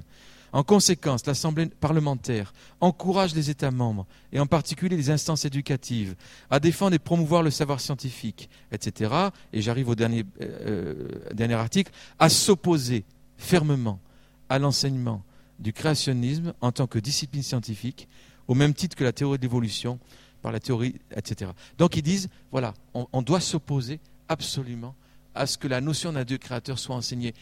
En 0.52 0.62
conséquence, 0.64 1.26
l'Assemblée 1.26 1.66
parlementaire 1.66 2.52
encourage 2.80 3.34
les 3.34 3.50
États 3.50 3.70
membres, 3.70 4.06
et 4.32 4.40
en 4.40 4.46
particulier 4.46 4.96
les 4.96 5.10
instances 5.10 5.44
éducatives, 5.44 6.16
à 6.50 6.58
défendre 6.58 6.94
et 6.94 6.98
promouvoir 6.98 7.42
le 7.42 7.50
savoir 7.50 7.80
scientifique, 7.80 8.50
etc. 8.72 9.12
Et 9.52 9.62
j'arrive 9.62 9.88
au 9.88 9.94
dernier, 9.94 10.24
euh, 10.40 11.08
dernier 11.32 11.54
article, 11.54 11.92
à 12.18 12.28
s'opposer 12.28 13.04
fermement 13.36 14.00
à 14.48 14.58
l'enseignement 14.58 15.22
du 15.58 15.72
créationnisme 15.72 16.52
en 16.60 16.72
tant 16.72 16.86
que 16.86 16.98
discipline 16.98 17.42
scientifique, 17.42 18.08
au 18.48 18.54
même 18.54 18.74
titre 18.74 18.96
que 18.96 19.04
la 19.04 19.12
théorie 19.12 19.38
de 19.38 19.42
l'évolution, 19.42 20.00
par 20.42 20.52
la 20.52 20.58
théorie, 20.58 20.96
etc. 21.14 21.50
Donc 21.78 21.96
ils 21.96 22.02
disent, 22.02 22.28
voilà, 22.50 22.74
on 22.94 23.22
doit 23.22 23.40
s'opposer 23.40 24.00
absolument 24.28 24.94
à 25.34 25.46
ce 25.46 25.58
que 25.58 25.68
la 25.68 25.80
notion 25.80 26.12
d'un 26.12 26.24
Dieu 26.24 26.38
créateur 26.38 26.78
soit 26.78 26.96
enseignée 26.96 27.34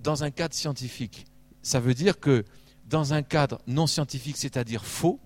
dans 0.00 0.24
un 0.24 0.30
cadre 0.30 0.54
scientifique 0.54 1.26
ça 1.68 1.80
veut 1.80 1.94
dire 1.94 2.18
que 2.18 2.44
dans 2.88 3.12
un 3.12 3.22
cadre 3.22 3.60
non 3.66 3.86
scientifique, 3.86 4.38
c'est-à-dire 4.38 4.84
faux, 4.84 5.20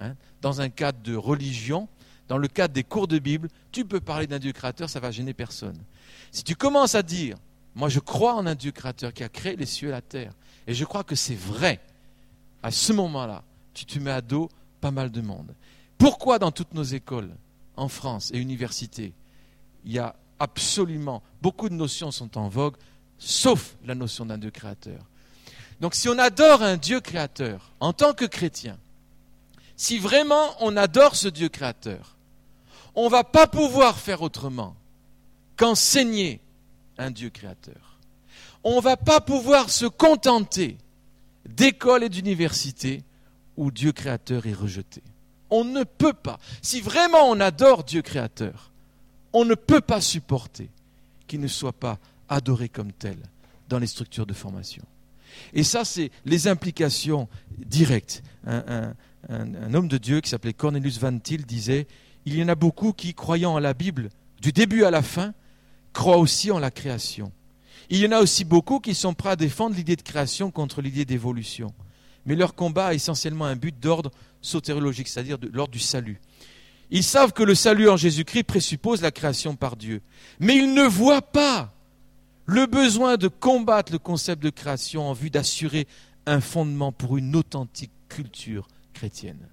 hein, 0.00 0.14
dans 0.40 0.62
un 0.62 0.70
cadre 0.70 0.98
de 1.02 1.14
religion, 1.14 1.88
dans 2.26 2.38
le 2.38 2.48
cadre 2.48 2.72
des 2.72 2.84
cours 2.84 3.06
de 3.06 3.18
Bible, 3.18 3.50
tu 3.70 3.84
peux 3.84 4.00
parler 4.00 4.26
d'un 4.26 4.38
Dieu 4.38 4.52
créateur, 4.52 4.88
ça 4.88 4.98
va 4.98 5.10
gêner 5.10 5.34
personne. 5.34 5.76
Si 6.32 6.42
tu 6.42 6.56
commences 6.56 6.94
à 6.94 7.02
dire, 7.02 7.36
moi 7.74 7.90
je 7.90 8.00
crois 8.00 8.34
en 8.34 8.46
un 8.46 8.54
Dieu 8.54 8.72
créateur 8.72 9.12
qui 9.12 9.22
a 9.22 9.28
créé 9.28 9.56
les 9.56 9.66
cieux 9.66 9.88
et 9.88 9.90
la 9.92 10.00
terre, 10.00 10.32
et 10.66 10.72
je 10.72 10.86
crois 10.86 11.04
que 11.04 11.14
c'est 11.14 11.34
vrai, 11.34 11.80
à 12.62 12.70
ce 12.70 12.94
moment-là, 12.94 13.44
tu 13.74 13.84
te 13.84 13.98
mets 13.98 14.10
à 14.10 14.22
dos 14.22 14.48
pas 14.80 14.90
mal 14.90 15.10
de 15.10 15.20
monde. 15.20 15.54
Pourquoi 15.98 16.38
dans 16.38 16.50
toutes 16.50 16.72
nos 16.72 16.82
écoles, 16.82 17.30
en 17.76 17.88
France 17.88 18.30
et 18.32 18.38
universités, 18.38 19.12
il 19.84 19.92
y 19.92 19.98
a 19.98 20.16
absolument 20.38 21.22
beaucoup 21.42 21.68
de 21.68 21.74
notions 21.74 22.10
sont 22.10 22.38
en 22.38 22.48
vogue, 22.48 22.76
sauf 23.18 23.76
la 23.84 23.94
notion 23.94 24.24
d'un 24.24 24.38
Dieu 24.38 24.50
créateur? 24.50 25.04
Donc 25.80 25.94
si 25.94 26.08
on 26.08 26.18
adore 26.18 26.62
un 26.62 26.76
Dieu 26.76 27.00
créateur 27.00 27.72
en 27.80 27.92
tant 27.92 28.12
que 28.12 28.24
chrétien, 28.24 28.78
si 29.76 29.98
vraiment 29.98 30.54
on 30.60 30.76
adore 30.76 31.16
ce 31.16 31.28
Dieu 31.28 31.48
créateur, 31.48 32.16
on 32.94 33.06
ne 33.06 33.10
va 33.10 33.24
pas 33.24 33.46
pouvoir 33.46 33.98
faire 33.98 34.22
autrement 34.22 34.76
qu'enseigner 35.56 36.40
un 36.98 37.10
Dieu 37.10 37.30
créateur. 37.30 37.98
On 38.62 38.76
ne 38.76 38.80
va 38.80 38.96
pas 38.96 39.20
pouvoir 39.20 39.70
se 39.70 39.86
contenter 39.86 40.78
d'écoles 41.48 42.04
et 42.04 42.08
d'universités 42.08 43.02
où 43.56 43.70
Dieu 43.70 43.92
créateur 43.92 44.46
est 44.46 44.54
rejeté. 44.54 45.02
On 45.50 45.64
ne 45.64 45.84
peut 45.84 46.14
pas. 46.14 46.38
Si 46.62 46.80
vraiment 46.80 47.28
on 47.28 47.40
adore 47.40 47.84
Dieu 47.84 48.02
créateur, 48.02 48.72
on 49.32 49.44
ne 49.44 49.54
peut 49.54 49.80
pas 49.80 50.00
supporter 50.00 50.70
qu'il 51.26 51.40
ne 51.40 51.48
soit 51.48 51.72
pas 51.72 51.98
adoré 52.28 52.68
comme 52.68 52.92
tel 52.92 53.18
dans 53.68 53.78
les 53.78 53.86
structures 53.86 54.26
de 54.26 54.32
formation. 54.32 54.84
Et 55.52 55.62
ça, 55.62 55.84
c'est 55.84 56.10
les 56.24 56.48
implications 56.48 57.28
directes. 57.58 58.22
Un, 58.46 58.94
homme 59.72 59.88
de 59.88 59.98
Dieu 59.98 60.20
qui 60.20 60.28
s'appelait 60.28 60.52
Cornelius 60.52 60.98
Van 60.98 61.18
Til 61.18 61.44
disait 61.46 61.86
Il 62.26 62.36
y 62.36 62.42
en 62.42 62.48
a 62.48 62.54
beaucoup 62.54 62.92
qui, 62.92 63.14
croyant 63.14 63.54
en 63.54 63.58
la 63.58 63.74
Bible 63.74 64.10
du 64.40 64.52
début 64.52 64.84
à 64.84 64.90
la 64.90 65.02
fin, 65.02 65.32
croient 65.92 66.18
aussi 66.18 66.50
en 66.50 66.58
la 66.58 66.70
création. 66.70 67.32
Il 67.90 67.98
y 67.98 68.06
en 68.06 68.12
a 68.12 68.20
aussi 68.20 68.44
beaucoup 68.44 68.80
qui 68.80 68.94
sont 68.94 69.14
prêts 69.14 69.30
à 69.30 69.36
défendre 69.36 69.76
l'idée 69.76 69.96
de 69.96 70.02
création 70.02 70.50
contre 70.50 70.82
l'idée 70.82 71.04
d'évolution. 71.04 71.72
Mais 72.26 72.34
leur 72.34 72.54
combat 72.54 72.86
a 72.86 72.94
essentiellement 72.94 73.44
un 73.44 73.56
but 73.56 73.78
d'ordre 73.78 74.10
sotériologique, 74.40 75.08
c'est-à-dire 75.08 75.38
l'ordre 75.52 75.72
du 75.72 75.78
salut. 75.78 76.20
Ils 76.90 77.04
savent 77.04 77.32
que 77.32 77.42
le 77.42 77.54
salut 77.54 77.88
en 77.88 77.96
Jésus-Christ 77.96 78.44
présuppose 78.44 79.02
la 79.02 79.10
création 79.10 79.56
par 79.56 79.76
Dieu. 79.76 80.02
Mais 80.38 80.56
ils 80.56 80.72
ne 80.72 80.84
voient 80.84 81.22
pas 81.22 81.73
le 82.46 82.66
besoin 82.66 83.16
de 83.16 83.28
combattre 83.28 83.92
le 83.92 83.98
concept 83.98 84.42
de 84.42 84.50
création 84.50 85.08
en 85.08 85.12
vue 85.12 85.30
d'assurer 85.30 85.86
un 86.26 86.40
fondement 86.40 86.92
pour 86.92 87.16
une 87.16 87.36
authentique 87.36 87.92
culture 88.08 88.68
chrétienne. 88.92 89.48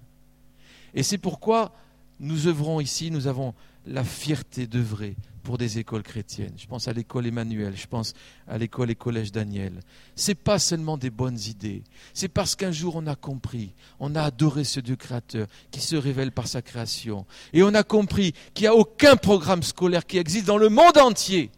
Et 0.94 1.02
c'est 1.02 1.18
pourquoi 1.18 1.72
nous 2.20 2.46
œuvrons 2.46 2.80
ici, 2.80 3.10
nous 3.10 3.26
avons 3.26 3.54
la 3.86 4.04
fierté 4.04 4.66
d'œuvrer 4.66 5.16
pour 5.42 5.58
des 5.58 5.78
écoles 5.78 6.04
chrétiennes. 6.04 6.54
Je 6.56 6.66
pense 6.66 6.86
à 6.86 6.92
l'école 6.92 7.26
Emmanuel, 7.26 7.74
je 7.76 7.88
pense 7.88 8.14
à 8.46 8.58
l'école 8.58 8.90
et 8.90 8.94
collège 8.94 9.32
Daniel. 9.32 9.80
Ce 10.14 10.30
n'est 10.30 10.36
pas 10.36 10.60
seulement 10.60 10.96
des 10.96 11.10
bonnes 11.10 11.38
idées, 11.48 11.82
c'est 12.14 12.28
parce 12.28 12.54
qu'un 12.54 12.70
jour 12.70 12.94
on 12.94 13.06
a 13.08 13.16
compris, 13.16 13.74
on 13.98 14.14
a 14.14 14.22
adoré 14.22 14.62
ce 14.62 14.78
Dieu 14.78 14.94
créateur 14.94 15.48
qui 15.72 15.80
se 15.80 15.96
révèle 15.96 16.30
par 16.30 16.46
sa 16.46 16.62
création. 16.62 17.26
Et 17.52 17.64
on 17.64 17.74
a 17.74 17.82
compris 17.82 18.34
qu'il 18.54 18.64
n'y 18.64 18.68
a 18.68 18.76
aucun 18.76 19.16
programme 19.16 19.64
scolaire 19.64 20.06
qui 20.06 20.18
existe 20.18 20.46
dans 20.46 20.58
le 20.58 20.68
monde 20.68 20.98
entier 20.98 21.50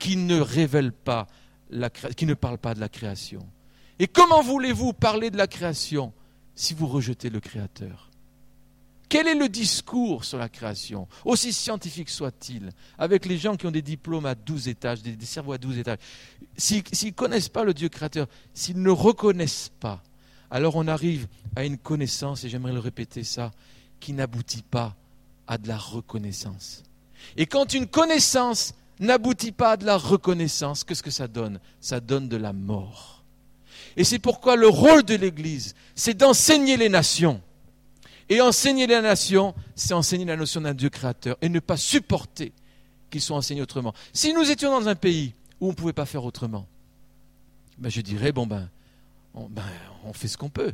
qui 0.00 0.16
ne 0.16 0.40
révèle 0.40 0.90
pas, 0.92 1.28
qui 2.16 2.26
ne 2.26 2.34
parle 2.34 2.58
pas 2.58 2.74
de 2.74 2.80
la 2.80 2.88
création. 2.88 3.46
Et 4.00 4.08
comment 4.08 4.42
voulez-vous 4.42 4.92
parler 4.92 5.30
de 5.30 5.36
la 5.36 5.46
création 5.46 6.12
si 6.56 6.74
vous 6.74 6.88
rejetez 6.88 7.30
le 7.30 7.38
Créateur? 7.38 8.10
Quel 9.10 9.28
est 9.28 9.34
le 9.34 9.48
discours 9.48 10.24
sur 10.24 10.38
la 10.38 10.48
création, 10.48 11.06
aussi 11.24 11.52
scientifique 11.52 12.08
soit-il, 12.08 12.70
avec 12.96 13.26
les 13.26 13.36
gens 13.38 13.56
qui 13.56 13.66
ont 13.66 13.72
des 13.72 13.82
diplômes 13.82 14.24
à 14.24 14.34
12 14.34 14.68
étages, 14.68 15.02
des, 15.02 15.16
cerveaux 15.26 15.52
à 15.52 15.58
12 15.58 15.78
étages? 15.78 15.98
S'ils 16.56 16.84
ne 17.04 17.10
connaissent 17.10 17.48
pas 17.48 17.64
le 17.64 17.74
Dieu 17.74 17.88
créateur, 17.88 18.26
s'ils 18.54 18.80
ne 18.80 18.90
reconnaissent 18.90 19.72
pas, 19.80 20.02
alors 20.50 20.76
on 20.76 20.86
arrive 20.86 21.26
à 21.56 21.64
une 21.64 21.76
connaissance, 21.76 22.44
et 22.44 22.48
j'aimerais 22.48 22.72
le 22.72 22.78
répéter 22.78 23.24
ça, 23.24 23.50
qui 23.98 24.12
n'aboutit 24.12 24.62
pas 24.62 24.96
à 25.46 25.58
de 25.58 25.68
la 25.68 25.76
reconnaissance. 25.76 26.84
Et 27.36 27.46
quand 27.46 27.74
une 27.74 27.88
connaissance 27.88 28.74
n'aboutit 29.00 29.52
pas 29.52 29.72
à 29.72 29.76
de 29.76 29.84
la 29.84 29.96
reconnaissance, 29.96 30.84
qu'est-ce 30.84 31.02
que 31.02 31.10
ça 31.10 31.26
donne? 31.26 31.58
Ça 31.80 32.00
donne 32.00 32.28
de 32.28 32.36
la 32.36 32.52
mort. 32.52 33.24
Et 33.96 34.04
c'est 34.04 34.18
pourquoi 34.18 34.56
le 34.56 34.68
rôle 34.68 35.02
de 35.02 35.14
l'Église, 35.14 35.74
c'est 35.94 36.14
d'enseigner 36.14 36.76
les 36.76 36.88
nations. 36.88 37.40
Et 38.28 38.40
enseigner 38.40 38.86
les 38.86 39.00
nations, 39.00 39.54
c'est 39.74 39.92
enseigner 39.92 40.24
la 40.24 40.36
notion 40.36 40.60
d'un 40.60 40.74
Dieu 40.74 40.88
créateur 40.88 41.36
et 41.42 41.48
ne 41.48 41.58
pas 41.58 41.76
supporter 41.76 42.52
qu'ils 43.10 43.20
soient 43.20 43.36
enseignés 43.36 43.62
autrement. 43.62 43.92
Si 44.12 44.32
nous 44.32 44.48
étions 44.48 44.70
dans 44.70 44.88
un 44.88 44.94
pays 44.94 45.34
où 45.60 45.66
on 45.66 45.70
ne 45.70 45.74
pouvait 45.74 45.92
pas 45.92 46.06
faire 46.06 46.24
autrement, 46.24 46.66
ben 47.76 47.88
je 47.88 48.00
dirais, 48.00 48.30
bon 48.30 48.46
ben 48.46 48.68
on, 49.34 49.48
ben, 49.48 49.64
on 50.04 50.12
fait 50.12 50.28
ce 50.28 50.36
qu'on 50.36 50.48
peut. 50.48 50.72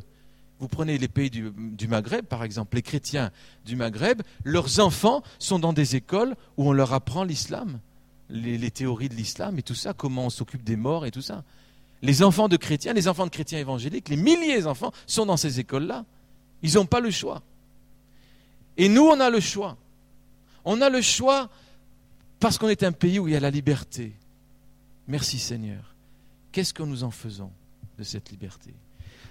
Vous 0.59 0.67
prenez 0.67 0.97
les 0.97 1.07
pays 1.07 1.29
du, 1.29 1.87
Maghreb, 1.87 2.25
par 2.25 2.43
exemple, 2.43 2.75
les 2.75 2.81
chrétiens 2.81 3.31
du 3.65 3.75
Maghreb, 3.75 4.23
leurs 4.43 4.79
enfants 4.79 5.21
sont 5.37 5.59
dans 5.59 5.73
des 5.73 5.95
écoles 5.95 6.35
où 6.57 6.67
on 6.67 6.73
leur 6.73 6.93
apprend 6.93 7.23
l'islam, 7.23 7.79
les, 8.29 8.71
théories 8.71 9.09
de 9.09 9.15
l'islam 9.15 9.57
et 9.57 9.63
tout 9.63 9.75
ça, 9.75 9.93
comment 9.93 10.25
on 10.25 10.29
s'occupe 10.29 10.63
des 10.63 10.75
morts 10.75 11.05
et 11.05 11.11
tout 11.11 11.21
ça. 11.21 11.43
Les 12.01 12.23
enfants 12.23 12.47
de 12.47 12.57
chrétiens, 12.57 12.93
les 12.93 13.07
enfants 13.07 13.25
de 13.25 13.31
chrétiens 13.31 13.59
évangéliques, 13.59 14.09
les 14.09 14.17
milliers 14.17 14.61
d'enfants 14.61 14.91
sont 15.07 15.25
dans 15.25 15.37
ces 15.37 15.59
écoles-là. 15.59 16.05
Ils 16.61 16.75
n'ont 16.75 16.85
pas 16.85 16.99
le 16.99 17.11
choix. 17.11 17.41
Et 18.77 18.89
nous, 18.89 19.03
on 19.03 19.19
a 19.19 19.29
le 19.29 19.39
choix. 19.39 19.77
On 20.65 20.81
a 20.81 20.89
le 20.89 21.01
choix 21.01 21.49
parce 22.39 22.57
qu'on 22.57 22.69
est 22.69 22.83
un 22.83 22.91
pays 22.91 23.19
où 23.19 23.27
il 23.27 23.33
y 23.33 23.37
a 23.37 23.39
la 23.39 23.49
liberté. 23.49 24.13
Merci 25.07 25.39
Seigneur. 25.39 25.95
Qu'est-ce 26.51 26.73
que 26.73 26.83
nous 26.83 27.03
en 27.03 27.11
faisons 27.11 27.51
de 27.97 28.03
cette 28.03 28.29
liberté? 28.29 28.73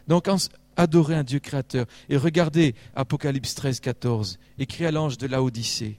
Donc, 0.08 0.28
adorer 0.76 1.14
un 1.14 1.24
Dieu 1.24 1.38
créateur. 1.38 1.86
Et 2.08 2.16
regardez 2.16 2.74
Apocalypse 2.94 3.54
13, 3.54 3.80
14, 3.80 4.38
écrit 4.58 4.86
à 4.86 4.90
l'ange 4.90 5.18
de 5.18 5.26
Laodicée. 5.26 5.98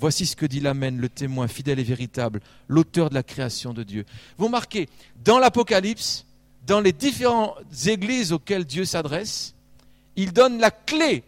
Voici 0.00 0.24
ce 0.24 0.34
que 0.34 0.46
dit 0.46 0.60
l'Amen, 0.60 0.96
le 0.96 1.10
témoin 1.10 1.46
fidèle 1.46 1.78
et 1.78 1.84
véritable, 1.84 2.40
l'auteur 2.68 3.10
de 3.10 3.14
la 3.14 3.22
création 3.22 3.74
de 3.74 3.82
Dieu. 3.82 4.06
Vous 4.38 4.48
marquez, 4.48 4.88
dans 5.22 5.38
l'Apocalypse, 5.38 6.24
dans 6.66 6.80
les 6.80 6.92
différentes 6.92 7.58
églises 7.86 8.32
auxquelles 8.32 8.64
Dieu 8.64 8.86
s'adresse, 8.86 9.54
il 10.16 10.32
donne 10.32 10.58
la 10.58 10.70
clé 10.70 11.22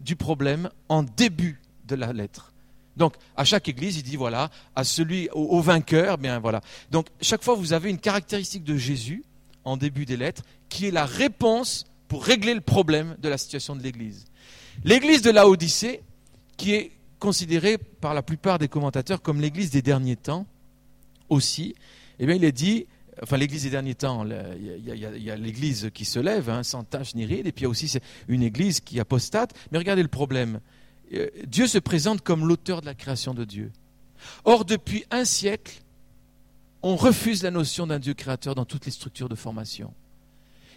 du 0.00 0.16
problème 0.16 0.70
en 0.88 1.02
début 1.02 1.60
de 1.86 1.96
la 1.96 2.14
lettre. 2.14 2.54
Donc, 2.96 3.14
à 3.36 3.44
chaque 3.44 3.68
église, 3.68 3.98
il 3.98 4.02
dit 4.02 4.16
voilà, 4.16 4.50
à 4.74 4.84
celui, 4.84 5.28
au, 5.34 5.60
vainqueur, 5.60 6.16
bien 6.16 6.38
voilà. 6.38 6.62
Donc, 6.90 7.08
chaque 7.20 7.44
fois, 7.44 7.56
vous 7.56 7.74
avez 7.74 7.90
une 7.90 7.98
caractéristique 7.98 8.64
de 8.64 8.76
Jésus 8.76 9.22
en 9.64 9.76
début 9.76 10.06
des 10.06 10.16
lettres 10.16 10.42
qui 10.70 10.86
est 10.86 10.90
la 10.90 11.04
réponse 11.04 11.84
pour 12.08 12.24
régler 12.24 12.54
le 12.54 12.62
problème 12.62 13.16
de 13.20 13.28
la 13.28 13.36
situation 13.36 13.76
de 13.76 13.82
l'église. 13.82 14.24
L'église 14.82 15.20
de 15.20 15.30
la 15.30 15.46
Odyssée, 15.46 16.00
qui 16.56 16.72
est 16.72 16.92
considérée 17.18 17.78
par 17.78 18.14
la 18.14 18.22
plupart 18.22 18.58
des 18.58 18.68
commentateurs 18.68 19.22
comme 19.22 19.40
l'église 19.40 19.70
des 19.70 19.82
derniers 19.82 20.16
temps 20.16 20.46
aussi, 21.28 21.74
eh 22.18 22.26
bien, 22.26 22.36
il 22.36 22.44
est 22.44 22.52
dit 22.52 22.86
enfin 23.22 23.36
l'Église 23.36 23.64
des 23.64 23.70
derniers 23.70 23.94
temps, 23.94 24.24
il 24.24 24.82
y 24.84 25.30
a, 25.30 25.36
l'Église 25.36 25.90
qui 25.92 26.04
se 26.04 26.18
lève, 26.18 26.50
hein, 26.50 26.62
sans 26.62 26.84
tâche 26.84 27.14
ni 27.14 27.24
ride, 27.24 27.46
et 27.46 27.52
puis 27.52 27.62
il 27.62 27.64
y 27.64 27.66
a 27.66 27.70
aussi 27.70 27.98
une 28.28 28.42
Église 28.42 28.80
qui 28.80 29.00
apostate. 29.00 29.54
Mais 29.70 29.78
regardez 29.78 30.02
le 30.02 30.08
problème. 30.08 30.60
Euh, 31.14 31.28
Dieu 31.46 31.66
se 31.66 31.78
présente 31.78 32.22
comme 32.22 32.46
l'auteur 32.46 32.80
de 32.80 32.86
la 32.86 32.94
création 32.94 33.34
de 33.34 33.44
Dieu. 33.44 33.72
Or, 34.44 34.64
depuis 34.64 35.04
un 35.10 35.24
siècle, 35.24 35.82
on 36.82 36.96
refuse 36.96 37.42
la 37.42 37.50
notion 37.50 37.86
d'un 37.86 37.98
Dieu 37.98 38.14
créateur 38.14 38.54
dans 38.54 38.64
toutes 38.64 38.86
les 38.86 38.92
structures 38.92 39.28
de 39.28 39.34
formation. 39.34 39.92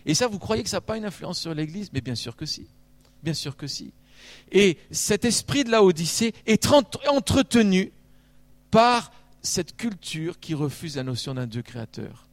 Et 0.05 0.13
ça, 0.13 0.27
vous 0.27 0.39
croyez 0.39 0.63
que 0.63 0.69
ça 0.69 0.77
n'a 0.77 0.81
pas 0.81 0.97
une 0.97 1.05
influence 1.05 1.39
sur 1.39 1.53
l'Église? 1.53 1.89
Mais 1.93 2.01
bien 2.01 2.15
sûr 2.15 2.35
que 2.35 2.45
si. 2.45 2.67
Bien 3.23 3.33
sûr 3.33 3.55
que 3.55 3.67
si. 3.67 3.93
Et 4.51 4.77
cet 4.91 5.25
esprit 5.25 5.63
de 5.63 5.71
la 5.71 5.83
Odyssée 5.83 6.33
est 6.45 6.67
entretenu 6.67 7.91
par 8.69 9.11
cette 9.41 9.75
culture 9.75 10.39
qui 10.39 10.53
refuse 10.53 10.97
la 10.97 11.03
notion 11.03 11.33
d'un 11.33 11.47
Dieu 11.47 11.61
créateur. 11.61 12.27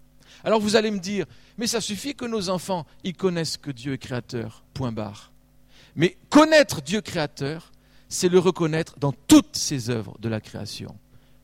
Alors 0.44 0.60
vous 0.60 0.76
allez 0.76 0.90
me 0.90 0.98
dire, 0.98 1.26
mais 1.56 1.66
ça 1.66 1.80
suffit 1.80 2.14
que 2.14 2.24
nos 2.24 2.48
enfants, 2.48 2.86
ils 3.02 3.14
connaissent 3.14 3.56
que 3.56 3.70
Dieu 3.70 3.94
est 3.94 3.98
créateur, 3.98 4.62
point 4.74 4.92
barre. 4.92 5.32
Mais 5.96 6.16
connaître 6.30 6.80
Dieu 6.80 7.00
créateur, 7.00 7.72
c'est 8.08 8.28
le 8.28 8.38
reconnaître 8.38 8.98
dans 8.98 9.12
toutes 9.12 9.56
ses 9.56 9.90
œuvres 9.90 10.16
de 10.20 10.28
la 10.28 10.40
création. 10.40 10.96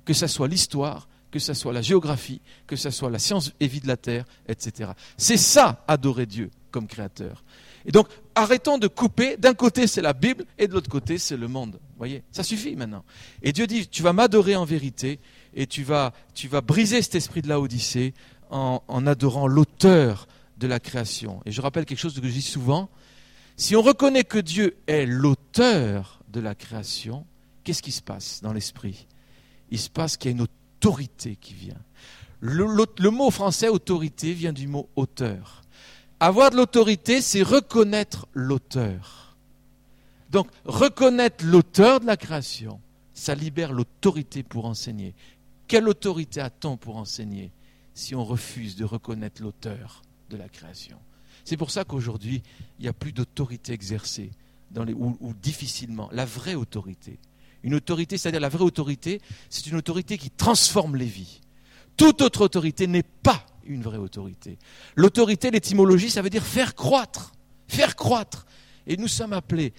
Que 0.05 0.12
ce 0.12 0.26
soit 0.26 0.49
l'histoire, 0.49 1.09
que 1.30 1.38
ce 1.38 1.55
soit 1.55 1.72
la 1.72 1.82
géographie, 1.82 2.40
que 2.66 2.76
ce 2.76 2.90
soit 2.90 3.11
la 3.11 3.18
science 3.18 3.53
et 3.59 3.66
vie 3.66 3.80
de 3.80 3.88
la 3.88 3.97
terre, 3.97 4.24
etc. 4.47 4.92
C'est 5.16 5.36
ça, 5.36 5.84
adorer 5.88 6.26
Dieu 6.26 6.51
comme 6.70 6.86
créateur. 6.86 7.42
Et 7.87 7.93
donc, 7.93 8.09
arrêtons 8.35 8.78
de 8.78 8.89
couper. 8.89 9.37
D'un 9.37 9.55
côté, 9.55 9.87
c'est 9.87 10.03
la 10.03 10.12
Bible, 10.12 10.45
et 10.59 10.68
de 10.68 10.72
l'autre 10.72 10.91
côté, 10.91 11.18
c'est 11.18 11.37
le 11.37 11.49
monde. 11.49 11.78
Voyez? 11.99 12.22
Ça 12.32 12.43
suffit 12.43 12.76
maintenant. 12.76 13.05
Et 13.43 13.53
Dieu 13.53 13.66
dit, 13.66 13.89
tu 13.89 14.03
vas 14.03 14.12
m'adorer 14.12 14.57
en 14.57 14.64
vérité, 14.64 15.20
et 15.55 15.66
tu 15.66 15.82
vas, 15.82 16.12
briser 16.66 17.03
cet 17.03 17.14
esprit 17.14 17.43
de 17.43 17.49
la 17.49 17.61
Odyssée 17.61 18.14
en, 18.51 19.07
adorant 19.07 19.47
l'auteur 19.47 20.28
de 20.59 20.66
la 20.66 20.80
création. 20.80 21.43
Et 21.47 21.53
je 21.53 21.61
rappelle 21.61 21.85
quelque 21.85 21.99
chose 21.99 22.18
que 22.18 22.26
je 22.26 22.32
dis 22.32 22.43
souvent. 22.43 22.89
Si 23.57 23.76
on 23.76 23.82
reconnaît 23.82 24.24
que 24.24 24.39
Dieu 24.39 24.76
est 24.87 25.07
l'auteur 25.07 26.20
de 26.28 26.41
la 26.41 26.55
création, 26.55 27.26
qu'est-ce 27.62 27.82
qui 27.82 27.93
se 27.93 28.03
passe 28.03 28.41
dans 28.43 28.53
l'esprit? 28.53 29.07
Il 29.70 29.78
se 29.78 29.91
passe 29.91 30.16
qu'il 30.16 30.30
y 30.30 30.35
a 30.35 30.37
une 30.37 30.43
autorité 30.43 31.37
qui 31.41 31.55
vient. 31.55 31.80
Le, 32.41 33.11
mot 33.11 33.30
français 33.30 33.68
autorité 33.68 34.32
vient 34.35 34.53
du 34.53 34.68
mot 34.68 34.89
auteur. 34.97 35.64
Avoir 36.21 36.51
de 36.51 36.57
l'autorité, 36.57 37.21
c'est 37.21 37.43
reconnaître 37.43 38.27
l'auteur. 38.33 39.37
Donc, 40.31 40.49
reconnaître 40.65 41.45
l'auteur 41.45 42.01
de 42.01 42.07
la 42.07 42.17
création, 42.17 42.81
ça 43.12 43.35
libère 43.35 43.73
l'autorité 43.73 44.43
pour 44.43 44.65
enseigner. 44.67 45.15
Quelle 45.69 45.89
autorité 45.89 46.41
a-t-on 46.41 46.77
pour 46.77 46.97
enseigner 46.97 47.53
si 47.95 48.15
on 48.15 48.25
refuse 48.25 48.77
de 48.77 48.85
reconnaître 48.85 49.43
l'auteur 49.43 50.03
de 50.31 50.37
la 50.37 50.49
création? 50.49 50.99
C'est 51.45 51.57
pour 51.57 51.71
ça 51.71 51.85
qu'aujourd'hui, 51.85 52.43
il 52.79 52.83
n'y 52.83 52.89
a 52.89 52.93
plus 52.93 53.12
d'autorité 53.12 53.73
exercée, 53.73 54.31
les, 54.75 54.95
ou, 54.95 55.35
difficilement, 55.43 56.09
la 56.12 56.25
vraie 56.25 56.55
autorité. 56.55 57.19
Une 57.62 57.75
autorité, 57.75 58.19
c'est-à-dire 58.19 58.41
la 58.41 58.49
vraie 58.49 58.65
autorité, 58.65 59.21
c'est 59.51 59.67
une 59.67 59.77
autorité 59.77 60.19
qui 60.19 60.31
transforme 60.31 60.97
les 60.97 61.07
vies. 61.07 61.41
Toute 61.97 62.23
autre 62.23 62.43
autorité 62.43 62.87
n'est 62.87 63.03
pas 63.03 63.45
une 63.67 63.83
vraie 63.83 63.99
autorité. 63.99 64.59
L'autorité, 64.95 65.51
l'étymologie, 65.51 66.11
ça 66.11 66.23
veut 66.23 66.31
dire 66.31 66.45
faire 66.45 66.75
croître, 66.75 67.33
faire 67.69 67.97
croître. 67.97 68.47
Et 68.87 68.97
nous 68.97 69.09
sommes 69.09 69.33
appelés 69.33 69.73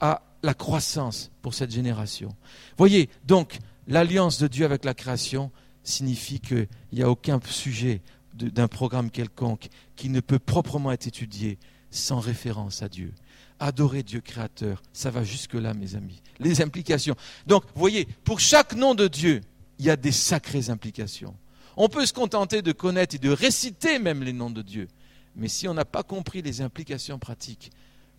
à 0.00 0.22
la 0.42 0.54
croissance 0.54 1.30
pour 1.42 1.54
cette 1.54 1.70
génération. 1.70 2.34
Voyez, 2.76 3.08
donc, 3.24 3.58
l'alliance 3.86 4.38
de 4.38 4.48
Dieu 4.48 4.64
avec 4.64 4.84
la 4.84 4.94
création, 4.94 5.50
signifie 5.84 6.40
qu'il 6.40 6.68
n'y 6.92 7.02
a 7.02 7.10
aucun 7.10 7.40
sujet 7.44 8.02
d'un 8.34 8.68
programme 8.68 9.10
quelconque 9.10 9.68
qui 9.96 10.08
ne 10.08 10.20
peut 10.20 10.38
proprement 10.38 10.92
être 10.92 11.06
étudié 11.06 11.58
sans 11.90 12.20
référence 12.20 12.82
à 12.82 12.88
Dieu. 12.88 13.12
Adorer 13.60 14.02
Dieu 14.02 14.20
créateur, 14.20 14.82
ça 14.92 15.10
va 15.10 15.22
jusque-là, 15.22 15.74
mes 15.74 15.94
amis. 15.94 16.22
Les 16.40 16.62
implications. 16.62 17.14
Donc, 17.46 17.64
voyez, 17.74 18.06
pour 18.24 18.40
chaque 18.40 18.74
nom 18.74 18.94
de 18.94 19.06
Dieu, 19.06 19.40
il 19.78 19.84
y 19.84 19.90
a 19.90 19.96
des 19.96 20.12
sacrées 20.12 20.70
implications. 20.70 21.34
On 21.76 21.88
peut 21.88 22.06
se 22.06 22.12
contenter 22.12 22.62
de 22.62 22.72
connaître 22.72 23.14
et 23.14 23.18
de 23.18 23.30
réciter 23.30 23.98
même 23.98 24.22
les 24.22 24.32
noms 24.32 24.50
de 24.50 24.62
Dieu. 24.62 24.88
Mais 25.36 25.48
si 25.48 25.68
on 25.68 25.74
n'a 25.74 25.84
pas 25.84 26.02
compris 26.02 26.42
les 26.42 26.60
implications 26.60 27.18
pratiques, 27.18 27.70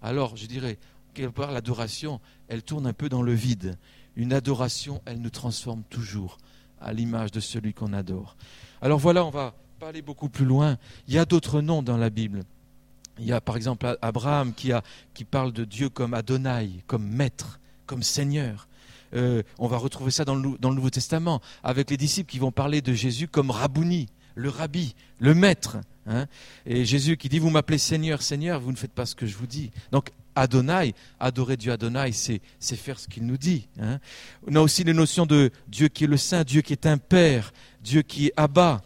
alors 0.02 0.36
je 0.36 0.48
dirais, 0.48 0.80
quelque 1.14 1.32
part, 1.32 1.52
l'adoration, 1.52 2.20
elle 2.48 2.64
tourne 2.64 2.88
un 2.88 2.94
peu 2.94 3.10
dans 3.10 3.22
le 3.22 3.34
vide. 3.34 3.78
Une 4.16 4.34
adoration, 4.34 5.02
elle 5.06 5.22
nous 5.22 5.30
transforme 5.30 5.84
toujours 5.90 6.38
à 6.82 6.94
l'image 6.94 7.32
de 7.32 7.40
celui 7.40 7.74
qu'on 7.74 7.94
adore. 7.94 8.36
Alors 8.82 9.00
voilà, 9.00 9.24
on 9.24 9.30
va 9.30 9.56
pas 9.80 9.90
aller 9.90 10.02
beaucoup 10.02 10.30
plus 10.30 10.46
loin. 10.46 10.78
Il 11.08 11.14
y 11.14 11.20
a 11.20 11.26
d'autres 11.26 11.62
noms 11.62 11.84
dans 11.84 11.98
la 11.98 12.10
Bible. 12.10 12.44
Il 13.20 13.26
y 13.26 13.32
a 13.32 13.42
par 13.42 13.56
exemple 13.56 13.98
Abraham 14.02 14.54
qui, 14.54 14.72
qui 15.14 15.24
parle 15.24 15.54
de 15.54 15.66
Dieu 15.66 15.90
comme 15.90 16.14
Adonai, 16.14 16.84
comme 16.88 17.08
maître, 17.08 17.60
comme 17.86 18.04
Seigneur. 18.04 18.68
Euh, 19.14 19.44
on 19.60 19.68
va 19.68 19.78
retrouver 19.78 20.12
ça 20.12 20.26
dans 20.26 20.36
le, 20.36 20.58
Nouveau 20.62 20.90
Testament, 20.90 21.42
avec 21.64 21.90
les 21.90 21.98
disciples 21.98 22.32
qui 22.32 22.40
vont 22.40 22.52
parler 22.52 22.82
de 22.82 22.94
Jésus 22.94 23.28
comme 23.28 23.52
Rabouni, 23.52 24.08
le 24.36 24.50
rabbi, 24.50 24.96
le 25.20 25.34
maître. 25.34 25.78
Hein. 26.08 26.28
Et 26.66 26.86
Jésus 26.86 27.18
qui 27.18 27.30
dit, 27.30 27.40
vous 27.40 27.50
m'appelez 27.50 27.78
Seigneur, 27.78 28.22
Seigneur, 28.22 28.60
vous 28.60 28.72
ne 28.72 28.78
faites 28.78 28.92
pas 28.92 29.06
ce 29.06 29.16
que 29.16 29.26
je 29.26 29.36
vous 29.36 29.48
dis. 29.48 29.72
Donc 29.92 30.12
Adonai, 30.36 30.94
adorer 31.20 31.58
Dieu 31.58 31.72
Adonai, 31.72 32.12
c'est, 32.12 32.42
faire 32.76 33.00
ce 33.00 33.08
qu'il 33.08 33.26
nous 33.26 33.38
dit. 33.38 33.68
Hein. 33.80 34.00
On 34.48 34.56
a 34.56 34.60
aussi 34.60 34.84
les 34.84 34.94
notions 34.94 35.26
de 35.26 35.52
Dieu 35.68 35.88
qui 35.88 36.06
est 36.06 36.08
le 36.08 36.18
Saint, 36.18 36.44
Dieu 36.44 36.62
qui 36.62 36.74
est 36.74 36.86
un 36.86 36.98
Père, 36.98 37.54
Dieu 37.84 38.02
qui 38.02 38.28
est 38.28 38.34
Abba. 38.38 38.82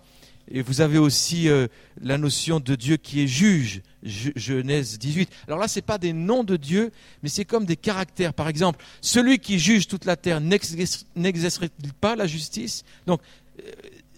Et 0.49 0.61
vous 0.61 0.81
avez 0.81 0.97
aussi 0.97 1.49
euh, 1.49 1.67
la 2.01 2.17
notion 2.17 2.59
de 2.59 2.75
Dieu 2.75 2.97
qui 2.97 3.21
est 3.21 3.27
juge, 3.27 3.81
Genèse 4.03 4.97
18. 4.97 5.29
Alors 5.47 5.59
là, 5.59 5.67
ce 5.67 5.79
n'est 5.79 5.83
pas 5.83 5.97
des 5.97 6.13
noms 6.13 6.43
de 6.43 6.55
Dieu, 6.55 6.91
mais 7.21 7.29
c'est 7.29 7.45
comme 7.45 7.65
des 7.65 7.75
caractères. 7.75 8.33
Par 8.33 8.47
exemple, 8.47 8.83
celui 9.01 9.39
qui 9.39 9.59
juge 9.59 9.87
toute 9.87 10.05
la 10.05 10.15
terre 10.15 10.39
n'exercerait-il 10.39 11.93
pas 11.93 12.15
la 12.15 12.27
justice? 12.27 12.83
Donc, 13.05 13.21
euh, 13.59 13.71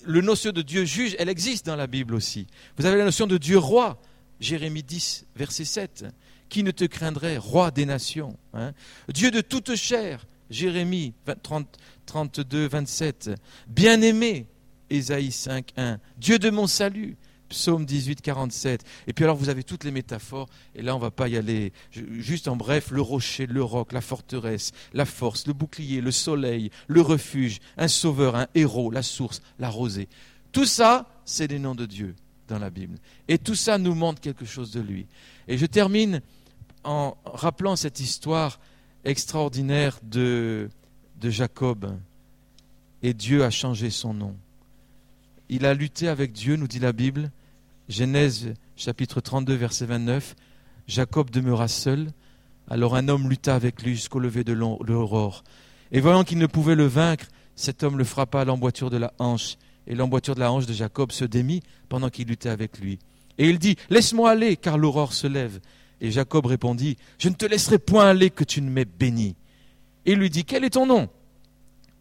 le 0.05 0.21
notion 0.21 0.51
de 0.51 0.61
Dieu 0.61 0.86
juge, 0.86 1.15
elle 1.19 1.30
existe 1.30 1.65
dans 1.65 1.75
la 1.75 1.88
Bible 1.88 2.13
aussi. 2.13 2.47
Vous 2.77 2.86
avez 2.86 2.97
la 2.97 3.05
notion 3.05 3.27
de 3.27 3.38
Dieu 3.38 3.57
roi, 3.57 4.01
Jérémie 4.39 4.84
10, 4.84 5.25
verset 5.36 5.65
7 5.65 6.05
qui 6.49 6.63
ne 6.63 6.71
te 6.71 6.84
craindrait, 6.84 7.38
roi 7.38 7.69
des 7.69 7.86
nations 7.86 8.36
hein? 8.53 8.73
Dieu 9.13 9.30
de 9.30 9.39
toute 9.39 9.75
chair, 9.75 10.25
Jérémie 10.49 11.13
32, 11.43 12.67
27. 12.67 13.32
Bien-aimé, 13.67 14.47
Ésaïe 14.89 15.31
5, 15.31 15.71
1. 15.77 15.99
Dieu 16.17 16.39
de 16.39 16.49
mon 16.49 16.67
salut, 16.67 17.17
Psaume 17.49 17.85
18, 17.85 18.21
47. 18.21 18.83
Et 19.07 19.13
puis 19.13 19.23
alors 19.25 19.35
vous 19.35 19.49
avez 19.49 19.63
toutes 19.63 19.83
les 19.83 19.91
métaphores, 19.91 20.47
et 20.75 20.81
là 20.81 20.95
on 20.95 20.99
va 20.99 21.11
pas 21.11 21.27
y 21.27 21.35
aller. 21.35 21.73
Juste 21.91 22.47
en 22.47 22.55
bref, 22.55 22.91
le 22.91 23.01
rocher, 23.01 23.47
le 23.47 23.63
roc, 23.63 23.91
la 23.91 24.01
forteresse, 24.01 24.71
la 24.93 25.05
force, 25.05 25.47
le 25.47 25.53
bouclier, 25.53 25.99
le 25.99 26.11
soleil, 26.11 26.69
le 26.87 27.01
refuge, 27.01 27.59
un 27.77 27.87
sauveur, 27.87 28.35
un 28.35 28.47
héros, 28.55 28.91
la 28.91 29.03
source, 29.03 29.41
la 29.57 29.69
rosée. 29.69 30.07
Tout 30.51 30.65
ça, 30.65 31.09
c'est 31.25 31.47
des 31.47 31.59
noms 31.59 31.75
de 31.75 31.85
Dieu 31.85 32.15
dans 32.47 32.59
la 32.59 32.69
Bible. 32.69 32.97
Et 33.27 33.37
tout 33.37 33.55
ça 33.55 33.77
nous 33.77 33.95
montre 33.95 34.21
quelque 34.21 34.45
chose 34.45 34.71
de 34.71 34.79
lui. 34.79 35.07
Et 35.47 35.57
je 35.57 35.65
termine 35.65 36.21
en 36.83 37.17
rappelant 37.25 37.75
cette 37.75 37.99
histoire 37.99 38.59
extraordinaire 39.03 39.99
de, 40.03 40.69
de 41.19 41.29
Jacob. 41.29 41.97
Et 43.01 43.13
Dieu 43.13 43.43
a 43.43 43.49
changé 43.49 43.89
son 43.89 44.13
nom. 44.13 44.35
Il 45.51 45.65
a 45.65 45.73
lutté 45.73 46.07
avec 46.07 46.31
Dieu, 46.31 46.57
nous 46.57 46.67
dit 46.67 46.77
la 46.77 46.93
Bible. 46.93 47.31
Genèse 47.87 48.53
chapitre 48.75 49.19
32, 49.19 49.55
verset 49.55 49.87
29. 49.87 50.35
Jacob 50.85 51.31
demeura 51.31 51.67
seul. 51.67 52.11
Alors 52.69 52.95
un 52.95 53.07
homme 53.07 53.27
lutta 53.27 53.55
avec 53.55 53.81
lui 53.81 53.95
jusqu'au 53.95 54.19
lever 54.19 54.43
de 54.43 54.53
l'aurore. 54.53 55.43
Et 55.91 56.01
voyant 56.01 56.23
qu'il 56.23 56.37
ne 56.37 56.45
pouvait 56.45 56.75
le 56.75 56.85
vaincre, 56.85 57.25
cet 57.55 57.81
homme 57.81 57.97
le 57.97 58.03
frappa 58.03 58.41
à 58.41 58.45
l'emboîture 58.45 58.91
de 58.91 58.97
la 58.97 59.11
hanche. 59.17 59.57
Et 59.87 59.95
l'emboîture 59.95 60.35
de 60.35 60.39
la 60.39 60.51
hanche 60.51 60.67
de 60.67 60.73
Jacob 60.73 61.11
se 61.11 61.25
démit 61.25 61.63
pendant 61.89 62.09
qu'il 62.09 62.27
luttait 62.27 62.49
avec 62.49 62.77
lui. 62.79 62.99
Et 63.39 63.49
il 63.49 63.57
dit, 63.57 63.75
Laisse-moi 63.89 64.29
aller, 64.29 64.55
car 64.55 64.77
l'aurore 64.77 65.13
se 65.13 65.25
lève. 65.25 65.59
Et 65.99 66.11
Jacob 66.11 66.45
répondit, 66.45 66.95
Je 67.17 67.27
ne 67.27 67.33
te 67.33 67.47
laisserai 67.47 67.79
point 67.79 68.07
aller 68.07 68.29
que 68.29 68.43
tu 68.43 68.61
ne 68.61 68.69
m'aies 68.69 68.85
béni. 68.85 69.35
Et 70.05 70.11
il 70.11 70.19
lui 70.19 70.29
dit, 70.29 70.45
Quel 70.45 70.63
est 70.63 70.71
ton 70.71 70.85
nom? 70.85 71.09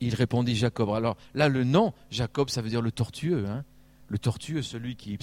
Il 0.00 0.14
répondit 0.14 0.56
Jacob. 0.56 0.90
Alors 0.90 1.16
là, 1.34 1.48
le 1.48 1.64
nom, 1.64 1.92
Jacob, 2.10 2.50
ça 2.50 2.62
veut 2.62 2.68
dire 2.68 2.82
le 2.82 2.92
tortueux. 2.92 3.46
Hein 3.48 3.64
le 4.08 4.18
tortueux, 4.18 4.62
celui 4.62 4.96
qui... 4.96 5.18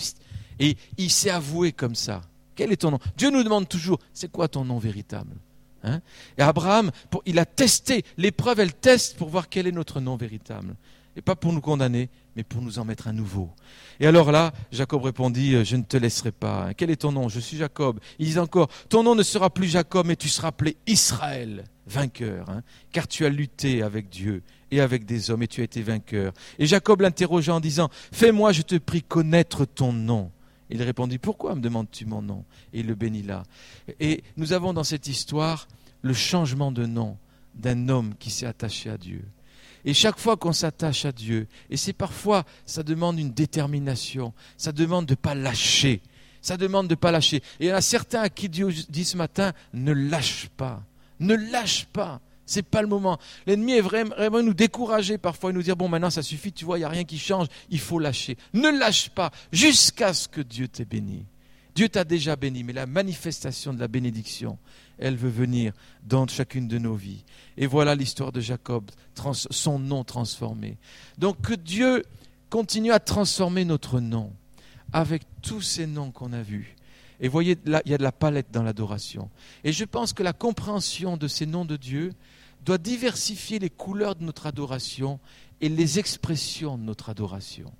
Et 0.59 0.78
il 0.97 1.11
s'est 1.11 1.30
avoué 1.30 1.71
comme 1.71 1.95
ça. 1.95 2.21
Quel 2.55 2.71
est 2.71 2.78
ton 2.78 2.91
nom? 2.91 2.99
Dieu 3.17 3.30
nous 3.30 3.43
demande 3.43 3.67
toujours, 3.67 3.99
c'est 4.13 4.32
quoi 4.32 4.47
ton 4.47 4.63
nom 4.63 4.78
véritable 4.78 5.36
hein? 5.84 5.99
Et 6.38 6.41
Abraham, 6.41 6.91
il 7.26 7.38
a 7.39 7.45
testé, 7.45 8.05
l'épreuve, 8.17 8.61
elle 8.61 8.73
teste 8.73 9.17
pour 9.17 9.30
voir 9.30 9.49
quel 9.49 9.67
est 9.67 9.73
notre 9.73 9.99
nom 9.99 10.15
véritable. 10.15 10.76
Et 11.17 11.21
pas 11.21 11.36
pour 11.36 11.53
nous 11.53 11.61
condamner, 11.61 12.09
mais 12.36 12.43
pour 12.43 12.61
nous 12.61 12.78
en 12.78 12.86
mettre 12.86 13.07
un 13.07 13.13
nouveau. 13.13 13.49
Et 14.01 14.07
alors 14.07 14.32
là, 14.34 14.53
Jacob 14.71 15.03
répondit, 15.03 15.55
euh, 15.55 15.63
je 15.63 15.78
ne 15.78 15.84
te 15.84 15.95
laisserai 15.95 16.34
pas. 16.34 16.73
Quel 16.73 16.89
est 16.89 16.97
ton 16.97 17.13
nom? 17.13 17.30
Je 17.30 17.39
suis 17.39 17.55
Jacob. 17.55 18.01
Il 18.19 18.28
dit 18.28 18.39
encore, 18.39 18.67
ton 18.89 19.03
nom 19.03 19.15
ne 19.15 19.23
sera 19.23 19.49
plus 19.49 19.67
Jacob, 19.67 20.05
mais 20.05 20.17
tu 20.17 20.28
seras 20.28 20.49
appelé 20.49 20.76
Israël, 20.88 21.63
vainqueur, 21.88 22.49
hein, 22.49 22.63
car 22.91 23.07
tu 23.07 23.26
as 23.26 23.30
lutté 23.30 23.82
avec 23.82 24.09
Dieu 24.09 24.43
et 24.76 24.82
avec 24.82 25.05
des 25.05 25.32
hommes, 25.32 25.43
et 25.43 25.47
tu 25.47 25.61
as 25.61 25.65
été 25.65 25.82
vainqueur. 25.82 26.34
Et 26.59 26.65
Jacob 26.65 27.01
l'interrogea 27.01 27.53
en 27.53 27.59
disant, 27.59 27.89
fais-moi, 28.11 28.51
je 28.51 28.61
te 28.61 28.76
prie, 28.76 29.03
connaître 29.03 29.65
ton 29.65 29.93
nom. 29.93 30.32
Il 30.69 30.82
répondit, 30.82 31.17
pourquoi 31.17 31.55
me 31.55 31.61
demandes-tu 31.61 32.05
mon 32.05 32.21
nom? 32.21 32.43
Et 32.73 32.80
il 32.80 32.88
le 32.88 32.95
bénit 32.95 33.21
là. 33.21 33.43
Et 33.99 34.23
nous 34.36 34.53
avons 34.53 34.73
dans 34.73 34.84
cette 34.84 35.07
histoire 35.07 35.67
le 36.01 36.13
changement 36.13 36.71
de 36.71 36.86
nom 36.86 37.17
d'un 37.53 37.89
homme 37.89 38.13
qui 38.19 38.32
s'est 38.32 38.45
attaché 38.45 38.89
à 38.89 38.97
Dieu. 38.97 39.23
Et 39.86 39.93
chaque 39.93 40.17
fois 40.17 40.36
qu'on 40.36 40.53
s'attache 40.53 41.05
à 41.05 41.11
Dieu, 41.11 41.47
et 41.69 41.78
c'est 41.78 41.93
parfois, 41.93 42.43
ça 42.65 42.82
demande 42.82 43.19
une 43.19 43.32
détermination, 43.32 44.34
ça 44.57 44.71
demande 44.71 45.05
de 45.05 45.11
ne 45.11 45.15
pas 45.15 45.36
lâcher, 45.36 46.01
ça 46.41 46.57
demande 46.57 46.88
de 46.88 46.93
ne 46.93 46.99
pas 46.99 47.11
lâcher. 47.11 47.38
Et 47.59 47.65
il 47.65 47.67
y 47.67 47.71
en 47.71 47.76
a 47.76 47.82
certains 47.82 48.21
à 48.21 48.30
qui 48.30 48.49
Dieu 48.49 48.69
dit 48.89 49.05
ce 49.05 49.15
matin, 49.15 49.53
ne 49.73 49.93
lâche 49.93 50.49
pas, 50.57 50.84
ne 51.19 51.36
lâche 51.36 51.86
pas. 51.86 52.19
C'est 52.46 52.64
pas 52.64 52.82
le 52.82 52.88
moment. 52.88 53.18
L'ennemi 53.48 53.74
est 53.74 53.82
vraiment, 53.82 54.43
nous 54.43 54.54
décourager 54.54 55.18
parfois 55.18 55.50
et 55.50 55.54
nous 55.54 55.64
dire 55.64 55.76
bon 55.76 55.89
maintenant 55.89 56.10
ça 56.10 56.22
suffit, 56.22 56.52
tu 56.52 56.66
vois, 56.66 56.78
il 56.78 56.82
n'y 56.82 56.86
a 56.86 56.89
rien 56.89 57.04
qui 57.04 57.18
change, 57.18 57.48
il 57.70 57.80
faut 57.80 58.00
lâcher. 58.00 58.38
Ne 58.54 58.70
lâche 58.70 59.10
pas 59.10 59.32
jusqu'à 59.52 60.14
ce 60.14 60.28
que 60.28 60.41
Dieu 60.41 60.68
t'ait 60.68 60.86
béni. 60.86 61.26
Dieu 61.74 61.89
t'a 61.89 62.06
déjà 62.06 62.38
béni, 62.38 62.64
mais 62.64 62.72
la 62.72 62.86
manifestation 62.86 63.74
de 63.74 63.80
la 63.80 63.89
bénédiction, 63.89 64.58
elle 64.98 65.18
veut 65.18 65.30
venir 65.30 65.74
dans 66.04 66.26
chacune 66.26 66.70
de 66.70 66.78
nos 66.78 66.96
vies. 66.96 67.26
Et 67.58 67.68
voilà 67.68 67.96
l'histoire 67.96 68.32
de 68.32 68.39
Jacob, 68.39 68.89
son 69.34 69.80
nom 69.80 70.06
transformé. 70.06 70.78
Donc 71.18 71.41
que 71.41 71.54
Dieu 71.54 72.04
continue 72.50 72.93
à 72.93 73.00
transformer 73.00 73.66
notre 73.66 74.00
nom 74.00 74.32
avec 74.93 75.24
tous 75.41 75.62
ces 75.62 75.88
noms 75.88 76.12
qu'on 76.12 76.32
a 76.32 76.41
vus. 76.41 76.76
Et 77.20 77.28
voyez, 77.28 77.58
là, 77.66 77.82
il 77.86 77.91
y 77.91 77.93
a 77.93 77.98
de 77.98 78.04
la 78.04 78.12
palette 78.12 78.52
dans 78.52 78.64
l'adoration. 78.64 79.30
Et 79.64 79.72
je 79.72 79.84
pense 79.84 80.14
que 80.14 80.24
la 80.24 80.34
compréhension 80.34 81.18
de 81.18 81.28
ces 81.28 81.46
noms 81.46 81.66
de 81.66 81.78
Dieu 81.78 82.14
doit 82.66 82.78
diversifier 82.80 83.59
les 83.59 83.70
couleurs 83.70 84.16
de 84.16 84.24
notre 84.24 84.47
adoration 84.47 85.20
et 85.61 85.70
les 85.70 85.99
expressions 85.99 86.78
de 86.78 86.84
notre 86.84 87.09
adoration. 87.09 87.72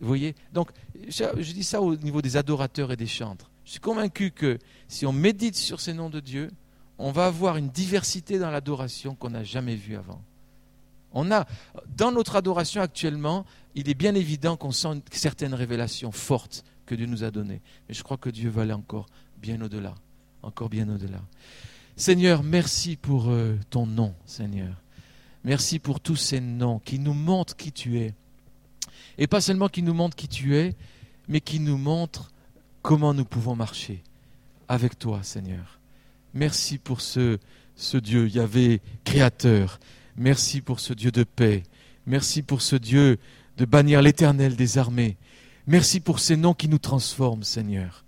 Vous 0.00 0.08
voyez? 0.08 0.34
Donc, 0.52 0.70
je, 1.08 1.52
dis 1.52 1.62
ça 1.62 1.80
au 1.80 1.94
niveau 1.94 2.22
des 2.22 2.36
adorateurs 2.36 2.90
et 2.90 2.96
des 2.96 3.06
chantres. 3.06 3.50
Je 3.64 3.72
suis 3.72 3.80
convaincu 3.80 4.30
que 4.30 4.58
si 4.88 5.06
on 5.06 5.12
médite 5.12 5.56
sur 5.56 5.80
ces 5.80 5.92
noms 5.92 6.10
de 6.10 6.20
Dieu, 6.20 6.50
on 6.98 7.12
va 7.12 7.26
avoir 7.26 7.56
une 7.56 7.68
diversité 7.68 8.38
dans 8.38 8.50
l'adoration 8.50 9.14
qu'on 9.14 9.30
n'a 9.30 9.44
jamais 9.44 9.76
vue 9.76 9.96
avant. 9.96 10.22
On 11.12 11.30
a, 11.30 11.46
dans 11.96 12.10
notre 12.10 12.36
adoration 12.36 12.82
actuellement, 12.82 13.44
il 13.74 13.88
est 13.88 13.94
bien 13.94 14.14
évident 14.14 14.56
qu'on 14.56 14.72
sent 14.72 15.02
certaines 15.12 15.54
révélations 15.54 16.12
fortes 16.12 16.64
que 16.86 16.94
Dieu 16.94 17.06
nous 17.06 17.24
a 17.24 17.30
données. 17.30 17.62
Mais 17.88 17.94
je 17.94 18.02
crois 18.02 18.16
que 18.16 18.30
Dieu 18.30 18.50
va 18.50 18.62
aller 18.62 18.72
encore 18.72 19.06
bien 19.40 19.60
au-delà, 19.60 19.94
encore 20.42 20.68
bien 20.68 20.88
au-delà. 20.88 21.20
Seigneur, 21.96 22.42
merci 22.42 22.96
pour 22.96 23.28
euh, 23.28 23.56
ton 23.70 23.86
nom, 23.86 24.14
Seigneur. 24.26 24.82
Merci 25.44 25.78
pour 25.78 26.00
tous 26.00 26.16
ces 26.16 26.40
noms 26.40 26.80
qui 26.80 26.98
nous 26.98 27.14
montrent 27.14 27.56
qui 27.56 27.70
tu 27.70 27.98
es. 27.98 28.14
Et 29.16 29.28
pas 29.28 29.40
seulement 29.40 29.68
qui 29.68 29.82
nous 29.82 29.94
montrent 29.94 30.16
qui 30.16 30.26
tu 30.26 30.56
es, 30.56 30.74
mais 31.28 31.40
qui 31.40 31.60
nous 31.60 31.78
montrent 31.78 32.32
comment 32.82 33.14
nous 33.14 33.24
pouvons 33.24 33.54
marcher 33.54 34.02
avec 34.66 34.98
toi, 34.98 35.22
Seigneur. 35.22 35.78
Merci 36.32 36.78
pour 36.78 37.00
ce, 37.00 37.38
ce 37.76 37.96
Dieu, 37.96 38.28
Yahvé, 38.28 38.80
créateur. 39.04 39.78
Merci 40.16 40.60
pour 40.62 40.80
ce 40.80 40.94
Dieu 40.94 41.12
de 41.12 41.22
paix. 41.22 41.62
Merci 42.06 42.42
pour 42.42 42.60
ce 42.60 42.74
Dieu 42.74 43.18
de 43.56 43.64
bannir 43.64 44.02
l'éternel 44.02 44.56
des 44.56 44.78
armées. 44.78 45.16
Merci 45.68 46.00
pour 46.00 46.18
ces 46.18 46.36
noms 46.36 46.54
qui 46.54 46.68
nous 46.68 46.78
transforment, 46.78 47.44
Seigneur. 47.44 48.03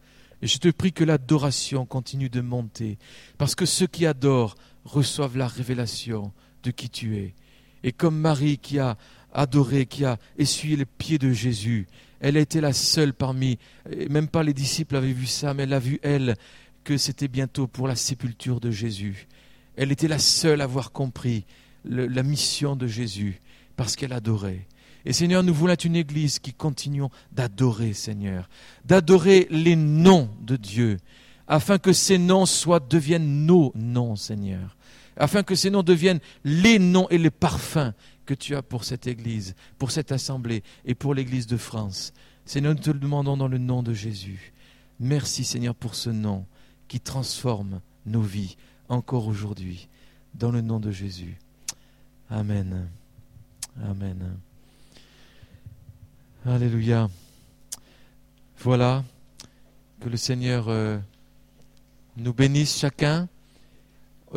Je 0.47 0.59
te 0.59 0.69
prie 0.69 0.93
que 0.93 1.03
l'adoration 1.03 1.87
continue 1.87 2.29
de 2.29 2.41
monter, 2.41 2.99
parce 3.37 3.55
que 3.55 3.67
ceux 3.67 3.89
qui 3.89 4.07
adorent 4.07 4.55
reçoivent 4.85 5.37
la 5.37 5.49
révélation 5.49 6.33
de 6.63 6.71
qui 6.71 6.89
tu 6.89 7.17
es. 7.17 7.35
Et 7.83 7.93
comme 7.93 8.19
Marie 8.19 8.59
qui 8.59 8.79
a 8.79 8.97
adoré, 9.33 9.87
qui 9.87 10.05
a 10.05 10.19
essuyé 10.39 10.77
les 10.77 10.85
pieds 10.85 11.19
de 11.19 11.33
Jésus, 11.33 11.89
elle 12.21 12.37
a 12.37 12.41
été 12.41 12.61
la 12.61 12.73
seule 12.73 13.13
parmi, 13.13 13.59
même 14.09 14.29
pas 14.29 14.43
les 14.43 14.55
disciples 14.55 14.97
avaient 14.97 15.13
vu 15.13 15.27
ça, 15.27 15.53
mais 15.53 15.65
elle 15.65 15.73
a 15.73 15.79
vu, 15.81 15.99
elle, 16.03 16.37
que 16.85 16.97
c'était 16.97 17.29
bientôt 17.29 17.67
pour 17.67 17.89
la 17.89 17.97
sépulture 17.97 18.61
de 18.61 18.71
Jésus. 18.71 19.27
Elle 19.77 19.91
était 19.91 20.09
la 20.09 20.21
seule 20.21 20.61
à 20.61 20.65
avoir 20.65 20.93
compris 20.93 21.45
la 21.85 22.23
mission 22.23 22.77
de 22.77 22.87
Jésus, 22.87 23.41
parce 23.77 23.97
qu'elle 23.97 24.13
adorait. 24.13 24.67
Et 25.07 25.13
Seigneur, 25.13 25.45
nous 25.45 25.55
voulons 25.55 25.73
être 25.73 25.85
une 25.85 25.95
église 25.95 26.41
qui 26.41 26.53
continuons 26.53 27.11
d'adorer, 27.31 27.93
Seigneur, 27.93 28.49
d'adorer 28.85 29.47
les 29.51 29.77
noms 29.77 30.29
de 30.41 30.57
Dieu, 30.57 30.99
afin 31.47 31.79
que 31.79 31.93
ces 31.93 32.19
noms 32.19 32.45
soient, 32.45 32.81
deviennent 32.81 33.47
nos 33.47 33.71
noms, 33.77 34.17
Seigneur, 34.17 34.77
afin 35.17 35.45
que 35.45 35.55
ces 35.55 35.71
noms 35.71 35.85
deviennent 35.85 36.19
les 36.43 36.81
noms 36.81 37.09
et 37.09 37.19
les 37.19 37.31
parfums 37.31 37.93
que 38.27 38.35
tu 38.35 38.57
as 38.57 38.63
pour 38.63 38.83
cette 38.83 39.07
église, 39.07 39.55
pour 39.79 39.93
cette 39.93 40.11
assemblée 40.11 40.65
et 40.85 40.97
pour 40.97 41.15
l'église 41.15 41.47
de 41.47 41.57
France. 41.57 42.13
Seigneur, 42.45 42.75
nous 42.75 42.81
te 42.81 42.91
le 42.91 42.99
demandons 42.99 43.37
dans 43.37 43.49
le 43.49 43.59
nom 43.59 43.85
de 43.85 43.95
Jésus. 43.95 44.53
Merci, 44.99 45.45
Seigneur, 45.45 45.77
pour 45.77 45.95
ce 45.95 46.11
nom 46.11 46.47
qui 46.89 46.99
transforme 46.99 47.81
nos 48.07 48.23
vies 48.23 48.57
encore 48.89 49.29
aujourd'hui, 49.29 49.89
dans 50.35 50.51
le 50.51 50.63
nom 50.63 50.81
de 50.81 50.91
Jésus. 50.91 51.39
Amen. 52.29 52.89
Amen. 53.81 54.37
Alléluia. 56.49 57.09
Voilà, 58.61 59.03
que 60.01 60.09
le 60.09 60.17
Seigneur 60.17 60.67
euh, 60.69 60.97
nous 62.17 62.33
bénisse 62.33 62.79
chacun 62.79 63.29